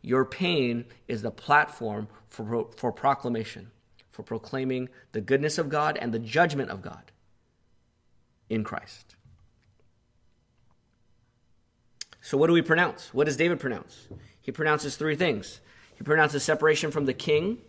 Your 0.01 0.25
pain 0.25 0.83
is 1.07 1.21
the 1.21 1.31
platform 1.31 2.09
for, 2.27 2.67
for 2.75 2.91
proclamation, 2.91 3.71
for 4.13 4.23
proclaiming 4.23 4.87
the 5.11 5.19
goodness 5.19 5.57
of 5.57 5.67
God 5.67 5.97
and 5.97 6.13
the 6.13 6.19
judgment 6.19 6.69
of 6.69 6.81
God 6.81 7.11
in 8.47 8.63
Christ. 8.63 9.15
So, 12.21 12.37
what 12.37 12.47
do 12.47 12.53
we 12.53 12.61
pronounce? 12.61 13.13
What 13.13 13.25
does 13.25 13.35
David 13.35 13.59
pronounce? 13.59 14.07
he 14.43 14.51
pronounces 14.51 14.97
three 14.97 15.15
things. 15.15 15.61
He 15.95 16.03
pronounces 16.03 16.43
separation 16.43 16.91
from 16.91 17.05
the 17.05 17.13
king, 17.13 17.59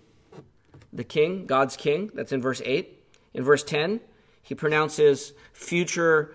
the 0.92 1.04
king, 1.04 1.46
God's 1.46 1.76
king. 1.76 2.10
That's 2.14 2.32
in 2.32 2.42
verse 2.42 2.60
8. 2.64 3.00
In 3.32 3.44
verse 3.44 3.62
10, 3.62 4.00
he 4.42 4.56
pronounces 4.56 5.32
future, 5.52 6.34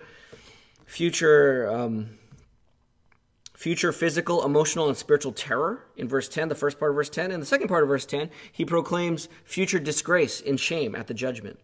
future, 0.86 1.70
um, 1.70 2.18
future 3.60 3.92
physical, 3.92 4.42
emotional, 4.42 4.88
and 4.88 4.96
spiritual 4.96 5.32
terror 5.32 5.84
in 5.94 6.08
verse 6.08 6.30
10, 6.30 6.48
the 6.48 6.54
first 6.54 6.78
part 6.78 6.92
of 6.92 6.94
verse 6.94 7.10
10. 7.10 7.30
And 7.30 7.42
the 7.42 7.46
second 7.46 7.68
part 7.68 7.82
of 7.82 7.90
verse 7.90 8.06
10, 8.06 8.30
he 8.50 8.64
proclaims 8.64 9.28
future 9.44 9.78
disgrace 9.78 10.40
and 10.40 10.58
shame 10.58 10.94
at 10.94 11.08
the 11.08 11.12
judgment. 11.12 11.60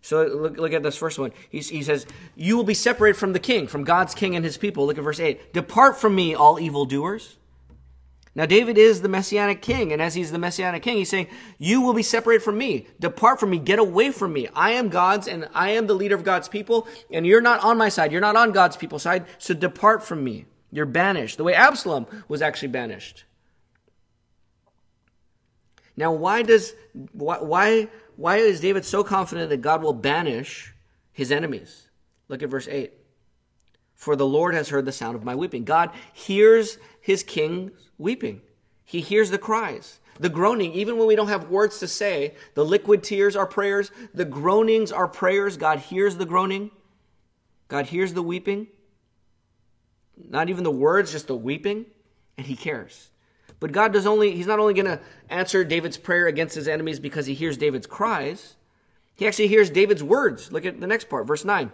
So 0.00 0.24
look, 0.24 0.56
look 0.56 0.72
at 0.72 0.82
this 0.82 0.96
first 0.96 1.18
one. 1.18 1.32
He, 1.50 1.58
he 1.58 1.82
says, 1.82 2.06
You 2.34 2.56
will 2.56 2.64
be 2.64 2.72
separated 2.72 3.18
from 3.18 3.34
the 3.34 3.38
king, 3.38 3.66
from 3.66 3.84
God's 3.84 4.14
king 4.14 4.34
and 4.34 4.42
his 4.42 4.56
people. 4.56 4.86
Look 4.86 4.96
at 4.96 5.04
verse 5.04 5.20
8. 5.20 5.52
Depart 5.52 5.98
from 5.98 6.14
me, 6.14 6.34
all 6.34 6.58
evildoers. 6.58 7.36
Now, 8.34 8.46
David 8.46 8.78
is 8.78 9.02
the 9.02 9.08
messianic 9.10 9.60
king, 9.60 9.92
and 9.92 10.00
as 10.00 10.14
he's 10.14 10.32
the 10.32 10.38
messianic 10.38 10.82
king, 10.82 10.96
he's 10.96 11.10
saying, 11.10 11.26
You 11.58 11.82
will 11.82 11.92
be 11.92 12.02
separated 12.02 12.42
from 12.42 12.56
me. 12.56 12.86
Depart 12.98 13.38
from 13.38 13.50
me. 13.50 13.58
Get 13.58 13.78
away 13.78 14.12
from 14.12 14.32
me. 14.32 14.48
I 14.54 14.70
am 14.70 14.88
God's, 14.88 15.28
and 15.28 15.46
I 15.52 15.72
am 15.72 15.88
the 15.88 15.94
leader 15.94 16.14
of 16.14 16.24
God's 16.24 16.48
people, 16.48 16.88
and 17.10 17.26
you're 17.26 17.42
not 17.42 17.62
on 17.62 17.76
my 17.76 17.90
side. 17.90 18.12
You're 18.12 18.22
not 18.22 18.36
on 18.36 18.52
God's 18.52 18.78
people's 18.78 19.02
side, 19.02 19.26
so 19.36 19.52
depart 19.52 20.02
from 20.02 20.24
me. 20.24 20.46
You're 20.72 20.86
banished, 20.86 21.36
the 21.36 21.44
way 21.44 21.54
Absalom 21.54 22.06
was 22.28 22.42
actually 22.42 22.68
banished. 22.68 23.24
Now, 25.96 26.12
why 26.12 26.42
does 26.42 26.72
why 27.12 27.88
why 28.16 28.36
is 28.36 28.60
David 28.60 28.84
so 28.84 29.02
confident 29.04 29.50
that 29.50 29.60
God 29.60 29.82
will 29.82 29.92
banish 29.92 30.74
his 31.12 31.32
enemies? 31.32 31.88
Look 32.28 32.42
at 32.42 32.48
verse 32.48 32.68
8. 32.68 32.92
For 33.94 34.16
the 34.16 34.26
Lord 34.26 34.54
has 34.54 34.70
heard 34.70 34.86
the 34.86 34.92
sound 34.92 35.16
of 35.16 35.24
my 35.24 35.34
weeping. 35.34 35.64
God 35.64 35.90
hears 36.14 36.78
his 37.00 37.22
king 37.22 37.72
weeping. 37.98 38.40
He 38.84 39.00
hears 39.00 39.30
the 39.30 39.38
cries, 39.38 40.00
the 40.18 40.30
groaning, 40.30 40.72
even 40.72 40.96
when 40.96 41.06
we 41.06 41.16
don't 41.16 41.28
have 41.28 41.50
words 41.50 41.78
to 41.80 41.88
say. 41.88 42.34
The 42.54 42.64
liquid 42.64 43.02
tears 43.02 43.36
are 43.36 43.46
prayers, 43.46 43.90
the 44.14 44.24
groanings 44.24 44.90
are 44.90 45.06
prayers. 45.06 45.56
God 45.56 45.80
hears 45.80 46.16
the 46.16 46.24
groaning, 46.24 46.70
God 47.68 47.86
hears 47.86 48.14
the 48.14 48.22
weeping. 48.22 48.68
Not 50.28 50.50
even 50.50 50.64
the 50.64 50.70
words, 50.70 51.12
just 51.12 51.26
the 51.26 51.36
weeping, 51.36 51.86
and 52.36 52.46
he 52.46 52.56
cares. 52.56 53.10
But 53.58 53.72
God 53.72 53.92
does 53.92 54.06
only, 54.06 54.34
he's 54.34 54.46
not 54.46 54.58
only 54.58 54.74
going 54.74 54.86
to 54.86 55.00
answer 55.28 55.64
David's 55.64 55.98
prayer 55.98 56.26
against 56.26 56.54
his 56.54 56.68
enemies 56.68 56.98
because 56.98 57.26
he 57.26 57.34
hears 57.34 57.56
David's 57.56 57.86
cries, 57.86 58.56
he 59.14 59.26
actually 59.26 59.48
hears 59.48 59.68
David's 59.68 60.02
words. 60.02 60.50
Look 60.50 60.64
at 60.64 60.80
the 60.80 60.86
next 60.86 61.08
part, 61.10 61.26
verse 61.26 61.44
9. 61.44 61.70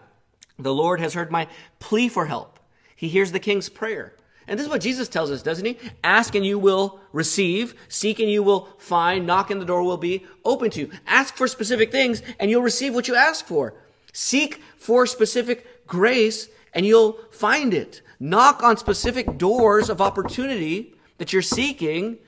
The 0.58 0.74
Lord 0.74 1.00
has 1.00 1.14
heard 1.14 1.30
my 1.30 1.46
plea 1.78 2.08
for 2.08 2.26
help. 2.26 2.58
He 2.96 3.08
hears 3.08 3.32
the 3.32 3.38
king's 3.38 3.68
prayer. 3.68 4.14
And 4.48 4.58
this 4.58 4.66
is 4.66 4.70
what 4.70 4.80
Jesus 4.80 5.08
tells 5.08 5.30
us, 5.30 5.42
doesn't 5.42 5.64
he? 5.64 5.76
Ask 6.04 6.34
and 6.34 6.46
you 6.46 6.58
will 6.58 7.00
receive. 7.12 7.74
Seek 7.88 8.20
and 8.20 8.30
you 8.30 8.42
will 8.42 8.68
find. 8.78 9.26
Knock 9.26 9.50
and 9.50 9.60
the 9.60 9.66
door 9.66 9.82
will 9.82 9.96
be 9.96 10.24
open 10.44 10.70
to 10.70 10.80
you. 10.80 10.90
Ask 11.06 11.34
for 11.34 11.48
specific 11.48 11.90
things 11.90 12.22
and 12.38 12.50
you'll 12.50 12.62
receive 12.62 12.94
what 12.94 13.08
you 13.08 13.14
ask 13.14 13.44
for. 13.44 13.74
Seek 14.12 14.62
for 14.76 15.06
specific 15.06 15.86
grace 15.86 16.48
and 16.72 16.86
you'll 16.86 17.18
find 17.30 17.74
it. 17.74 18.02
Knock 18.18 18.62
on 18.62 18.76
specific 18.76 19.38
doors 19.38 19.90
of 19.90 20.00
opportunity 20.00 20.94
that 21.18 21.32
you're 21.32 21.42
seeking. 21.42 22.18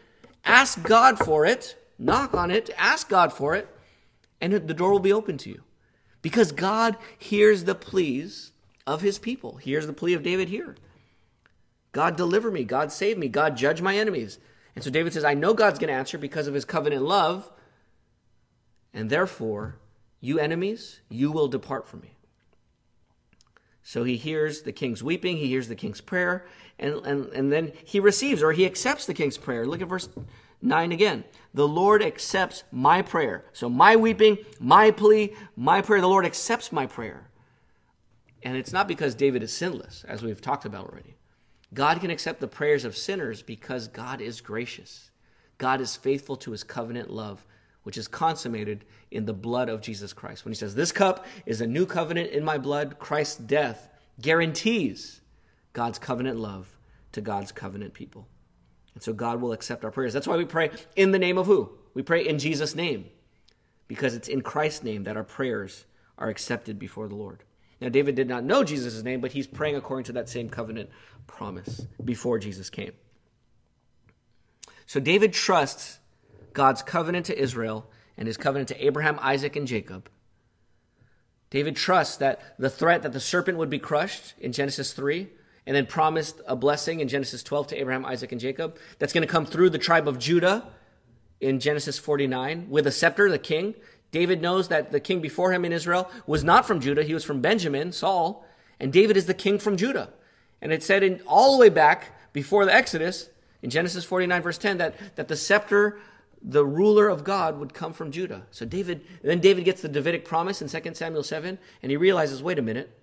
Ask 0.45 0.83
God 0.83 1.19
for 1.19 1.47
it. 1.47 1.77
Knock 1.99 2.35
on 2.35 2.51
it. 2.51 2.71
Ask 2.77 3.09
God 3.09 3.33
for 3.33 3.55
it. 3.55 3.69
And 4.41 4.53
the 4.53 4.75
door 4.75 4.93
will 4.93 4.99
be 4.99 5.13
open 5.13 5.39
to 5.39 5.51
you. 5.51 5.63
Because 6.23 6.53
God 6.53 6.97
hears 7.17 7.65
the 7.65 7.75
pleas 7.75 8.53
of 8.87 9.01
his 9.01 9.19
people. 9.19 9.57
Here's 9.57 9.87
the 9.87 9.93
plea 9.93 10.15
of 10.15 10.23
David 10.23 10.49
here. 10.49 10.77
God 11.93 12.17
deliver 12.17 12.51
me. 12.51 12.65
God 12.65 12.93
save 12.93 13.19
me. 13.19 13.29
God 13.29 13.57
judge 13.57 13.81
my 13.81 13.97
enemies. 13.97 14.39
And 14.75 14.85
so 14.85 14.91
David 14.91 15.13
says, 15.13 15.25
I 15.25 15.35
know 15.35 15.55
God's 15.55 15.79
going 15.79 15.89
to 15.89 15.95
answer 15.95 16.19
because 16.19 16.47
of 16.47 16.55
his 16.55 16.65
covenant 16.65 17.03
love. 17.03 17.51
And 18.93 19.11
therefore, 19.11 19.77
you 20.21 20.39
enemies, 20.39 21.01
you 21.09 21.33
will 21.33 21.49
depart 21.49 21.87
from 21.89 22.01
me. 22.01 22.18
So 23.89 24.05
he 24.05 24.19
hears 24.19 24.61
the 24.61 24.73
king's 24.73 25.03
weeping, 25.03 25.39
he 25.39 25.47
hears 25.47 25.69
the 25.69 25.75
king's 25.75 26.03
prayer, 26.03 26.45
and, 26.79 26.97
and, 27.07 27.33
and 27.33 27.51
then 27.51 27.73
he 27.87 28.01
receives 28.01 28.43
or 28.43 28.53
he 28.53 28.67
accepts 28.67 29.07
the 29.07 29.15
king's 29.15 29.39
prayer. 29.39 29.67
Look 29.67 29.81
at 29.81 29.89
verse 29.89 30.11
9 30.61 30.93
again. 30.93 31.25
The 31.55 31.67
Lord 31.67 32.03
accepts 32.03 32.65
my 32.71 33.01
prayer. 33.01 33.47
So 33.55 33.71
my 33.71 33.97
weeping, 33.97 34.37
my 34.61 34.91
plea, 34.91 35.33
my 35.57 35.81
prayer, 35.81 36.03
the 36.03 36.07
Lord 36.07 36.27
accepts 36.27 36.71
my 36.71 36.85
prayer. 36.85 37.31
And 38.43 38.59
it's 38.59 38.75
not 38.75 38.89
because 38.89 39.15
David 39.15 39.43
is 39.43 39.55
sinless, 39.55 40.05
as 40.07 40.23
we've 40.23 40.43
talked 40.43 40.67
about 40.67 40.91
already. 40.91 41.17
God 41.73 42.03
can 42.03 42.11
accept 42.11 42.41
the 42.41 42.47
prayers 42.47 42.85
of 42.85 42.95
sinners 42.95 43.41
because 43.41 43.89
God 43.89 44.21
is 44.21 44.43
gracious. 44.43 45.11
God 45.57 45.81
is 45.81 45.97
faithful 45.97 46.37
to 46.37 46.51
his 46.51 46.63
covenant 46.63 47.09
love, 47.09 47.47
which 47.89 47.97
is 47.97 48.07
consummated 48.07 48.85
in 49.11 49.25
the 49.25 49.33
blood 49.33 49.71
of 49.71 49.81
Jesus 49.81 50.13
Christ. 50.13 50.45
When 50.45 50.53
he 50.53 50.59
says, 50.59 50.75
This 50.75 50.93
cup 50.93 51.25
is 51.47 51.63
a 51.63 51.67
new 51.67 51.87
covenant 51.87 52.33
in 52.33 52.45
my 52.45 52.59
blood, 52.59 52.99
Christ's 52.99 53.37
death 53.37 53.89
guarantees 54.21 55.23
God's 55.73 55.99
covenant 55.99 56.39
love 56.39 56.77
to 57.13 57.23
God's 57.23 57.51
covenant 57.51 57.95
people. 57.95 58.29
And 58.93 59.03
so 59.03 59.15
God 59.15 59.41
will 59.41 59.53
accept 59.53 59.87
our 59.87 59.91
prayers. 59.91 60.13
That's 60.13 60.27
why 60.27 60.37
we 60.37 60.45
pray 60.45 60.69
in 60.97 61.13
the 61.13 61.19
name 61.19 61.39
of 61.39 61.47
who? 61.47 61.79
We 61.95 62.03
pray 62.03 62.29
in 62.29 62.39
Jesus' 62.39 62.75
name, 62.75 63.07
because 63.87 64.15
it's 64.15 64.29
in 64.29 64.43
Christ's 64.43 64.83
name 64.83 65.05
that 65.05 65.17
our 65.17 65.25
prayers 65.25 65.87
are 66.19 66.29
accepted 66.29 66.79
before 66.79 67.09
the 67.09 67.15
Lord. 67.15 67.43
Now, 67.81 67.89
David 67.89 68.17
did 68.17 68.29
not 68.29 68.45
know 68.45 68.65
Jesus' 68.65 69.03
name, 69.03 69.23
but 69.23 69.33
he's 69.33 69.47
praying 69.47 69.77
according 69.77 70.05
to 70.05 70.13
that 70.13 70.29
same 70.29 70.51
covenant 70.51 70.91
promise 71.27 71.87
before 72.05 72.39
Jesus 72.39 72.69
came. 72.69 72.93
So, 74.85 75.01
David 75.01 75.33
trusts 75.33 76.01
God's 76.59 76.83
covenant 76.83 77.27
to 77.27 77.41
Israel 77.41 77.89
and 78.17 78.27
his 78.27 78.37
covenant 78.37 78.67
to 78.71 78.85
Abraham, 78.85 79.17
Isaac, 79.23 79.55
and 79.55 79.65
Jacob. 79.65 80.11
David 81.51 81.77
trusts 81.77 82.17
that 82.17 82.43
the 82.59 82.69
threat 82.69 83.03
that 83.03 83.13
the 83.13 83.21
serpent 83.21 83.59
would 83.59 83.71
be 83.71 83.79
crushed 83.79 84.35
in 84.41 84.51
Genesis 84.51 84.93
3 84.93 85.29
and 85.69 85.77
then 85.77 85.87
promised 85.87 86.41
a 86.49 86.57
blessing 86.57 86.99
in 86.99 87.07
Genesis 87.07 87.45
12 87.45 87.69
to 87.69 87.77
Abraham, 87.81 88.05
Isaac, 88.05 88.33
and 88.33 88.41
Jacob 88.41 88.77
that's 88.99 89.13
going 89.13 89.25
to 89.25 89.33
come 89.33 89.47
through 89.47 89.71
the 89.71 89.79
tribe 89.79 90.09
of 90.09 90.19
Judah 90.19 90.67
in 91.41 91.61
Genesis 91.61 91.97
49 91.97 92.67
with 92.69 92.89
a 92.89 92.91
scepter, 92.91 93.31
the 93.31 93.39
king. 93.39 93.77
David 94.11 94.43
knows 94.43 94.67
that 94.67 94.91
the 94.91 94.99
king 94.99 95.21
before 95.21 95.53
him 95.53 95.65
in 95.65 95.73
Israel 95.73 96.11
was 96.27 96.43
not 96.43 96.67
from 96.67 96.81
Judah, 96.81 97.05
he 97.05 97.15
was 97.15 97.23
from 97.23 97.41
Benjamin, 97.41 97.93
Saul, 97.93 98.45
And 98.81 98.93
David 98.93 99.17
is 99.17 99.27
the 99.27 99.33
king 99.33 99.61
from 99.61 99.77
Judah. 99.77 100.11
And 100.61 100.73
it 100.73 100.83
said 100.83 101.05
in 101.05 101.21
all 101.25 101.53
the 101.53 101.61
way 101.61 101.69
back 101.69 102.33
before 102.33 102.65
the 102.65 102.75
Exodus, 102.75 103.29
in 103.63 103.71
Genesis 103.71 104.05
49, 104.05 104.43
verse 104.43 104.59
10, 104.59 104.79
that, 104.79 105.17
that 105.17 105.29
the 105.29 105.37
scepter, 105.37 106.01
the 106.43 106.65
ruler 106.65 107.09
of 107.09 107.25
God, 107.25 107.59
would 107.59 107.75
come 107.75 107.93
from 107.93 108.11
Judah. 108.11 108.47
So 108.51 108.65
David, 108.65 109.05
then 109.23 109.41
David 109.41 109.65
gets 109.65 109.83
the 109.83 109.89
Davidic 109.89 110.25
promise 110.25 110.63
in 110.63 110.69
2 110.69 110.95
Samuel 110.95 111.23
7, 111.23 111.59
and 111.83 111.91
he 111.91 111.97
realizes, 111.97 112.43
wait 112.43 112.59
a 112.59 112.63
minute, 112.63 112.99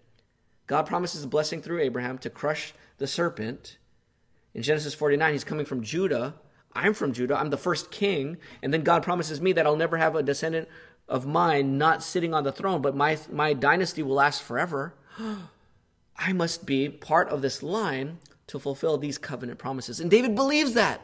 God 0.68 0.84
promises 0.84 1.24
a 1.24 1.28
blessing 1.28 1.62
through 1.62 1.82
Abraham 1.82 2.18
to 2.20 2.30
crush 2.30 2.74
the 2.98 3.08
serpent. 3.08 3.78
In 4.54 4.64
Genesis 4.64 4.94
49, 4.94 5.34
he's 5.34 5.44
coming 5.44 5.66
from 5.66 5.84
Judah. 5.84 6.36
I'm 6.74 6.94
from 6.94 7.14
Judah. 7.14 7.38
I'm 7.38 7.50
the 7.50 7.58
first 7.58 7.92
king. 7.92 8.38
And 8.62 8.74
then 8.74 8.84
God 8.84 9.04
promises 9.04 9.40
me 9.40 9.54
that 9.54 9.66
I'll 9.66 9.76
never 9.76 9.98
have 9.98 10.16
a 10.16 10.24
descendant 10.24 10.68
of 11.08 11.26
mine 11.26 11.78
not 11.78 12.02
sitting 12.02 12.34
on 12.34 12.44
the 12.44 12.52
throne, 12.52 12.82
but 12.82 12.96
my, 12.96 13.18
my 13.32 13.54
dynasty 13.54 14.02
will 14.02 14.16
last 14.16 14.42
forever. 14.42 14.96
I 16.18 16.34
must 16.34 16.66
be 16.66 16.90
part 16.90 17.30
of 17.30 17.42
this 17.42 17.62
line 17.62 18.20
to 18.48 18.60
fulfill 18.60 18.98
these 18.98 19.18
covenant 19.18 19.60
promises. 19.60 20.00
And 20.00 20.10
David 20.10 20.34
believes 20.34 20.74
that. 20.74 21.02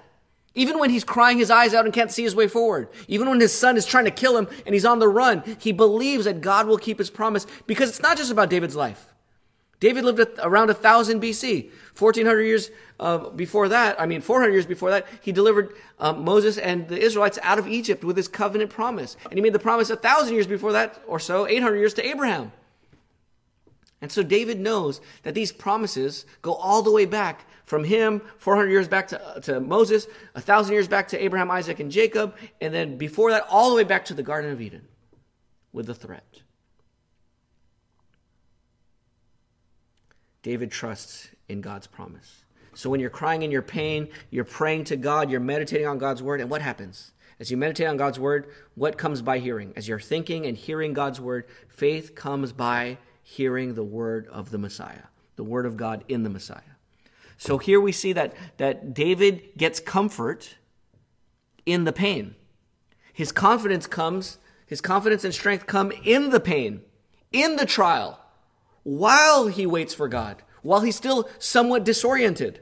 Even 0.53 0.79
when 0.79 0.89
he's 0.89 1.03
crying 1.03 1.37
his 1.37 1.49
eyes 1.49 1.73
out 1.73 1.85
and 1.85 1.93
can't 1.93 2.11
see 2.11 2.23
his 2.23 2.35
way 2.35 2.47
forward, 2.47 2.89
even 3.07 3.29
when 3.29 3.39
his 3.39 3.53
son 3.53 3.77
is 3.77 3.85
trying 3.85 4.05
to 4.05 4.11
kill 4.11 4.37
him 4.37 4.47
and 4.65 4.75
he's 4.75 4.85
on 4.85 4.99
the 4.99 5.07
run, 5.07 5.43
he 5.59 5.71
believes 5.71 6.25
that 6.25 6.41
God 6.41 6.67
will 6.67 6.77
keep 6.77 6.97
his 6.97 7.09
promise 7.09 7.47
because 7.67 7.89
it's 7.89 8.01
not 8.01 8.17
just 8.17 8.31
about 8.31 8.49
David's 8.49 8.75
life. 8.75 9.07
David 9.79 10.05
lived 10.05 10.21
around 10.43 10.67
1000 10.67 11.21
BC. 11.21 11.71
1400 11.97 12.41
years 12.41 12.69
uh, 12.99 13.29
before 13.29 13.67
that, 13.69 13.99
I 13.99 14.05
mean 14.05 14.21
400 14.21 14.51
years 14.51 14.65
before 14.65 14.91
that, 14.91 15.07
he 15.21 15.31
delivered 15.31 15.73
uh, 15.99 16.13
Moses 16.13 16.57
and 16.57 16.87
the 16.87 16.99
Israelites 16.99 17.39
out 17.41 17.57
of 17.57 17.67
Egypt 17.67 18.03
with 18.03 18.15
his 18.15 18.27
covenant 18.27 18.69
promise. 18.69 19.17
And 19.23 19.33
he 19.33 19.41
made 19.41 19.53
the 19.53 19.59
promise 19.59 19.89
1000 19.89 20.33
years 20.33 20.47
before 20.47 20.73
that 20.73 21.01
or 21.07 21.19
so, 21.19 21.47
800 21.47 21.77
years 21.77 21.93
to 21.95 22.05
Abraham. 22.05 22.51
And 24.01 24.11
so 24.11 24.23
David 24.23 24.59
knows 24.59 24.99
that 25.23 25.35
these 25.35 25.51
promises 25.51 26.25
go 26.41 26.53
all 26.53 26.81
the 26.81 26.91
way 26.91 27.05
back 27.05 27.45
from 27.65 27.83
him, 27.83 28.21
400 28.39 28.69
years 28.69 28.87
back 28.87 29.07
to, 29.09 29.21
uh, 29.23 29.39
to 29.41 29.59
Moses, 29.59 30.07
1,000 30.33 30.73
years 30.73 30.87
back 30.87 31.07
to 31.09 31.23
Abraham, 31.23 31.51
Isaac, 31.51 31.79
and 31.79 31.91
Jacob, 31.91 32.35
and 32.59 32.73
then 32.73 32.97
before 32.97 33.29
that, 33.31 33.45
all 33.49 33.69
the 33.69 33.75
way 33.75 33.83
back 33.83 34.05
to 34.05 34.13
the 34.13 34.23
Garden 34.23 34.51
of 34.51 34.59
Eden 34.59 34.87
with 35.71 35.85
the 35.85 35.93
threat. 35.93 36.41
David 40.41 40.71
trusts 40.71 41.29
in 41.47 41.61
God's 41.61 41.85
promise. 41.85 42.43
So 42.73 42.89
when 42.89 42.99
you're 42.99 43.11
crying 43.11 43.43
in 43.43 43.51
your 43.51 43.61
pain, 43.61 44.09
you're 44.31 44.43
praying 44.43 44.85
to 44.85 44.97
God, 44.97 45.29
you're 45.29 45.39
meditating 45.39 45.85
on 45.85 45.99
God's 45.99 46.23
word, 46.23 46.41
and 46.41 46.49
what 46.49 46.61
happens? 46.61 47.11
As 47.39 47.51
you 47.51 47.57
meditate 47.57 47.87
on 47.87 47.97
God's 47.97 48.19
word, 48.19 48.51
what 48.75 48.97
comes 48.97 49.21
by 49.21 49.39
hearing? 49.39 49.73
As 49.75 49.87
you're 49.87 49.99
thinking 49.99 50.45
and 50.45 50.57
hearing 50.57 50.93
God's 50.93 51.19
word, 51.19 51.45
faith 51.69 52.15
comes 52.15 52.51
by 52.51 52.97
hearing 53.21 53.75
the 53.75 53.83
word 53.83 54.27
of 54.27 54.51
the 54.51 54.57
Messiah, 54.57 55.05
the 55.35 55.43
word 55.43 55.65
of 55.65 55.77
God 55.77 56.03
in 56.07 56.23
the 56.23 56.29
Messiah. 56.29 56.61
So 57.37 57.57
here 57.57 57.81
we 57.81 57.91
see 57.91 58.13
that, 58.13 58.33
that 58.57 58.93
David 58.93 59.57
gets 59.57 59.79
comfort 59.79 60.55
in 61.65 61.85
the 61.85 61.93
pain. 61.93 62.35
His 63.13 63.31
confidence 63.31 63.87
comes, 63.87 64.37
his 64.65 64.81
confidence 64.81 65.23
and 65.23 65.33
strength 65.33 65.65
come 65.65 65.91
in 66.03 66.29
the 66.29 66.39
pain, 66.39 66.81
in 67.31 67.55
the 67.55 67.65
trial, 67.65 68.19
while 68.83 69.47
he 69.47 69.65
waits 69.65 69.93
for 69.93 70.07
God, 70.07 70.43
while 70.61 70.81
he's 70.81 70.95
still 70.95 71.29
somewhat 71.39 71.83
disoriented. 71.83 72.61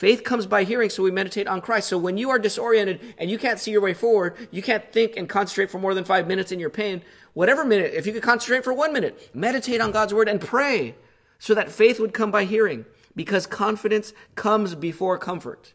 Faith 0.00 0.24
comes 0.24 0.46
by 0.46 0.64
hearing, 0.64 0.88
so 0.88 1.02
we 1.02 1.10
meditate 1.10 1.46
on 1.46 1.60
Christ. 1.60 1.90
So 1.90 1.98
when 1.98 2.16
you 2.16 2.30
are 2.30 2.38
disoriented 2.38 3.00
and 3.18 3.30
you 3.30 3.36
can't 3.36 3.60
see 3.60 3.70
your 3.70 3.82
way 3.82 3.92
forward, 3.92 4.34
you 4.50 4.62
can't 4.62 4.90
think 4.90 5.14
and 5.14 5.28
concentrate 5.28 5.70
for 5.70 5.78
more 5.78 5.92
than 5.92 6.04
five 6.04 6.26
minutes 6.26 6.50
in 6.50 6.58
your 6.58 6.70
pain, 6.70 7.02
whatever 7.34 7.66
minute, 7.66 7.92
if 7.92 8.06
you 8.06 8.14
could 8.14 8.22
concentrate 8.22 8.64
for 8.64 8.72
one 8.72 8.94
minute, 8.94 9.28
meditate 9.34 9.82
on 9.82 9.90
God's 9.90 10.14
word 10.14 10.26
and 10.26 10.40
pray 10.40 10.94
so 11.38 11.52
that 11.52 11.70
faith 11.70 12.00
would 12.00 12.14
come 12.14 12.30
by 12.30 12.44
hearing 12.44 12.86
because 13.14 13.46
confidence 13.46 14.14
comes 14.36 14.74
before 14.74 15.18
comfort. 15.18 15.74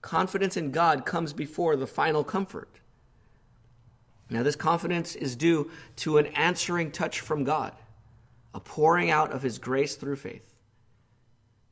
Confidence 0.00 0.56
in 0.56 0.70
God 0.70 1.04
comes 1.04 1.32
before 1.32 1.74
the 1.74 1.88
final 1.88 2.22
comfort. 2.22 2.78
Now, 4.30 4.44
this 4.44 4.54
confidence 4.54 5.16
is 5.16 5.34
due 5.34 5.72
to 5.96 6.18
an 6.18 6.26
answering 6.36 6.92
touch 6.92 7.18
from 7.18 7.42
God, 7.42 7.72
a 8.54 8.60
pouring 8.60 9.10
out 9.10 9.32
of 9.32 9.42
his 9.42 9.58
grace 9.58 9.96
through 9.96 10.16
faith 10.16 10.53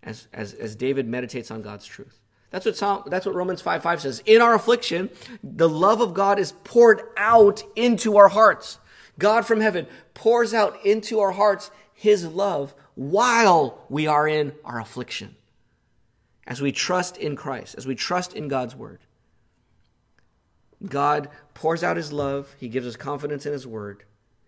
as, 0.03 0.28
as, 0.32 0.55
as 0.55 0.74
David 0.76 1.07
meditates 1.07 1.50
on 1.50 1.62
God's 1.62 1.86
truth. 1.86 2.20
That's 2.50 2.66
what, 2.66 2.76
Psalm, 2.76 3.05
that's 3.07 3.24
what 3.24 3.34
Romans 3.34 3.62
5 3.62 3.82
5 3.82 4.03
says. 4.03 4.22
In 4.26 4.42
our 4.42 4.55
affliction, 4.55 5.09
the 5.42 5.68
love 5.68 6.00
of 6.00 6.12
God 6.12 6.38
is 6.38 6.53
poured 6.64 7.00
out 7.16 7.62
into 7.74 8.16
our 8.16 8.28
hearts. 8.28 8.78
God 9.18 9.46
from 9.46 9.61
heaven 9.61 9.86
pours 10.14 10.53
out 10.53 10.84
into 10.84 11.20
our 11.20 11.32
hearts 11.32 11.70
his 11.94 12.26
love 12.26 12.74
while 12.94 13.84
we 13.88 14.07
are 14.07 14.28
in 14.28 14.53
our 14.64 14.80
affliction. 14.80 15.36
As 16.46 16.61
we 16.61 16.72
trust 16.72 17.16
in 17.16 17.36
Christ, 17.36 17.74
as 17.78 17.86
we 17.86 17.94
trust 17.94 18.34
in 18.34 18.48
God's 18.48 18.74
word. 18.76 19.00
God 20.84 21.28
pours 21.55 21.84
out 21.84 21.96
his 21.96 22.12
love. 22.12 22.55
He 22.59 22.68
gives 22.68 22.86
us 22.86 22.96
confidence 22.96 23.46
in 23.46 23.53
his 23.53 23.66
word. 23.66 24.05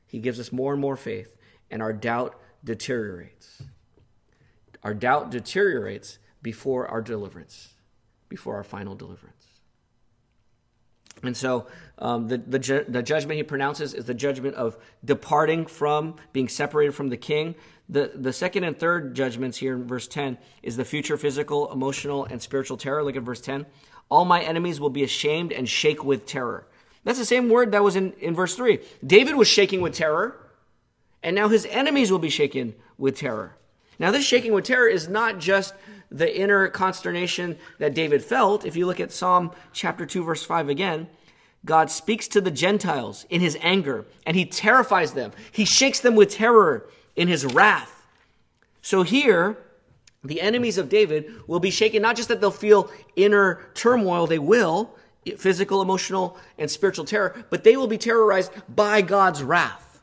He 0.06 0.18
gives 0.18 0.40
us 0.40 0.52
more 0.52 0.72
and 0.72 0.80
more 0.80 0.96
faith, 0.96 1.36
and 1.70 1.80
our 1.80 1.92
doubt 1.92 2.38
deteriorates. 2.64 3.62
Our 4.84 4.94
doubt 4.94 5.30
deteriorates 5.30 6.18
before 6.42 6.86
our 6.86 7.00
deliverance, 7.00 7.70
before 8.28 8.56
our 8.56 8.64
final 8.64 8.94
deliverance. 8.94 9.34
And 11.22 11.36
so 11.36 11.66
um, 11.98 12.28
the, 12.28 12.38
the, 12.38 12.58
ju- 12.58 12.84
the 12.86 13.02
judgment 13.02 13.38
he 13.38 13.42
pronounces 13.42 13.94
is 13.94 14.04
the 14.04 14.14
judgment 14.14 14.56
of 14.56 14.76
departing 15.04 15.64
from, 15.64 16.16
being 16.32 16.48
separated 16.48 16.92
from 16.92 17.08
the 17.08 17.16
king. 17.16 17.54
The, 17.88 18.12
the 18.14 18.32
second 18.32 18.64
and 18.64 18.78
third 18.78 19.14
judgments 19.14 19.56
here 19.56 19.74
in 19.74 19.86
verse 19.86 20.06
10 20.06 20.36
is 20.62 20.76
the 20.76 20.84
future 20.84 21.16
physical, 21.16 21.72
emotional, 21.72 22.24
and 22.26 22.42
spiritual 22.42 22.76
terror. 22.76 23.02
Look 23.02 23.16
at 23.16 23.22
verse 23.22 23.40
10. 23.40 23.64
All 24.10 24.26
my 24.26 24.42
enemies 24.42 24.80
will 24.80 24.90
be 24.90 25.02
ashamed 25.02 25.52
and 25.52 25.66
shake 25.68 26.04
with 26.04 26.26
terror. 26.26 26.66
That's 27.04 27.18
the 27.18 27.24
same 27.24 27.48
word 27.48 27.72
that 27.72 27.82
was 27.82 27.96
in, 27.96 28.12
in 28.14 28.34
verse 28.34 28.54
3. 28.54 28.80
David 29.06 29.36
was 29.36 29.48
shaking 29.48 29.80
with 29.80 29.94
terror, 29.94 30.36
and 31.22 31.34
now 31.36 31.48
his 31.48 31.66
enemies 31.66 32.10
will 32.10 32.18
be 32.18 32.30
shaken 32.30 32.74
with 32.98 33.16
terror. 33.16 33.56
Now, 33.98 34.10
this 34.10 34.24
shaking 34.24 34.52
with 34.52 34.64
terror 34.64 34.88
is 34.88 35.08
not 35.08 35.38
just 35.38 35.74
the 36.10 36.36
inner 36.36 36.68
consternation 36.68 37.58
that 37.78 37.94
David 37.94 38.22
felt. 38.22 38.64
If 38.64 38.76
you 38.76 38.86
look 38.86 39.00
at 39.00 39.12
Psalm 39.12 39.50
chapter 39.72 40.06
2, 40.06 40.24
verse 40.24 40.44
5 40.44 40.68
again, 40.68 41.08
God 41.64 41.90
speaks 41.90 42.28
to 42.28 42.40
the 42.40 42.50
Gentiles 42.50 43.26
in 43.30 43.40
his 43.40 43.56
anger 43.60 44.04
and 44.26 44.36
he 44.36 44.44
terrifies 44.44 45.12
them. 45.12 45.32
He 45.50 45.64
shakes 45.64 46.00
them 46.00 46.14
with 46.14 46.30
terror 46.30 46.88
in 47.16 47.28
his 47.28 47.44
wrath. 47.44 48.06
So 48.82 49.02
here, 49.02 49.56
the 50.22 50.40
enemies 50.40 50.78
of 50.78 50.88
David 50.88 51.32
will 51.46 51.60
be 51.60 51.70
shaken, 51.70 52.02
not 52.02 52.16
just 52.16 52.28
that 52.28 52.40
they'll 52.40 52.50
feel 52.50 52.90
inner 53.16 53.60
turmoil, 53.74 54.26
they 54.26 54.38
will, 54.38 54.94
physical, 55.38 55.80
emotional, 55.80 56.38
and 56.58 56.70
spiritual 56.70 57.04
terror, 57.04 57.44
but 57.50 57.64
they 57.64 57.76
will 57.76 57.86
be 57.86 57.98
terrorized 57.98 58.52
by 58.68 59.00
God's 59.00 59.42
wrath. 59.42 60.02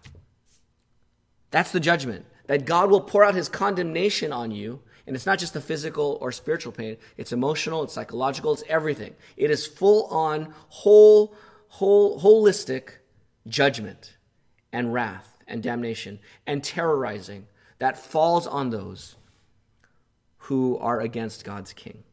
That's 1.52 1.72
the 1.72 1.80
judgment 1.80 2.26
that 2.48 2.66
God 2.66 2.90
will 2.90 3.02
pour 3.02 3.24
out 3.24 3.36
his 3.36 3.50
condemnation 3.50 4.32
on 4.32 4.52
you. 4.52 4.82
And 5.08 5.16
it's 5.16 5.26
not 5.26 5.40
just 5.40 5.54
the 5.54 5.62
physical 5.62 6.18
or 6.22 6.32
spiritual 6.32 6.72
pain, 6.72 6.98
it's 7.18 7.34
emotional, 7.34 7.84
it's 7.84 7.94
psychological, 7.94 8.54
it's 8.54 8.64
everything. 8.70 9.16
It 9.36 9.50
is 9.50 9.66
full 9.66 10.06
on, 10.06 10.54
whole, 10.70 11.36
whole, 11.68 12.20
holistic 12.20 12.98
judgment 13.48 14.18
and 14.72 14.94
wrath 14.94 15.38
and 15.48 15.64
damnation 15.64 16.20
and 16.46 16.64
terrorizing 16.64 17.48
that 17.80 17.98
falls 17.98 18.46
on 18.46 18.70
those 18.70 19.16
who 20.38 20.78
are 20.78 21.02
against 21.02 21.44
God's 21.44 21.74
king. 21.74 22.04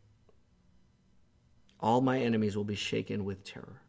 All 1.81 2.01
my 2.01 2.21
enemies 2.21 2.57
will 2.57 2.65
be 2.65 2.75
shaken 2.75 3.25
with 3.25 3.45
terror. 3.45 3.83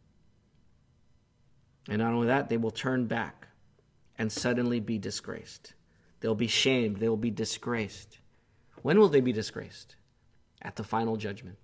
And 1.88 1.98
not 1.98 2.12
only 2.12 2.28
that, 2.28 2.48
they 2.48 2.56
will 2.56 2.70
turn 2.70 3.06
back 3.06 3.48
and 4.18 4.30
suddenly 4.30 4.80
be 4.80 4.98
disgraced. 4.98 5.74
They'll 6.20 6.34
be 6.34 6.46
shamed. 6.46 6.96
They 6.96 7.08
will 7.08 7.16
be 7.16 7.30
disgraced. 7.30 8.18
When 8.82 8.98
will 8.98 9.08
they 9.08 9.20
be 9.20 9.32
disgraced? 9.32 9.96
At 10.62 10.76
the 10.76 10.84
final 10.84 11.16
judgment. 11.16 11.56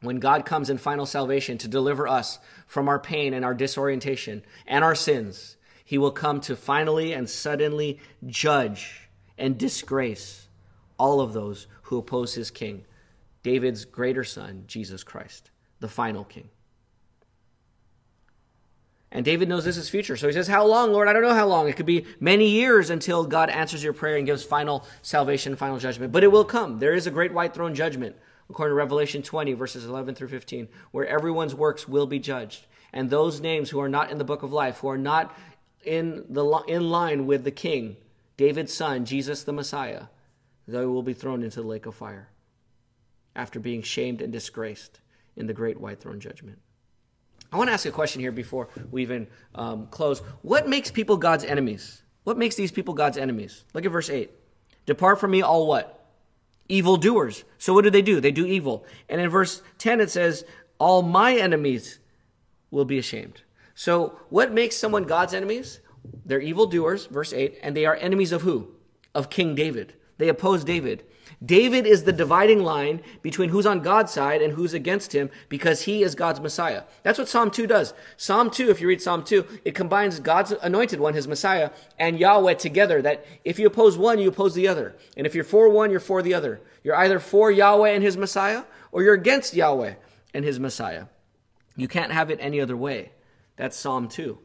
When 0.00 0.16
God 0.16 0.44
comes 0.44 0.68
in 0.68 0.78
final 0.78 1.06
salvation 1.06 1.58
to 1.58 1.68
deliver 1.68 2.08
us 2.08 2.40
from 2.66 2.88
our 2.88 2.98
pain 2.98 3.34
and 3.34 3.44
our 3.44 3.54
disorientation 3.54 4.42
and 4.66 4.82
our 4.82 4.96
sins, 4.96 5.56
he 5.84 5.96
will 5.96 6.10
come 6.10 6.40
to 6.42 6.56
finally 6.56 7.12
and 7.12 7.28
suddenly 7.28 8.00
judge 8.26 9.08
and 9.38 9.56
disgrace 9.58 10.48
all 10.98 11.20
of 11.20 11.32
those 11.32 11.66
who 11.82 11.98
oppose 11.98 12.34
his 12.34 12.50
king, 12.50 12.84
David's 13.42 13.84
greater 13.84 14.24
son, 14.24 14.64
Jesus 14.66 15.04
Christ, 15.04 15.50
the 15.80 15.88
final 15.88 16.24
king. 16.24 16.48
And 19.14 19.26
David 19.26 19.46
knows 19.46 19.66
this 19.66 19.76
is 19.76 19.90
future. 19.90 20.16
So 20.16 20.26
he 20.26 20.32
says, 20.32 20.48
How 20.48 20.64
long, 20.64 20.90
Lord? 20.90 21.06
I 21.06 21.12
don't 21.12 21.22
know 21.22 21.34
how 21.34 21.46
long. 21.46 21.68
It 21.68 21.76
could 21.76 21.86
be 21.86 22.06
many 22.18 22.48
years 22.48 22.88
until 22.88 23.24
God 23.24 23.50
answers 23.50 23.84
your 23.84 23.92
prayer 23.92 24.16
and 24.16 24.24
gives 24.24 24.42
final 24.42 24.86
salvation, 25.02 25.54
final 25.54 25.78
judgment. 25.78 26.12
But 26.12 26.24
it 26.24 26.32
will 26.32 26.46
come. 26.46 26.78
There 26.78 26.94
is 26.94 27.06
a 27.06 27.10
great 27.10 27.34
white 27.34 27.52
throne 27.52 27.74
judgment, 27.74 28.16
according 28.48 28.72
to 28.72 28.76
Revelation 28.76 29.22
20, 29.22 29.52
verses 29.52 29.84
11 29.84 30.14
through 30.14 30.28
15, 30.28 30.66
where 30.92 31.06
everyone's 31.06 31.54
works 31.54 31.86
will 31.86 32.06
be 32.06 32.18
judged. 32.18 32.66
And 32.90 33.10
those 33.10 33.40
names 33.40 33.68
who 33.68 33.80
are 33.80 33.88
not 33.88 34.10
in 34.10 34.16
the 34.16 34.24
book 34.24 34.42
of 34.42 34.52
life, 34.52 34.78
who 34.78 34.88
are 34.88 34.98
not 34.98 35.36
in, 35.84 36.24
the, 36.30 36.44
in 36.66 36.90
line 36.90 37.26
with 37.26 37.44
the 37.44 37.50
king, 37.50 37.96
David's 38.38 38.72
son, 38.72 39.04
Jesus 39.04 39.42
the 39.42 39.52
Messiah, 39.52 40.04
they 40.66 40.86
will 40.86 41.02
be 41.02 41.12
thrown 41.12 41.42
into 41.42 41.60
the 41.60 41.66
lake 41.66 41.84
of 41.84 41.94
fire 41.94 42.30
after 43.36 43.60
being 43.60 43.82
shamed 43.82 44.22
and 44.22 44.32
disgraced 44.32 45.00
in 45.36 45.46
the 45.46 45.52
great 45.52 45.78
white 45.78 46.00
throne 46.00 46.20
judgment. 46.20 46.58
I 47.52 47.58
want 47.58 47.68
to 47.68 47.74
ask 47.74 47.84
a 47.84 47.90
question 47.90 48.20
here 48.20 48.32
before 48.32 48.68
we 48.90 49.02
even 49.02 49.26
um, 49.54 49.86
close. 49.88 50.20
What 50.40 50.68
makes 50.68 50.90
people 50.90 51.18
God's 51.18 51.44
enemies? 51.44 52.02
What 52.24 52.38
makes 52.38 52.54
these 52.54 52.72
people 52.72 52.94
God's 52.94 53.18
enemies? 53.18 53.64
Look 53.74 53.84
at 53.84 53.92
verse 53.92 54.08
8. 54.08 54.30
Depart 54.86 55.20
from 55.20 55.32
me, 55.32 55.42
all 55.42 55.66
what? 55.66 55.98
Evil 56.68 56.96
doers. 56.96 57.44
So 57.58 57.74
what 57.74 57.84
do 57.84 57.90
they 57.90 58.02
do? 58.02 58.20
They 58.20 58.32
do 58.32 58.46
evil. 58.46 58.86
And 59.08 59.20
in 59.20 59.28
verse 59.28 59.62
10, 59.78 60.00
it 60.00 60.10
says, 60.10 60.44
All 60.78 61.02
my 61.02 61.34
enemies 61.34 61.98
will 62.70 62.86
be 62.86 62.98
ashamed. 62.98 63.42
So 63.74 64.18
what 64.30 64.52
makes 64.52 64.76
someone 64.76 65.04
God's 65.04 65.34
enemies? 65.34 65.80
They're 66.24 66.40
evil 66.40 66.66
doers, 66.66 67.06
verse 67.06 67.32
8, 67.32 67.58
and 67.62 67.76
they 67.76 67.84
are 67.84 67.96
enemies 67.96 68.32
of 68.32 68.42
who? 68.42 68.68
Of 69.14 69.30
King 69.30 69.54
David. 69.54 69.94
They 70.18 70.28
oppose 70.28 70.64
David. 70.64 71.04
David 71.44 71.86
is 71.86 72.04
the 72.04 72.12
dividing 72.12 72.62
line 72.62 73.00
between 73.22 73.50
who's 73.50 73.66
on 73.66 73.80
God's 73.80 74.12
side 74.12 74.42
and 74.42 74.54
who's 74.54 74.74
against 74.74 75.14
him 75.14 75.30
because 75.48 75.82
he 75.82 76.02
is 76.02 76.14
God's 76.14 76.40
Messiah. 76.40 76.84
That's 77.02 77.18
what 77.18 77.28
Psalm 77.28 77.50
2 77.50 77.66
does. 77.66 77.94
Psalm 78.16 78.50
2, 78.50 78.70
if 78.70 78.80
you 78.80 78.88
read 78.88 79.02
Psalm 79.02 79.24
2, 79.24 79.60
it 79.64 79.74
combines 79.74 80.20
God's 80.20 80.52
anointed 80.52 81.00
one, 81.00 81.14
his 81.14 81.28
Messiah, 81.28 81.70
and 81.98 82.18
Yahweh 82.18 82.54
together. 82.54 83.02
That 83.02 83.24
if 83.44 83.58
you 83.58 83.66
oppose 83.66 83.96
one, 83.96 84.18
you 84.18 84.28
oppose 84.28 84.54
the 84.54 84.68
other. 84.68 84.96
And 85.16 85.26
if 85.26 85.34
you're 85.34 85.44
for 85.44 85.68
one, 85.68 85.90
you're 85.90 86.00
for 86.00 86.22
the 86.22 86.34
other. 86.34 86.60
You're 86.82 86.96
either 86.96 87.18
for 87.18 87.50
Yahweh 87.50 87.90
and 87.90 88.02
his 88.02 88.16
Messiah 88.16 88.64
or 88.92 89.02
you're 89.02 89.14
against 89.14 89.54
Yahweh 89.54 89.94
and 90.34 90.44
his 90.44 90.60
Messiah. 90.60 91.06
You 91.76 91.88
can't 91.88 92.12
have 92.12 92.30
it 92.30 92.38
any 92.40 92.60
other 92.60 92.76
way. 92.76 93.12
That's 93.56 93.76
Psalm 93.76 94.08
2. 94.08 94.38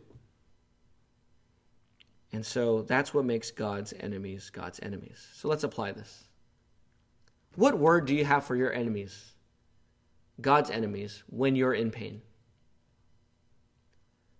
And 2.31 2.45
so 2.45 2.81
that's 2.81 3.13
what 3.13 3.25
makes 3.25 3.51
God's 3.51 3.93
enemies 3.99 4.49
God's 4.49 4.79
enemies. 4.81 5.25
So 5.35 5.47
let's 5.47 5.63
apply 5.63 5.93
this. 5.93 6.26
What 7.57 7.79
word 7.79 8.05
do 8.05 8.13
you 8.13 8.23
have 8.23 8.43
for 8.43 8.55
your 8.55 8.71
enemies, 8.71 9.33
God's 10.39 10.69
enemies, 10.69 11.23
when 11.25 11.55
you're 11.55 11.73
in 11.73 11.89
pain? 11.89 12.21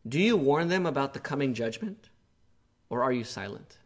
Do 0.08 0.20
you 0.20 0.38
warn 0.38 0.68
them 0.68 0.86
about 0.86 1.16
the 1.16 1.20
coming 1.20 1.56
judgment, 1.56 2.12
or 2.92 3.02
are 3.02 3.12
you 3.12 3.24
silent? 3.24 3.80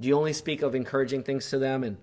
Do 0.00 0.08
you 0.08 0.16
only 0.16 0.32
speak 0.32 0.62
of 0.62 0.74
encouraging 0.74 1.24
things 1.24 1.50
to 1.50 1.58
them 1.58 1.84
and 1.84 1.98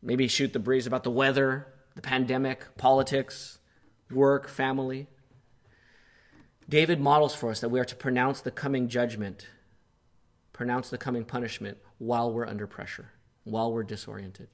maybe 0.00 0.28
shoot 0.28 0.52
the 0.52 0.60
breeze 0.60 0.86
about 0.86 1.02
the 1.02 1.10
weather, 1.10 1.66
the 1.96 2.00
pandemic, 2.00 2.76
politics, 2.76 3.58
work, 4.12 4.48
family? 4.48 5.08
David 6.68 7.00
models 7.00 7.34
for 7.34 7.50
us 7.50 7.58
that 7.58 7.70
we 7.70 7.80
are 7.80 7.84
to 7.84 7.96
pronounce 7.96 8.40
the 8.40 8.52
coming 8.52 8.86
judgment, 8.86 9.48
pronounce 10.52 10.88
the 10.88 10.98
coming 10.98 11.24
punishment 11.24 11.78
while 11.98 12.32
we're 12.32 12.46
under 12.46 12.68
pressure 12.68 13.10
while 13.48 13.72
we're 13.72 13.82
disoriented. 13.82 14.48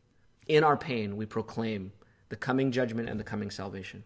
In 0.47 0.65
our 0.65 0.77
pain, 0.77 1.17
we 1.17 1.27
proclaim 1.27 1.93
the 2.29 2.37
coming 2.37 2.73
judgment 2.73 3.09
and 3.09 3.19
the 3.19 3.25
coming 3.25 3.51
salvation. 3.51 4.05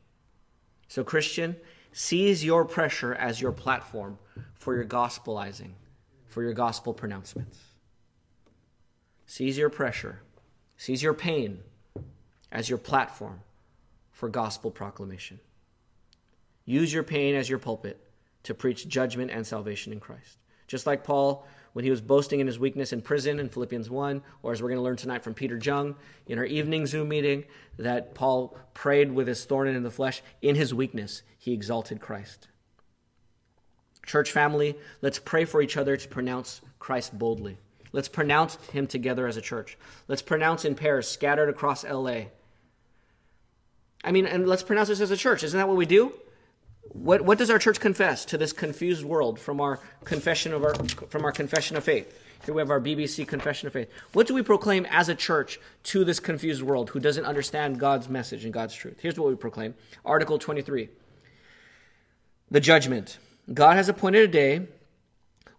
So, 0.89 1.05
Christian, 1.05 1.57
seize 1.93 2.45
your 2.45 2.65
pressure 2.65 3.15
as 3.15 3.41
your 3.41 3.53
platform 3.53 4.19
for 4.55 4.75
your 4.75 4.85
gospelizing, 4.85 5.73
for 6.27 6.43
your 6.43 6.53
gospel 6.53 6.95
pronouncements. 6.95 7.59
Seize 9.27 9.59
your 9.59 9.71
pressure, 9.71 10.21
seize 10.77 11.03
your 11.03 11.15
pain 11.15 11.61
as 12.51 12.69
your 12.69 12.79
platform 12.79 13.41
for 14.11 14.29
gospel 14.29 14.71
proclamation. 14.71 15.39
Use 16.65 16.93
your 16.93 17.03
pain 17.03 17.35
as 17.35 17.49
your 17.49 17.59
pulpit 17.59 18.01
to 18.43 18.55
preach 18.55 18.89
judgment 18.89 19.31
and 19.31 19.47
salvation 19.47 19.93
in 19.93 20.01
Christ. 20.01 20.39
Just 20.69 20.87
like 20.87 21.03
Paul 21.03 21.45
when 21.73 21.85
he 21.85 21.91
was 21.91 22.01
boasting 22.01 22.41
in 22.41 22.47
his 22.47 22.59
weakness 22.59 22.93
in 22.93 23.03
prison 23.03 23.41
in 23.41 23.49
Philippians 23.49 23.91
1, 23.91 24.23
or 24.43 24.53
as 24.53 24.63
we're 24.63 24.69
going 24.69 24.79
to 24.79 24.83
learn 24.83 24.97
tonight 24.97 25.25
from 25.25 25.35
Peter 25.35 25.59
Jung 25.59 25.97
in 26.27 26.39
our 26.39 26.45
evening 26.45 26.87
Zoom 26.87 27.09
meeting, 27.09 27.45
that 27.79 28.15
Paul 28.15 28.57
prayed 28.75 29.13
with 29.13 29.27
his 29.27 29.45
thorn 29.45 29.69
in 29.69 29.83
the 29.83 29.91
flesh. 29.91 30.23
In 30.43 30.55
his 30.55 30.73
weakness, 30.73 31.23
he 31.39 31.53
exalted 31.53 32.01
Christ. 32.01 32.49
Church 34.07 34.33
family, 34.33 34.77
let's 35.03 35.19
pray 35.19 35.45
for 35.45 35.61
each 35.61 35.77
other 35.77 35.97
to 35.97 36.09
pronounce 36.09 36.61
Christ 36.79 37.19
boldly. 37.19 37.59
Let's 37.93 38.09
pronounce 38.09 38.57
him 38.73 38.87
together 38.87 39.27
as 39.27 39.37
a 39.37 39.43
church. 39.43 39.79
Let's 40.09 40.23
pronounce 40.23 40.65
in 40.65 40.75
pairs 40.75 41.09
scattered 41.09 41.49
across 41.49 41.85
LA. 41.85 42.23
I 44.05 44.13
mean, 44.13 44.27
and 44.27 44.47
let's 44.47 44.63
pronounce 44.63 44.89
this 44.89 45.01
as 45.01 45.11
a 45.11 45.17
church. 45.17 45.43
Isn't 45.43 45.59
that 45.59 45.69
what 45.69 45.77
we 45.77 45.87
do? 45.87 46.13
What, 46.83 47.23
what 47.23 47.39
does 47.39 47.51
our 47.51 47.59
church 47.59 47.81
confess 47.81 48.25
to 48.27 48.39
this 48.39 48.53
confused 48.53 49.05
world 49.05 49.39
from 49.39 49.61
our 49.61 49.79
confession 50.05 50.53
of 50.53 50.65
our 50.65 50.75
from 50.75 51.25
our 51.25 51.33
confession 51.33 51.77
of 51.77 51.85
faith? 51.85 52.25
Here 52.45 52.55
we 52.55 52.61
have 52.61 52.71
our 52.71 52.81
BBC 52.81 53.27
confession 53.27 53.67
of 53.67 53.73
faith. 53.73 53.91
What 54.13 54.27
do 54.27 54.35
we 54.35 54.43
proclaim 54.43 54.87
as 54.87 55.09
a 55.09 55.15
church 55.15 55.61
to 55.85 56.05
this 56.05 56.21
confused 56.21 56.63
world 56.63 56.91
who 56.91 57.01
doesn't 57.01 57.25
understand 57.25 57.81
God's 57.81 58.09
message 58.09 58.45
and 58.45 58.53
God's 58.53 58.75
truth? 58.75 58.99
Here's 59.01 59.19
what 59.19 59.29
we 59.29 59.37
proclaim. 59.37 59.75
Article 60.05 60.39
23. 60.39 60.89
The 62.51 62.61
judgment. 62.61 63.19
God 63.53 63.77
has 63.77 63.89
appointed 63.89 64.23
a 64.23 64.33
day 64.33 64.67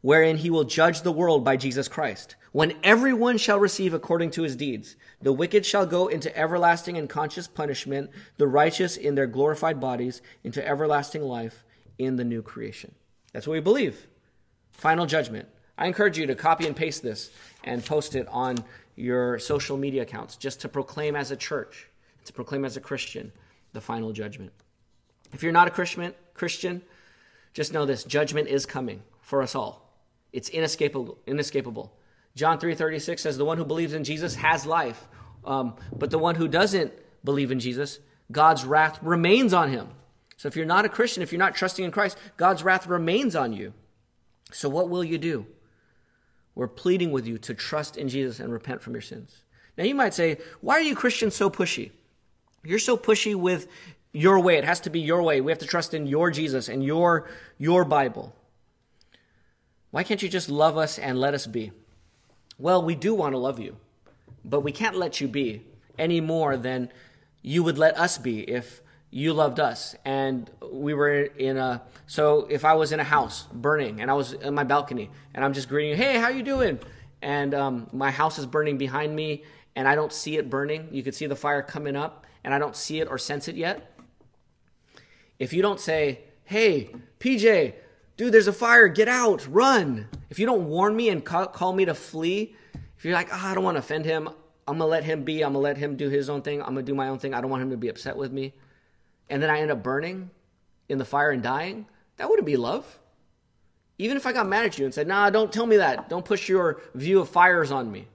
wherein 0.02 0.38
he 0.38 0.50
will 0.50 0.64
judge 0.64 1.02
the 1.02 1.12
world 1.12 1.44
by 1.44 1.58
Jesus 1.58 1.88
Christ, 1.88 2.36
when 2.52 2.74
everyone 2.84 3.38
shall 3.38 3.60
receive 3.60 3.94
according 3.94 4.32
to 4.32 4.44
his 4.44 4.56
deeds. 4.56 4.96
The 5.22 5.34
wicked 5.34 5.66
shall 5.66 5.86
go 5.86 6.08
into 6.08 6.36
everlasting 6.38 6.98
and 6.98 7.10
conscious 7.10 7.48
punishment, 7.48 8.10
the 8.38 8.48
righteous 8.48 8.98
in 8.98 9.16
their 9.16 9.28
glorified 9.28 9.80
bodies 9.80 10.22
into 10.44 10.66
everlasting 10.66 11.22
life 11.22 11.64
in 11.98 12.16
the 12.16 12.24
new 12.24 12.42
creation. 12.42 12.96
That's 13.34 13.48
what 13.48 13.54
we 13.54 13.60
believe. 13.60 14.08
Final 14.72 15.06
judgment. 15.06 15.48
I 15.78 15.88
encourage 15.88 16.18
you 16.18 16.26
to 16.28 16.36
copy 16.36 16.66
and 16.66 16.76
paste 16.76 17.04
this 17.04 17.32
and 17.64 17.86
post 17.86 18.16
it 18.16 18.28
on 18.30 18.58
your 18.96 19.40
social 19.40 19.78
media 19.78 20.02
accounts 20.02 20.36
just 20.36 20.62
to 20.62 20.70
proclaim 20.70 21.16
as 21.16 21.32
a 21.32 21.36
church, 21.36 21.88
to 22.26 22.34
proclaim 22.34 22.66
as 22.66 22.76
a 22.76 22.82
Christian 22.82 23.32
the 23.74 23.82
final 23.82 24.12
judgment. 24.12 24.52
If 25.32 25.44
you're 25.44 25.52
not 25.52 25.68
a 25.68 25.72
Christian, 25.72 26.14
Christian, 26.34 26.82
just 27.54 27.74
know 27.74 27.86
this 27.86 28.04
judgment 28.04 28.48
is 28.48 28.66
coming 28.66 29.04
for 29.22 29.42
us 29.42 29.56
all. 29.56 29.94
It's 30.34 30.50
inescapable. 30.50 31.18
inescapable. 31.26 31.94
John 32.36 32.60
3:36 32.60 33.22
says 33.22 33.38
the 33.38 33.46
one 33.46 33.58
who 33.58 33.66
believes 33.66 33.94
in 33.94 34.04
Jesus 34.04 34.36
has 34.36 34.66
life. 34.66 35.08
Um, 35.46 35.76
but 35.96 36.12
the 36.12 36.20
one 36.20 36.36
who 36.36 36.48
doesn't 36.48 36.94
believe 37.24 37.52
in 37.52 37.60
Jesus, 37.60 38.00
God's 38.32 38.66
wrath 38.66 39.02
remains 39.02 39.54
on 39.54 39.70
him. 39.70 39.90
So 40.38 40.48
if 40.48 40.56
you're 40.56 40.66
not 40.66 40.86
a 40.86 40.90
Christian, 40.90 41.24
if 41.24 41.32
you're 41.32 41.40
not 41.40 41.56
trusting 41.56 41.84
in 41.84 41.92
Christ, 41.92 42.18
God's 42.38 42.64
wrath 42.64 42.88
remains 42.88 43.36
on 43.36 43.54
you. 43.54 43.74
So 44.52 44.70
what 44.70 44.90
will 44.90 45.04
you 45.04 45.18
do? 45.18 45.46
We're 46.56 46.68
pleading 46.68 47.12
with 47.12 47.28
you 47.28 47.38
to 47.40 47.54
trust 47.54 47.98
in 47.98 48.10
Jesus 48.10 48.40
and 48.40 48.52
repent 48.52 48.82
from 48.82 48.94
your 48.94 49.02
sins. 49.02 49.44
Now 49.78 49.84
you 49.86 49.96
might 49.96 50.14
say, 50.14 50.38
why 50.62 50.76
are 50.76 50.82
you 50.82 50.96
Christians 50.96 51.36
so 51.36 51.50
pushy? 51.50 51.92
You're 52.64 52.80
so 52.80 52.98
pushy 52.98 53.36
with 53.36 53.68
your 54.12 54.40
way. 54.40 54.58
It 54.58 54.66
has 54.66 54.82
to 54.82 54.90
be 54.90 55.00
your 55.00 55.22
way. 55.24 55.42
We 55.42 55.52
have 55.52 55.60
to 55.60 55.68
trust 55.68 55.94
in 55.94 56.08
your 56.08 56.32
Jesus 56.32 56.68
and 56.68 56.84
your 56.84 57.30
your 57.58 57.86
Bible. 57.86 58.34
Why 59.92 60.04
can't 60.04 60.22
you 60.22 60.30
just 60.30 60.50
love 60.50 60.78
us 60.78 61.00
and 61.00 61.20
let 61.20 61.34
us 61.34 61.48
be? 61.48 61.72
Well, 62.60 62.84
we 62.84 62.94
do 62.94 63.16
want 63.16 63.34
to 63.34 63.38
love 63.38 63.58
you, 63.60 63.78
but 64.44 64.60
we 64.60 64.74
can't 64.74 64.98
let 64.98 65.22
you 65.22 65.30
be 65.30 65.64
any 65.98 66.20
more 66.20 66.58
than 66.58 66.92
you 67.42 67.64
would 67.64 67.78
let 67.78 67.98
us 67.98 68.18
be 68.18 68.42
if 68.42 68.82
you 69.12 69.34
loved 69.34 69.62
us. 69.62 69.96
And 70.04 70.50
we 70.72 70.94
were 70.94 71.14
in 71.22 71.56
a 71.56 71.82
so 72.06 72.48
if 72.50 72.66
i 72.66 72.74
was 72.74 72.92
in 72.92 73.00
a 73.00 73.04
house 73.04 73.48
burning 73.54 74.02
and 74.02 74.12
i 74.12 74.14
was 74.14 74.34
in 74.34 74.54
my 74.54 74.64
balcony 74.64 75.10
and 75.34 75.44
i'm 75.44 75.54
just 75.54 75.70
greeting 75.70 75.92
you 75.92 75.96
hey 75.96 76.20
how 76.20 76.30
you 76.30 76.44
doing? 76.44 76.80
And 77.22 77.54
um, 77.54 77.88
my 77.92 78.12
house 78.12 78.40
is 78.40 78.46
burning 78.46 78.78
behind 78.78 79.16
me 79.16 79.44
and 79.76 79.88
i 79.88 79.96
don't 79.96 80.12
see 80.12 80.38
it 80.38 80.50
burning. 80.50 80.90
You 80.92 81.02
could 81.02 81.16
see 81.16 81.28
the 81.28 81.36
fire 81.36 81.62
coming 81.62 81.96
up 81.96 82.26
and 82.44 82.54
i 82.54 82.60
don't 82.60 82.76
see 82.76 83.00
it 83.00 83.08
or 83.08 83.18
sense 83.18 83.48
it 83.48 83.56
yet. 83.56 83.98
If 85.40 85.54
you 85.54 85.62
don't 85.62 85.80
say 85.80 86.20
hey 86.44 86.90
pj 87.20 87.74
dude, 88.20 88.34
there's 88.34 88.50
a 88.50 88.54
fire, 88.54 88.90
get 88.90 89.08
out, 89.08 89.48
run. 89.48 90.10
If 90.30 90.40
you 90.40 90.46
don't 90.46 90.68
warn 90.68 90.94
me 90.94 91.08
and 91.08 91.24
call, 91.24 91.72
me 91.72 91.86
to 91.86 91.94
flee, 91.94 92.54
if 92.98 93.06
you're 93.06 93.14
like, 93.14 93.30
oh, 93.32 93.42
I 93.42 93.56
don't 93.56 93.64
want 93.64 93.76
to 93.76 93.80
offend 93.80 94.04
him, 94.04 94.28
I'm 94.68 94.78
going 94.78 94.80
to 94.80 94.86
let 94.88 95.06
him 95.06 95.24
be, 95.24 95.42
I'm 95.42 95.54
going 95.54 95.64
to 95.64 95.70
let 95.70 95.78
him 95.78 95.96
do 95.96 96.10
his 96.10 96.30
own 96.30 96.42
thing, 96.42 96.60
I'm 96.60 96.74
going 96.74 96.86
to 96.86 96.92
do 96.92 96.94
my 96.94 97.08
own 97.08 97.18
thing, 97.18 97.34
I 97.34 97.40
don't 97.40 97.50
want 97.50 97.64
him 97.64 97.70
to 97.70 97.78
be 97.78 97.88
upset 97.88 98.18
with 98.18 98.34
me, 98.34 98.54
and 99.30 99.42
then 99.42 99.50
I 99.50 99.62
end 99.62 99.72
up 99.72 99.82
burning 99.82 100.32
in 100.90 100.98
the 100.98 101.06
fire 101.06 101.32
and 101.32 101.42
dying, 101.42 101.86
that 102.18 102.30
wouldn't 102.30 102.46
be 102.46 102.58
love. 102.58 103.00
Even 103.98 104.18
if 104.18 104.26
I 104.26 104.34
got 104.34 104.50
mad 104.50 104.66
at 104.66 104.78
you 104.78 104.84
and 104.84 104.94
said, 104.94 105.08
nah, 105.08 105.30
don't 105.30 105.54
tell 105.54 105.66
me 105.66 105.78
that, 105.78 106.10
don't 106.10 106.26
push 106.26 106.50
your 106.50 106.82
view 106.94 107.22
of 107.22 107.30
fires 107.30 107.72
on 107.72 107.90
me. 107.90 108.08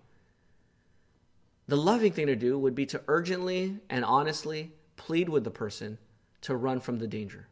The 1.66 1.78
loving 1.78 2.12
thing 2.12 2.26
to 2.26 2.36
do 2.36 2.58
would 2.58 2.74
be 2.74 2.84
to 2.86 3.00
urgently 3.08 3.78
and 3.88 4.04
honestly 4.04 4.72
plead 4.96 5.30
with 5.30 5.44
the 5.44 5.50
person 5.50 5.96
to 6.42 6.54
run 6.54 6.80
from 6.80 6.98
the 6.98 7.06
danger. 7.06 7.48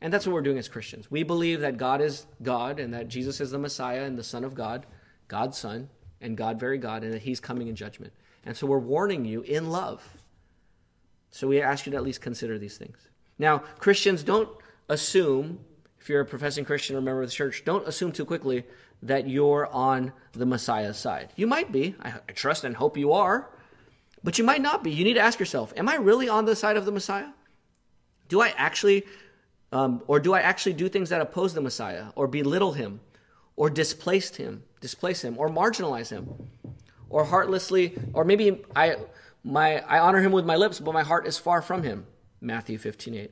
And 0.00 0.12
that's 0.12 0.26
what 0.26 0.34
we're 0.34 0.42
doing 0.42 0.58
as 0.58 0.68
Christians. 0.68 1.10
We 1.10 1.22
believe 1.22 1.60
that 1.60 1.78
God 1.78 2.00
is 2.00 2.26
God 2.42 2.78
and 2.78 2.92
that 2.92 3.08
Jesus 3.08 3.40
is 3.40 3.50
the 3.50 3.58
Messiah 3.58 4.04
and 4.04 4.18
the 4.18 4.24
Son 4.24 4.44
of 4.44 4.54
God, 4.54 4.86
God's 5.28 5.56
Son, 5.56 5.88
and 6.20 6.36
God 6.36 6.60
very 6.60 6.78
God, 6.78 7.02
and 7.02 7.12
that 7.12 7.22
He's 7.22 7.40
coming 7.40 7.68
in 7.68 7.76
judgment. 7.76 8.12
And 8.44 8.56
so 8.56 8.66
we're 8.66 8.78
warning 8.78 9.24
you 9.24 9.42
in 9.42 9.70
love. 9.70 10.18
So 11.30 11.48
we 11.48 11.60
ask 11.60 11.86
you 11.86 11.92
to 11.92 11.96
at 11.96 12.04
least 12.04 12.20
consider 12.20 12.58
these 12.58 12.78
things. 12.78 13.08
Now, 13.38 13.58
Christians, 13.58 14.22
don't 14.22 14.48
assume, 14.88 15.60
if 16.00 16.08
you're 16.08 16.20
a 16.20 16.26
professing 16.26 16.64
Christian 16.64 16.96
or 16.96 17.00
member 17.00 17.22
of 17.22 17.28
the 17.28 17.34
church, 17.34 17.62
don't 17.64 17.86
assume 17.86 18.12
too 18.12 18.24
quickly 18.24 18.64
that 19.02 19.28
you're 19.28 19.66
on 19.66 20.12
the 20.32 20.46
Messiah's 20.46 20.96
side. 20.96 21.32
You 21.36 21.46
might 21.46 21.72
be. 21.72 21.94
I 22.00 22.12
trust 22.32 22.64
and 22.64 22.76
hope 22.76 22.96
you 22.96 23.12
are. 23.12 23.50
But 24.24 24.38
you 24.38 24.44
might 24.44 24.62
not 24.62 24.82
be. 24.82 24.90
You 24.90 25.04
need 25.04 25.14
to 25.14 25.20
ask 25.20 25.38
yourself 25.38 25.72
Am 25.76 25.88
I 25.88 25.96
really 25.96 26.28
on 26.28 26.46
the 26.46 26.56
side 26.56 26.76
of 26.76 26.84
the 26.84 26.92
Messiah? 26.92 27.28
Do 28.28 28.40
I 28.40 28.54
actually, 28.56 29.04
um, 29.72 30.02
or 30.06 30.20
do 30.20 30.34
I 30.34 30.40
actually 30.40 30.74
do 30.74 30.88
things 30.88 31.10
that 31.10 31.20
oppose 31.20 31.54
the 31.54 31.60
Messiah, 31.60 32.06
or 32.14 32.26
belittle 32.26 32.72
him, 32.72 33.00
or 33.56 33.70
displace 33.70 34.34
him, 34.36 34.62
displace 34.80 35.22
him, 35.22 35.38
or 35.38 35.48
marginalize 35.48 36.10
him, 36.10 36.28
or 37.08 37.24
heartlessly, 37.24 37.96
or 38.12 38.24
maybe 38.24 38.62
I, 38.74 38.96
my, 39.44 39.78
I 39.80 39.98
honor 39.98 40.20
him 40.20 40.32
with 40.32 40.44
my 40.44 40.56
lips, 40.56 40.80
but 40.80 40.94
my 40.94 41.02
heart 41.02 41.26
is 41.26 41.38
far 41.38 41.62
from 41.62 41.82
him. 41.82 42.06
Matthew 42.40 42.78
15, 42.78 43.14
8. 43.14 43.30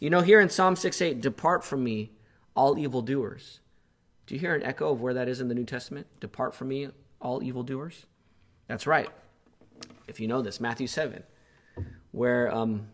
You 0.00 0.10
know, 0.10 0.20
here 0.20 0.40
in 0.40 0.48
Psalm 0.48 0.76
6, 0.76 1.02
8, 1.02 1.20
depart 1.20 1.64
from 1.64 1.82
me, 1.82 2.12
all 2.54 2.78
evildoers. 2.78 3.60
Do 4.26 4.34
you 4.34 4.40
hear 4.40 4.54
an 4.54 4.62
echo 4.62 4.92
of 4.92 5.00
where 5.00 5.14
that 5.14 5.28
is 5.28 5.40
in 5.40 5.48
the 5.48 5.54
New 5.54 5.64
Testament? 5.64 6.06
Depart 6.20 6.54
from 6.54 6.68
me, 6.68 6.88
all 7.20 7.42
evildoers. 7.42 8.06
That's 8.68 8.86
right. 8.86 9.08
If 10.06 10.20
you 10.20 10.28
know 10.28 10.42
this, 10.42 10.60
Matthew 10.60 10.86
7, 10.86 11.22
where 12.12 12.52
um, 12.54 12.88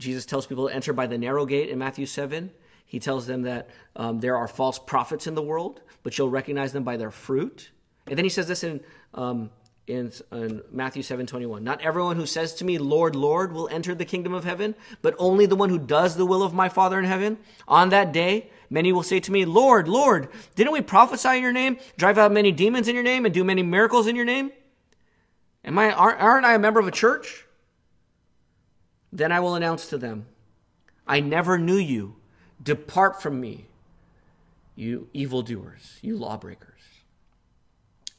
Jesus 0.00 0.24
tells 0.24 0.46
people 0.46 0.66
to 0.66 0.74
enter 0.74 0.92
by 0.92 1.06
the 1.06 1.18
narrow 1.18 1.44
gate 1.44 1.68
in 1.68 1.78
Matthew 1.78 2.06
7. 2.06 2.50
He 2.86 2.98
tells 2.98 3.26
them 3.26 3.42
that 3.42 3.68
um, 3.94 4.18
there 4.18 4.36
are 4.36 4.48
false 4.48 4.78
prophets 4.78 5.26
in 5.26 5.34
the 5.34 5.42
world, 5.42 5.82
but 6.02 6.16
you'll 6.16 6.30
recognize 6.30 6.72
them 6.72 6.82
by 6.82 6.96
their 6.96 7.10
fruit. 7.10 7.70
And 8.06 8.16
then 8.16 8.24
he 8.24 8.30
says 8.30 8.48
this 8.48 8.64
in, 8.64 8.80
um, 9.12 9.50
in, 9.86 10.10
in 10.32 10.62
Matthew 10.72 11.02
7 11.02 11.26
21. 11.26 11.62
Not 11.62 11.82
everyone 11.82 12.16
who 12.16 12.24
says 12.24 12.54
to 12.54 12.64
me, 12.64 12.78
Lord, 12.78 13.14
Lord, 13.14 13.52
will 13.52 13.68
enter 13.68 13.94
the 13.94 14.06
kingdom 14.06 14.32
of 14.32 14.44
heaven, 14.44 14.74
but 15.02 15.14
only 15.18 15.44
the 15.44 15.54
one 15.54 15.68
who 15.68 15.78
does 15.78 16.16
the 16.16 16.26
will 16.26 16.42
of 16.42 16.54
my 16.54 16.70
Father 16.70 16.98
in 16.98 17.04
heaven. 17.04 17.36
On 17.68 17.90
that 17.90 18.10
day, 18.10 18.50
many 18.70 18.92
will 18.92 19.02
say 19.02 19.20
to 19.20 19.30
me, 19.30 19.44
Lord, 19.44 19.86
Lord, 19.86 20.28
didn't 20.56 20.72
we 20.72 20.80
prophesy 20.80 21.36
in 21.36 21.42
your 21.42 21.52
name, 21.52 21.76
drive 21.98 22.16
out 22.16 22.32
many 22.32 22.52
demons 22.52 22.88
in 22.88 22.94
your 22.94 23.04
name, 23.04 23.26
and 23.26 23.34
do 23.34 23.44
many 23.44 23.62
miracles 23.62 24.06
in 24.06 24.16
your 24.16 24.24
name? 24.24 24.50
Am 25.62 25.78
I, 25.78 25.92
aren't 25.92 26.46
I 26.46 26.54
a 26.54 26.58
member 26.58 26.80
of 26.80 26.88
a 26.88 26.90
church? 26.90 27.44
Then 29.12 29.32
I 29.32 29.40
will 29.40 29.54
announce 29.54 29.88
to 29.88 29.98
them, 29.98 30.26
I 31.06 31.20
never 31.20 31.58
knew 31.58 31.76
you. 31.76 32.16
Depart 32.62 33.22
from 33.22 33.40
me, 33.40 33.66
you 34.76 35.08
evildoers, 35.12 35.98
you 36.02 36.16
lawbreakers. 36.16 36.80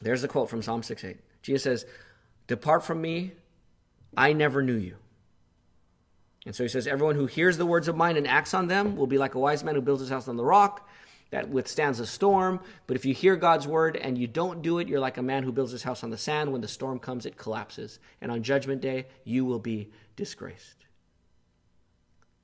There's 0.00 0.24
a 0.24 0.28
quote 0.28 0.50
from 0.50 0.62
Psalm 0.62 0.82
6 0.82 1.04
8. 1.04 1.16
Jesus 1.42 1.62
says, 1.62 1.86
Depart 2.48 2.84
from 2.84 3.00
me, 3.00 3.32
I 4.16 4.32
never 4.32 4.62
knew 4.62 4.76
you. 4.76 4.96
And 6.44 6.54
so 6.54 6.64
he 6.64 6.68
says, 6.68 6.86
Everyone 6.86 7.14
who 7.14 7.26
hears 7.26 7.56
the 7.56 7.66
words 7.66 7.88
of 7.88 7.96
mine 7.96 8.16
and 8.16 8.26
acts 8.26 8.52
on 8.52 8.66
them 8.66 8.96
will 8.96 9.06
be 9.06 9.18
like 9.18 9.34
a 9.34 9.38
wise 9.38 9.62
man 9.62 9.74
who 9.74 9.80
builds 9.80 10.00
his 10.00 10.10
house 10.10 10.28
on 10.28 10.36
the 10.36 10.44
rock 10.44 10.88
that 11.30 11.48
withstands 11.48 11.98
a 11.98 12.06
storm. 12.06 12.60
But 12.86 12.96
if 12.96 13.04
you 13.04 13.14
hear 13.14 13.36
God's 13.36 13.66
word 13.66 13.96
and 13.96 14.18
you 14.18 14.26
don't 14.26 14.60
do 14.60 14.78
it, 14.78 14.88
you're 14.88 15.00
like 15.00 15.16
a 15.18 15.22
man 15.22 15.44
who 15.44 15.52
builds 15.52 15.72
his 15.72 15.82
house 15.82 16.04
on 16.04 16.10
the 16.10 16.18
sand. 16.18 16.52
When 16.52 16.60
the 16.60 16.68
storm 16.68 16.98
comes, 16.98 17.26
it 17.26 17.36
collapses. 17.36 17.98
And 18.20 18.30
on 18.30 18.42
judgment 18.42 18.82
day, 18.82 19.06
you 19.24 19.44
will 19.44 19.58
be 19.58 19.90
disgraced. 20.16 20.86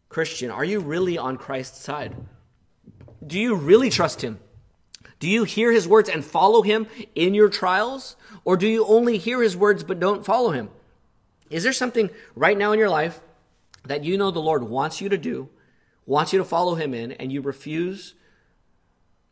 Christian, 0.09 0.51
are 0.51 0.65
you 0.65 0.81
really 0.81 1.19
on 1.19 1.37
Christ's 1.37 1.81
side? 1.81 2.17
Do 3.27 3.39
you 3.39 3.55
really 3.55 3.91
trust 3.91 4.23
him? 4.23 4.39
Do 5.19 5.29
you 5.29 5.45
hear 5.45 5.73
his 5.73 5.89
words 5.89 6.09
and 6.09 6.25
follow 6.25 6.63
him 6.63 6.87
in 7.15 7.35
your 7.35 7.49
trials? 7.49 8.17
Or 8.45 8.57
do 8.57 8.67
you 8.67 8.87
only 8.87 9.19
hear 9.19 9.43
his 9.43 9.57
words 9.57 9.85
but 9.85 10.01
don't 10.01 10.25
follow 10.25 10.51
him? 10.51 10.71
Is 11.51 11.63
there 11.63 11.73
something 11.73 12.11
right 12.35 12.57
now 12.57 12.73
in 12.73 12.79
your 12.79 12.91
life 12.91 13.21
that 13.85 14.05
you 14.05 14.17
know 14.17 14.31
the 14.31 14.39
Lord 14.39 14.65
wants 14.65 15.01
you 15.01 15.09
to 15.09 15.19
do, 15.19 15.49
wants 16.07 16.33
you 16.33 16.39
to 16.39 16.45
follow 16.45 16.75
him 16.75 16.95
in, 16.95 17.13
and 17.13 17.33
you 17.33 17.41
refuse 17.41 18.15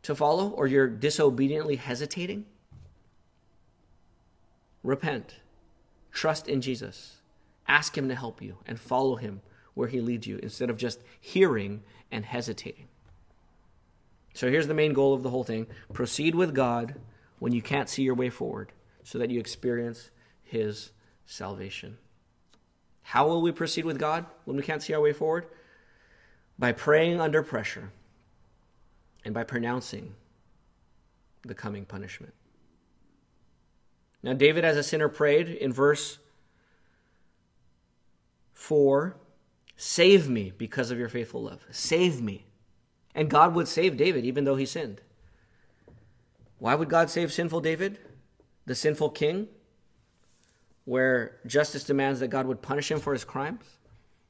to 0.03 0.15
follow, 0.15 0.49
or 0.49 0.67
you're 0.67 0.87
disobediently 0.87 1.75
hesitating? 1.75 2.45
Repent. 4.83 5.35
Trust 6.11 6.47
in 6.47 6.61
Jesus. 6.61 7.16
Ask 7.67 7.97
him 7.97 8.07
to 8.09 8.15
help 8.15 8.41
you 8.41 8.57
and 8.65 8.79
follow 8.79 9.15
him 9.15 9.41
where 9.77 9.87
He 9.87 10.01
leads 10.01 10.25
you 10.25 10.39
instead 10.41 10.71
of 10.71 10.77
just 10.77 10.99
hearing 11.21 11.83
and 12.11 12.25
hesitating. 12.25 12.87
So 14.33 14.49
here's 14.49 14.67
the 14.67 14.73
main 14.73 14.93
goal 14.93 15.13
of 15.13 15.21
the 15.23 15.29
whole 15.29 15.43
thing 15.43 15.67
proceed 15.93 16.33
with 16.33 16.55
God 16.55 16.95
when 17.39 17.53
you 17.53 17.61
can't 17.61 17.87
see 17.87 18.01
your 18.01 18.15
way 18.15 18.31
forward 18.31 18.71
so 19.03 19.19
that 19.19 19.29
you 19.29 19.39
experience 19.39 20.09
His 20.43 20.91
salvation. 21.27 21.99
How 23.03 23.27
will 23.27 23.41
we 23.41 23.51
proceed 23.51 23.85
with 23.85 23.99
God 23.99 24.25
when 24.45 24.57
we 24.57 24.63
can't 24.63 24.81
see 24.81 24.93
our 24.93 25.01
way 25.01 25.13
forward? 25.13 25.45
By 26.57 26.71
praying 26.71 27.21
under 27.21 27.43
pressure 27.43 27.91
and 29.23 29.33
by 29.33 29.43
pronouncing 29.43 30.15
the 31.43 31.53
coming 31.53 31.85
punishment. 31.85 32.33
Now, 34.23 34.33
David, 34.33 34.65
as 34.65 34.75
a 34.75 34.83
sinner, 34.83 35.07
prayed 35.07 35.49
in 35.49 35.71
verse 35.71 36.17
4 38.57 39.15
Save 39.79 40.27
me 40.27 40.51
because 40.57 40.89
of 40.89 40.97
your 40.97 41.07
faithful 41.07 41.43
love. 41.43 41.63
Save 41.69 42.19
me. 42.19 42.47
And 43.13 43.29
God 43.29 43.53
would 43.53 43.67
save 43.67 43.95
David 43.95 44.25
even 44.25 44.43
though 44.43 44.55
he 44.55 44.65
sinned. 44.65 45.01
Why 46.57 46.73
would 46.73 46.89
God 46.89 47.11
save 47.11 47.31
sinful 47.31 47.61
David, 47.61 47.99
the 48.65 48.73
sinful 48.73 49.11
king, 49.11 49.47
where 50.85 51.37
justice 51.45 51.83
demands 51.83 52.19
that 52.19 52.29
God 52.29 52.47
would 52.47 52.63
punish 52.63 52.89
him 52.89 52.99
for 52.99 53.13
his 53.13 53.23
crimes? 53.23 53.77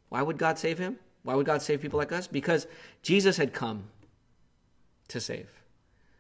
Why 0.09 0.21
would 0.21 0.37
God 0.37 0.59
save 0.59 0.77
him? 0.77 0.97
Why 1.23 1.35
would 1.35 1.45
God 1.45 1.61
save 1.61 1.81
people 1.81 1.97
like 1.97 2.11
us? 2.11 2.27
Because 2.27 2.67
Jesus 3.01 3.37
had 3.37 3.53
come 3.53 3.85
to 5.07 5.21
save. 5.21 5.56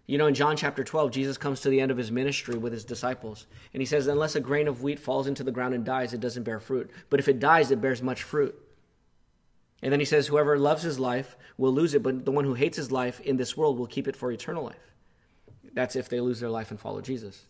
You 0.07 0.17
know, 0.17 0.27
in 0.27 0.33
John 0.33 0.55
chapter 0.55 0.85
12, 0.85 1.11
Jesus 1.11 1.37
comes 1.37 1.59
to 1.61 1.69
the 1.69 1.81
end 1.81 1.91
of 1.91 1.97
his 1.97 2.13
ministry 2.13 2.57
with 2.57 2.71
his 2.71 2.85
disciples, 2.85 3.45
and 3.73 3.81
he 3.81 3.85
says, 3.85 4.07
Unless 4.07 4.35
a 4.35 4.39
grain 4.39 4.69
of 4.69 4.81
wheat 4.81 4.99
falls 4.99 5.27
into 5.27 5.43
the 5.43 5.51
ground 5.51 5.73
and 5.73 5.83
dies, 5.83 6.13
it 6.13 6.21
doesn't 6.21 6.43
bear 6.43 6.61
fruit. 6.61 6.89
But 7.09 7.19
if 7.19 7.27
it 7.27 7.39
dies, 7.39 7.71
it 7.71 7.81
bears 7.81 8.01
much 8.01 8.23
fruit. 8.23 8.57
And 9.83 9.91
then 9.91 9.99
he 9.99 10.05
says, 10.05 10.27
Whoever 10.27 10.57
loves 10.57 10.81
his 10.81 10.97
life 10.97 11.35
will 11.57 11.73
lose 11.73 11.93
it, 11.93 12.03
but 12.03 12.23
the 12.23 12.31
one 12.31 12.45
who 12.45 12.53
hates 12.53 12.77
his 12.77 12.89
life 12.89 13.19
in 13.19 13.35
this 13.35 13.57
world 13.57 13.77
will 13.77 13.85
keep 13.85 14.07
it 14.07 14.15
for 14.15 14.31
eternal 14.31 14.63
life. 14.63 14.93
That's 15.73 15.97
if 15.97 16.07
they 16.07 16.21
lose 16.21 16.39
their 16.39 16.49
life 16.49 16.71
and 16.71 16.79
follow 16.79 17.01
Jesus. 17.01 17.45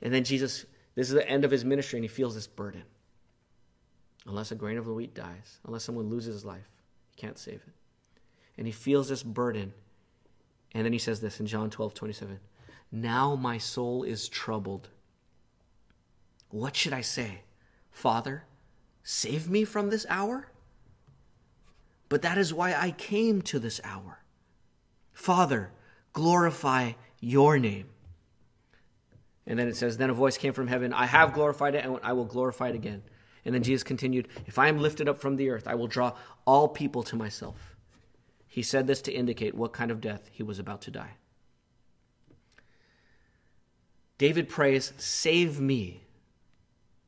And 0.00 0.14
then 0.14 0.22
Jesus, 0.22 0.64
this 0.94 1.08
is 1.08 1.14
the 1.14 1.28
end 1.28 1.44
of 1.44 1.50
his 1.50 1.64
ministry, 1.64 1.98
and 1.98 2.04
he 2.04 2.08
feels 2.08 2.36
this 2.36 2.46
burden. 2.46 2.84
Unless 4.26 4.52
a 4.52 4.54
grain 4.54 4.78
of 4.78 4.86
the 4.86 4.94
wheat 4.94 5.14
dies, 5.14 5.58
unless 5.66 5.82
someone 5.82 6.08
loses 6.08 6.34
his 6.34 6.44
life, 6.44 6.70
he 7.08 7.20
can't 7.20 7.38
save 7.38 7.56
it. 7.66 7.74
And 8.56 8.66
he 8.66 8.72
feels 8.72 9.08
this 9.08 9.24
burden. 9.24 9.72
And 10.74 10.84
then 10.84 10.92
he 10.92 10.98
says 10.98 11.20
this 11.20 11.40
in 11.40 11.46
John 11.46 11.70
12, 11.70 11.94
27. 11.94 12.40
Now 12.92 13.34
my 13.34 13.58
soul 13.58 14.02
is 14.02 14.28
troubled. 14.28 14.88
What 16.50 16.76
should 16.76 16.92
I 16.92 17.00
say? 17.00 17.42
Father, 17.90 18.44
save 19.02 19.48
me 19.48 19.64
from 19.64 19.90
this 19.90 20.06
hour? 20.08 20.50
but 22.10 22.22
that 22.22 22.36
is 22.36 22.52
why 22.52 22.74
I 22.74 22.90
came 22.90 23.40
to 23.42 23.58
this 23.58 23.80
hour. 23.82 24.18
Father, 25.14 25.70
glorify 26.12 26.92
your 27.20 27.58
name. 27.58 27.86
And 29.46 29.58
then 29.58 29.68
it 29.68 29.76
says, 29.76 29.96
Then 29.96 30.10
a 30.10 30.14
voice 30.14 30.36
came 30.36 30.52
from 30.52 30.66
heaven, 30.66 30.92
I 30.92 31.06
have 31.06 31.32
glorified 31.32 31.74
it, 31.74 31.84
and 31.84 31.98
I 32.02 32.12
will 32.12 32.26
glorify 32.26 32.68
it 32.68 32.74
again. 32.74 33.02
And 33.44 33.54
then 33.54 33.62
Jesus 33.62 33.84
continued, 33.84 34.28
If 34.46 34.58
I 34.58 34.68
am 34.68 34.78
lifted 34.78 35.08
up 35.08 35.20
from 35.20 35.36
the 35.36 35.48
earth, 35.50 35.66
I 35.66 35.76
will 35.76 35.86
draw 35.86 36.12
all 36.44 36.68
people 36.68 37.02
to 37.04 37.16
myself. 37.16 37.76
He 38.52 38.64
said 38.64 38.88
this 38.88 39.00
to 39.02 39.12
indicate 39.12 39.54
what 39.54 39.72
kind 39.72 39.92
of 39.92 40.00
death 40.00 40.28
he 40.32 40.42
was 40.42 40.58
about 40.58 40.82
to 40.82 40.90
die. 40.90 41.12
David 44.18 44.48
prays, 44.48 44.92
Save 44.98 45.60
me 45.60 46.02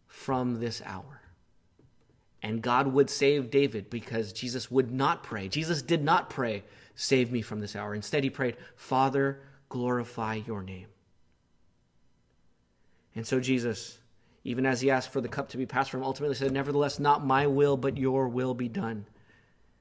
from 0.06 0.60
this 0.60 0.80
hour. 0.86 1.20
And 2.42 2.62
God 2.62 2.86
would 2.86 3.10
save 3.10 3.50
David 3.50 3.90
because 3.90 4.32
Jesus 4.32 4.70
would 4.70 4.92
not 4.92 5.24
pray. 5.24 5.48
Jesus 5.48 5.82
did 5.82 6.04
not 6.04 6.30
pray, 6.30 6.62
Save 6.94 7.32
me 7.32 7.42
from 7.42 7.60
this 7.60 7.74
hour. 7.74 7.92
Instead, 7.92 8.22
he 8.22 8.30
prayed, 8.30 8.56
Father, 8.76 9.42
glorify 9.68 10.36
your 10.46 10.62
name. 10.62 10.86
And 13.16 13.26
so, 13.26 13.40
Jesus, 13.40 13.98
even 14.44 14.64
as 14.64 14.80
he 14.80 14.92
asked 14.92 15.12
for 15.12 15.20
the 15.20 15.28
cup 15.28 15.48
to 15.48 15.56
be 15.56 15.66
passed 15.66 15.90
from, 15.90 16.04
ultimately 16.04 16.36
said, 16.36 16.52
Nevertheless, 16.52 17.00
not 17.00 17.26
my 17.26 17.48
will, 17.48 17.76
but 17.76 17.98
your 17.98 18.28
will 18.28 18.54
be 18.54 18.68
done. 18.68 19.06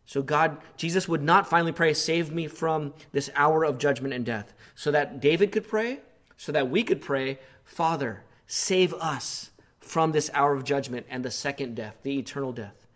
So, 0.05 0.21
God, 0.21 0.57
Jesus 0.77 1.07
would 1.07 1.21
not 1.21 1.47
finally 1.47 1.71
pray, 1.71 1.93
Save 1.93 2.31
me 2.31 2.47
from 2.47 2.93
this 3.11 3.29
hour 3.35 3.63
of 3.63 3.77
judgment 3.77 4.13
and 4.13 4.25
death, 4.25 4.53
so 4.75 4.91
that 4.91 5.21
David 5.21 5.51
could 5.51 5.67
pray, 5.67 5.99
so 6.37 6.51
that 6.51 6.69
we 6.69 6.83
could 6.83 7.01
pray, 7.01 7.39
Father, 7.63 8.23
save 8.47 8.93
us 8.95 9.51
from 9.79 10.11
this 10.11 10.29
hour 10.33 10.53
of 10.53 10.63
judgment 10.63 11.05
and 11.09 11.23
the 11.23 11.31
second 11.31 11.75
death, 11.75 11.97
the 12.03 12.17
eternal 12.17 12.51
death. 12.51 12.87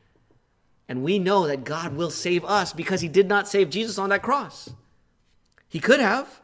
And 0.88 1.04
we 1.04 1.20
know 1.20 1.48
that 1.48 1.64
God 1.64 1.96
will 1.96 2.12
save 2.12 2.46
us 2.46 2.74
because 2.74 3.02
he 3.02 3.08
did 3.08 3.28
not 3.28 3.48
save 3.48 3.70
Jesus 3.70 3.98
on 3.98 4.10
that 4.10 4.22
cross. 4.22 4.70
He 5.68 5.80
could 5.80 6.00
have, 6.00 6.42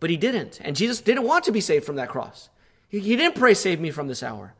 but 0.00 0.10
he 0.10 0.16
didn't. 0.16 0.60
And 0.60 0.76
Jesus 0.76 1.00
didn't 1.00 1.24
want 1.24 1.44
to 1.44 1.52
be 1.52 1.60
saved 1.60 1.84
from 1.84 1.96
that 1.96 2.08
cross. 2.08 2.48
He, 2.88 3.16
didn't 3.16 3.36
pray, 3.36 3.54
Save 3.54 3.80
me 3.80 3.90
from 3.90 4.06
this 4.06 4.22
hour. 4.22 4.54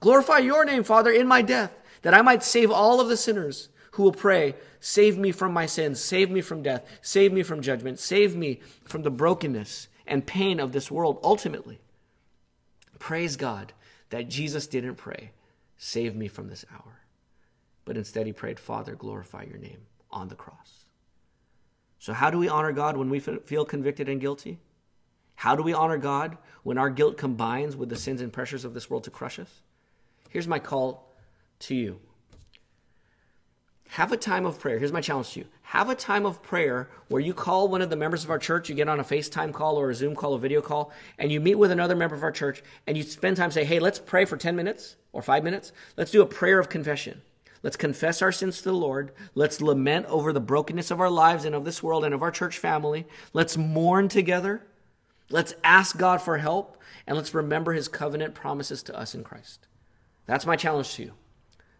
Glorify 0.00 0.38
your 0.38 0.64
name, 0.64 0.84
Father, 0.84 1.10
in 1.10 1.26
my 1.26 1.42
death, 1.42 1.72
that 2.02 2.14
I 2.14 2.22
might 2.22 2.42
save 2.42 2.70
all 2.70 3.00
of 3.00 3.08
the 3.08 3.16
sinners 3.16 3.68
who 3.98 4.04
will 4.04 4.12
pray, 4.12 4.54
Save 4.78 5.18
me 5.18 5.32
from 5.32 5.52
my 5.52 5.66
sins, 5.66 5.98
save 5.98 6.30
me 6.30 6.40
from 6.40 6.62
death, 6.62 6.86
save 7.02 7.32
me 7.32 7.42
from 7.42 7.60
judgment, 7.60 7.98
save 7.98 8.36
me 8.36 8.60
from 8.84 9.02
the 9.02 9.10
brokenness 9.10 9.88
and 10.06 10.24
pain 10.24 10.60
of 10.60 10.70
this 10.70 10.88
world 10.88 11.18
ultimately. 11.24 11.80
Praise 13.00 13.36
God 13.36 13.72
that 14.10 14.28
Jesus 14.28 14.68
didn't 14.68 14.94
pray, 14.94 15.32
Save 15.76 16.14
me 16.14 16.28
from 16.28 16.48
this 16.48 16.64
hour. 16.72 17.00
But 17.84 17.96
instead, 17.96 18.26
he 18.26 18.32
prayed, 18.32 18.60
Father, 18.60 18.94
glorify 18.94 19.42
your 19.42 19.58
name 19.58 19.86
on 20.12 20.28
the 20.28 20.36
cross. 20.36 20.84
So, 21.98 22.12
how 22.12 22.30
do 22.30 22.38
we 22.38 22.48
honor 22.48 22.72
God 22.72 22.96
when 22.96 23.10
we 23.10 23.18
feel 23.18 23.64
convicted 23.64 24.08
and 24.08 24.20
guilty? 24.20 24.60
How 25.34 25.56
do 25.56 25.64
we 25.64 25.72
honor 25.72 25.98
God 25.98 26.38
when 26.62 26.78
our 26.78 26.90
guilt 26.90 27.16
combines 27.16 27.74
with 27.74 27.88
the 27.88 27.96
sins 27.96 28.20
and 28.20 28.32
pressures 28.32 28.64
of 28.64 28.74
this 28.74 28.88
world 28.88 29.04
to 29.04 29.10
crush 29.10 29.40
us? 29.40 29.62
Here's 30.30 30.46
my 30.46 30.60
call 30.60 31.12
to 31.60 31.74
you 31.74 31.98
have 33.88 34.12
a 34.12 34.16
time 34.16 34.44
of 34.44 34.60
prayer. 34.60 34.78
Here's 34.78 34.92
my 34.92 35.00
challenge 35.00 35.30
to 35.30 35.40
you. 35.40 35.46
Have 35.62 35.88
a 35.88 35.94
time 35.94 36.26
of 36.26 36.42
prayer 36.42 36.88
where 37.08 37.20
you 37.20 37.32
call 37.32 37.68
one 37.68 37.80
of 37.80 37.90
the 37.90 37.96
members 37.96 38.22
of 38.22 38.30
our 38.30 38.38
church, 38.38 38.68
you 38.68 38.74
get 38.74 38.88
on 38.88 39.00
a 39.00 39.04
FaceTime 39.04 39.52
call 39.52 39.76
or 39.76 39.90
a 39.90 39.94
Zoom 39.94 40.14
call, 40.14 40.34
a 40.34 40.38
video 40.38 40.60
call, 40.60 40.92
and 41.18 41.32
you 41.32 41.40
meet 41.40 41.54
with 41.54 41.70
another 41.70 41.96
member 41.96 42.14
of 42.14 42.22
our 42.22 42.30
church 42.30 42.62
and 42.86 42.96
you 42.96 43.02
spend 43.02 43.36
time 43.36 43.50
say, 43.50 43.64
hey, 43.64 43.78
let's 43.78 43.98
pray 43.98 44.24
for 44.24 44.36
10 44.36 44.54
minutes 44.54 44.96
or 45.12 45.22
five 45.22 45.42
minutes. 45.42 45.72
Let's 45.96 46.10
do 46.10 46.20
a 46.20 46.26
prayer 46.26 46.58
of 46.58 46.68
confession. 46.68 47.22
Let's 47.62 47.76
confess 47.76 48.22
our 48.22 48.30
sins 48.30 48.58
to 48.58 48.64
the 48.64 48.72
Lord. 48.72 49.10
Let's 49.34 49.60
lament 49.60 50.06
over 50.06 50.32
the 50.32 50.40
brokenness 50.40 50.90
of 50.90 51.00
our 51.00 51.10
lives 51.10 51.44
and 51.44 51.54
of 51.54 51.64
this 51.64 51.82
world 51.82 52.04
and 52.04 52.14
of 52.14 52.22
our 52.22 52.30
church 52.30 52.58
family. 52.58 53.06
Let's 53.32 53.56
mourn 53.56 54.08
together. 54.08 54.62
Let's 55.30 55.54
ask 55.64 55.96
God 55.96 56.20
for 56.20 56.38
help. 56.38 56.76
And 57.06 57.16
let's 57.16 57.34
remember 57.34 57.72
his 57.72 57.88
covenant 57.88 58.34
promises 58.34 58.82
to 58.84 58.96
us 58.96 59.14
in 59.14 59.24
Christ. 59.24 59.66
That's 60.26 60.46
my 60.46 60.56
challenge 60.56 60.94
to 60.94 61.04
you 61.04 61.12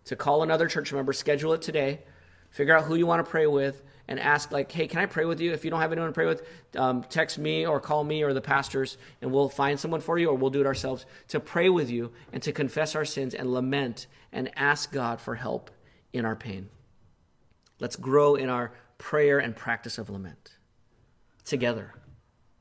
to 0.09 0.17
call 0.17 0.43
another 0.43 0.67
church 0.69 0.93
member, 0.93 1.13
schedule 1.13 1.53
it 1.53 1.63
today, 1.63 2.01
figure 2.51 2.77
out 2.77 2.85
who 2.85 2.95
you 2.95 3.07
want 3.07 3.25
to 3.25 3.31
pray 3.31 3.47
with, 3.47 3.83
and 4.09 4.19
ask, 4.19 4.51
like, 4.51 4.73
hey, 4.73 4.87
can 4.87 5.01
I 5.01 5.07
pray 5.07 5.27
with 5.27 5.39
you? 5.39 5.53
If 5.53 5.67
you 5.67 5.71
don't 5.71 5.83
have 5.83 5.93
anyone 5.93 6.09
to 6.09 6.15
pray 6.15 6.25
with, 6.25 6.47
um, 6.77 7.05
text 7.11 7.39
me 7.39 7.67
or 7.67 7.79
call 7.79 8.05
me 8.05 8.23
or 8.23 8.33
the 8.33 8.41
pastors, 8.41 8.97
and 9.21 9.31
we'll 9.31 9.51
find 9.51 9.79
someone 9.79 10.01
for 10.01 10.19
you 10.19 10.31
or 10.31 10.35
we'll 10.35 10.51
do 10.51 10.63
it 10.63 10.67
ourselves 10.67 11.05
to 11.29 11.41
pray 11.41 11.69
with 11.69 11.91
you 11.91 12.11
and 12.33 12.43
to 12.43 12.53
confess 12.53 12.95
our 12.95 13.05
sins 13.05 13.35
and 13.35 13.53
lament 13.53 14.07
and 14.33 14.51
ask 14.57 14.91
God 14.91 15.21
for 15.21 15.35
help 15.35 15.71
in 16.15 16.25
our 16.25 16.37
pain. 16.37 16.71
Let's 17.81 17.97
grow 17.97 18.35
in 18.35 18.49
our 18.49 18.73
prayer 18.97 19.39
and 19.39 19.55
practice 19.55 19.99
of 19.99 20.09
lament 20.09 20.57
together. 21.45 21.93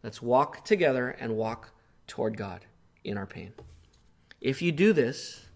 Let's 0.03 0.21
walk 0.21 0.65
together 0.65 1.09
and 1.09 1.37
walk 1.37 1.71
toward 2.07 2.35
God 2.35 2.65
in 3.05 3.17
our 3.17 3.25
pain. 3.25 3.53
If 4.41 4.61
you 4.61 4.73
do 4.73 4.91
this, 4.91 5.46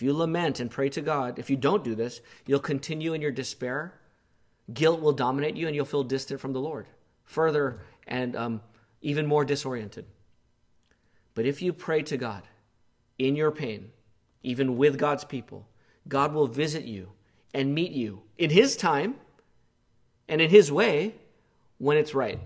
if 0.00 0.04
you 0.04 0.14
lament 0.14 0.60
and 0.60 0.70
pray 0.70 0.88
to 0.88 1.02
God, 1.02 1.38
if 1.38 1.50
you 1.50 1.58
don't 1.58 1.84
do 1.84 1.94
this, 1.94 2.22
you'll 2.46 2.58
continue 2.58 3.12
in 3.12 3.20
your 3.20 3.30
despair. 3.30 3.92
Guilt 4.72 5.02
will 5.02 5.12
dominate 5.12 5.58
you 5.58 5.66
and 5.66 5.76
you'll 5.76 5.84
feel 5.84 6.04
distant 6.04 6.40
from 6.40 6.54
the 6.54 6.58
Lord, 6.58 6.86
further 7.26 7.82
and 8.08 8.34
um, 8.34 8.62
even 9.02 9.26
more 9.26 9.44
disoriented. 9.44 10.06
But 11.34 11.44
if 11.44 11.60
you 11.60 11.74
pray 11.74 12.00
to 12.04 12.16
God 12.16 12.44
in 13.18 13.36
your 13.36 13.50
pain, 13.50 13.90
even 14.42 14.78
with 14.78 14.96
God's 14.96 15.24
people, 15.24 15.68
God 16.08 16.32
will 16.32 16.46
visit 16.46 16.84
you 16.84 17.10
and 17.52 17.74
meet 17.74 17.92
you 17.92 18.22
in 18.38 18.48
His 18.48 18.78
time 18.78 19.16
and 20.30 20.40
in 20.40 20.48
His 20.48 20.72
way 20.72 21.14
when 21.76 21.98
it's 21.98 22.14
right, 22.14 22.40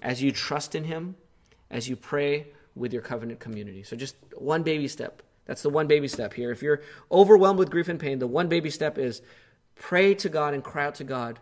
as 0.00 0.22
you 0.22 0.30
trust 0.30 0.76
in 0.76 0.84
Him, 0.84 1.16
as 1.68 1.88
you 1.88 1.96
pray 1.96 2.46
with 2.76 2.92
your 2.92 3.02
covenant 3.02 3.40
community. 3.40 3.82
So, 3.82 3.96
just 3.96 4.14
one 4.36 4.62
baby 4.62 4.86
step 4.86 5.24
that's 5.50 5.62
the 5.62 5.68
one 5.68 5.88
baby 5.88 6.06
step 6.06 6.34
here. 6.34 6.52
If 6.52 6.62
you're 6.62 6.80
overwhelmed 7.10 7.58
with 7.58 7.72
grief 7.72 7.88
and 7.88 7.98
pain, 7.98 8.20
the 8.20 8.28
one 8.28 8.46
baby 8.46 8.70
step 8.70 8.96
is 8.96 9.20
pray 9.74 10.14
to 10.14 10.28
God 10.28 10.54
and 10.54 10.62
cry 10.62 10.86
out 10.86 10.94
to 10.94 11.02
God 11.02 11.40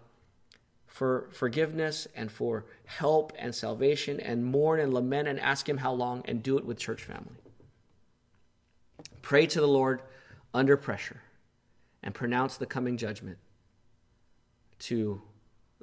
for 0.86 1.28
forgiveness 1.30 2.08
and 2.14 2.32
for 2.32 2.64
help 2.86 3.34
and 3.38 3.54
salvation 3.54 4.18
and 4.18 4.46
mourn 4.46 4.80
and 4.80 4.94
lament 4.94 5.28
and 5.28 5.38
ask 5.38 5.68
Him 5.68 5.76
how 5.76 5.92
long 5.92 6.22
and 6.24 6.42
do 6.42 6.56
it 6.56 6.64
with 6.64 6.78
church 6.78 7.04
family. 7.04 7.36
Pray 9.20 9.46
to 9.46 9.60
the 9.60 9.68
Lord 9.68 10.00
under 10.54 10.78
pressure 10.78 11.20
and 12.02 12.14
pronounce 12.14 12.56
the 12.56 12.64
coming 12.64 12.96
judgment 12.96 13.36
to 14.78 15.20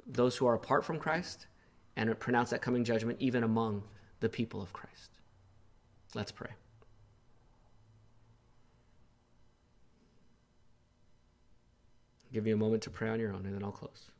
those 0.04 0.36
who 0.36 0.48
are 0.48 0.54
apart 0.54 0.84
from 0.84 0.98
Christ 0.98 1.46
and 1.94 2.18
pronounce 2.18 2.50
that 2.50 2.60
coming 2.60 2.82
judgment 2.82 3.18
even 3.20 3.44
among 3.44 3.84
the 4.18 4.28
people 4.28 4.60
of 4.60 4.72
Christ. 4.72 5.12
Let's 6.12 6.32
pray. 6.32 6.50
Give 12.32 12.46
you 12.46 12.54
a 12.54 12.58
moment 12.58 12.82
to 12.84 12.90
pray 12.90 13.08
on 13.08 13.20
your 13.20 13.32
own, 13.32 13.46
and 13.46 13.54
then 13.54 13.62
I'll 13.62 13.72
close. 13.72 14.10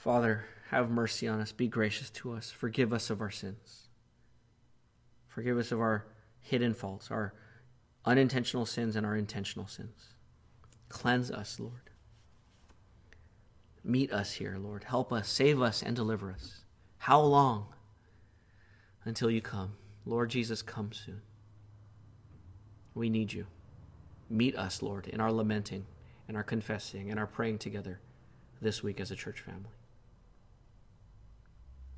Father, 0.00 0.46
have 0.70 0.88
mercy 0.88 1.28
on 1.28 1.42
us. 1.42 1.52
Be 1.52 1.68
gracious 1.68 2.08
to 2.08 2.32
us. 2.32 2.50
Forgive 2.50 2.90
us 2.90 3.10
of 3.10 3.20
our 3.20 3.30
sins. 3.30 3.88
Forgive 5.28 5.58
us 5.58 5.72
of 5.72 5.78
our 5.78 6.06
hidden 6.40 6.72
faults, 6.72 7.10
our 7.10 7.34
unintentional 8.06 8.64
sins, 8.64 8.96
and 8.96 9.04
our 9.04 9.14
intentional 9.14 9.66
sins. 9.66 10.14
Cleanse 10.88 11.30
us, 11.30 11.60
Lord. 11.60 11.90
Meet 13.84 14.10
us 14.10 14.32
here, 14.32 14.56
Lord. 14.58 14.84
Help 14.84 15.12
us, 15.12 15.28
save 15.28 15.60
us, 15.60 15.82
and 15.82 15.94
deliver 15.94 16.32
us. 16.32 16.64
How 16.96 17.20
long 17.20 17.66
until 19.04 19.30
you 19.30 19.42
come? 19.42 19.72
Lord 20.06 20.30
Jesus, 20.30 20.62
come 20.62 20.94
soon. 20.94 21.20
We 22.94 23.10
need 23.10 23.34
you. 23.34 23.44
Meet 24.30 24.56
us, 24.56 24.80
Lord, 24.80 25.08
in 25.08 25.20
our 25.20 25.30
lamenting 25.30 25.84
and 26.26 26.38
our 26.38 26.42
confessing 26.42 27.10
and 27.10 27.20
our 27.20 27.26
praying 27.26 27.58
together 27.58 28.00
this 28.62 28.82
week 28.82 28.98
as 28.98 29.10
a 29.10 29.16
church 29.16 29.40
family. 29.40 29.68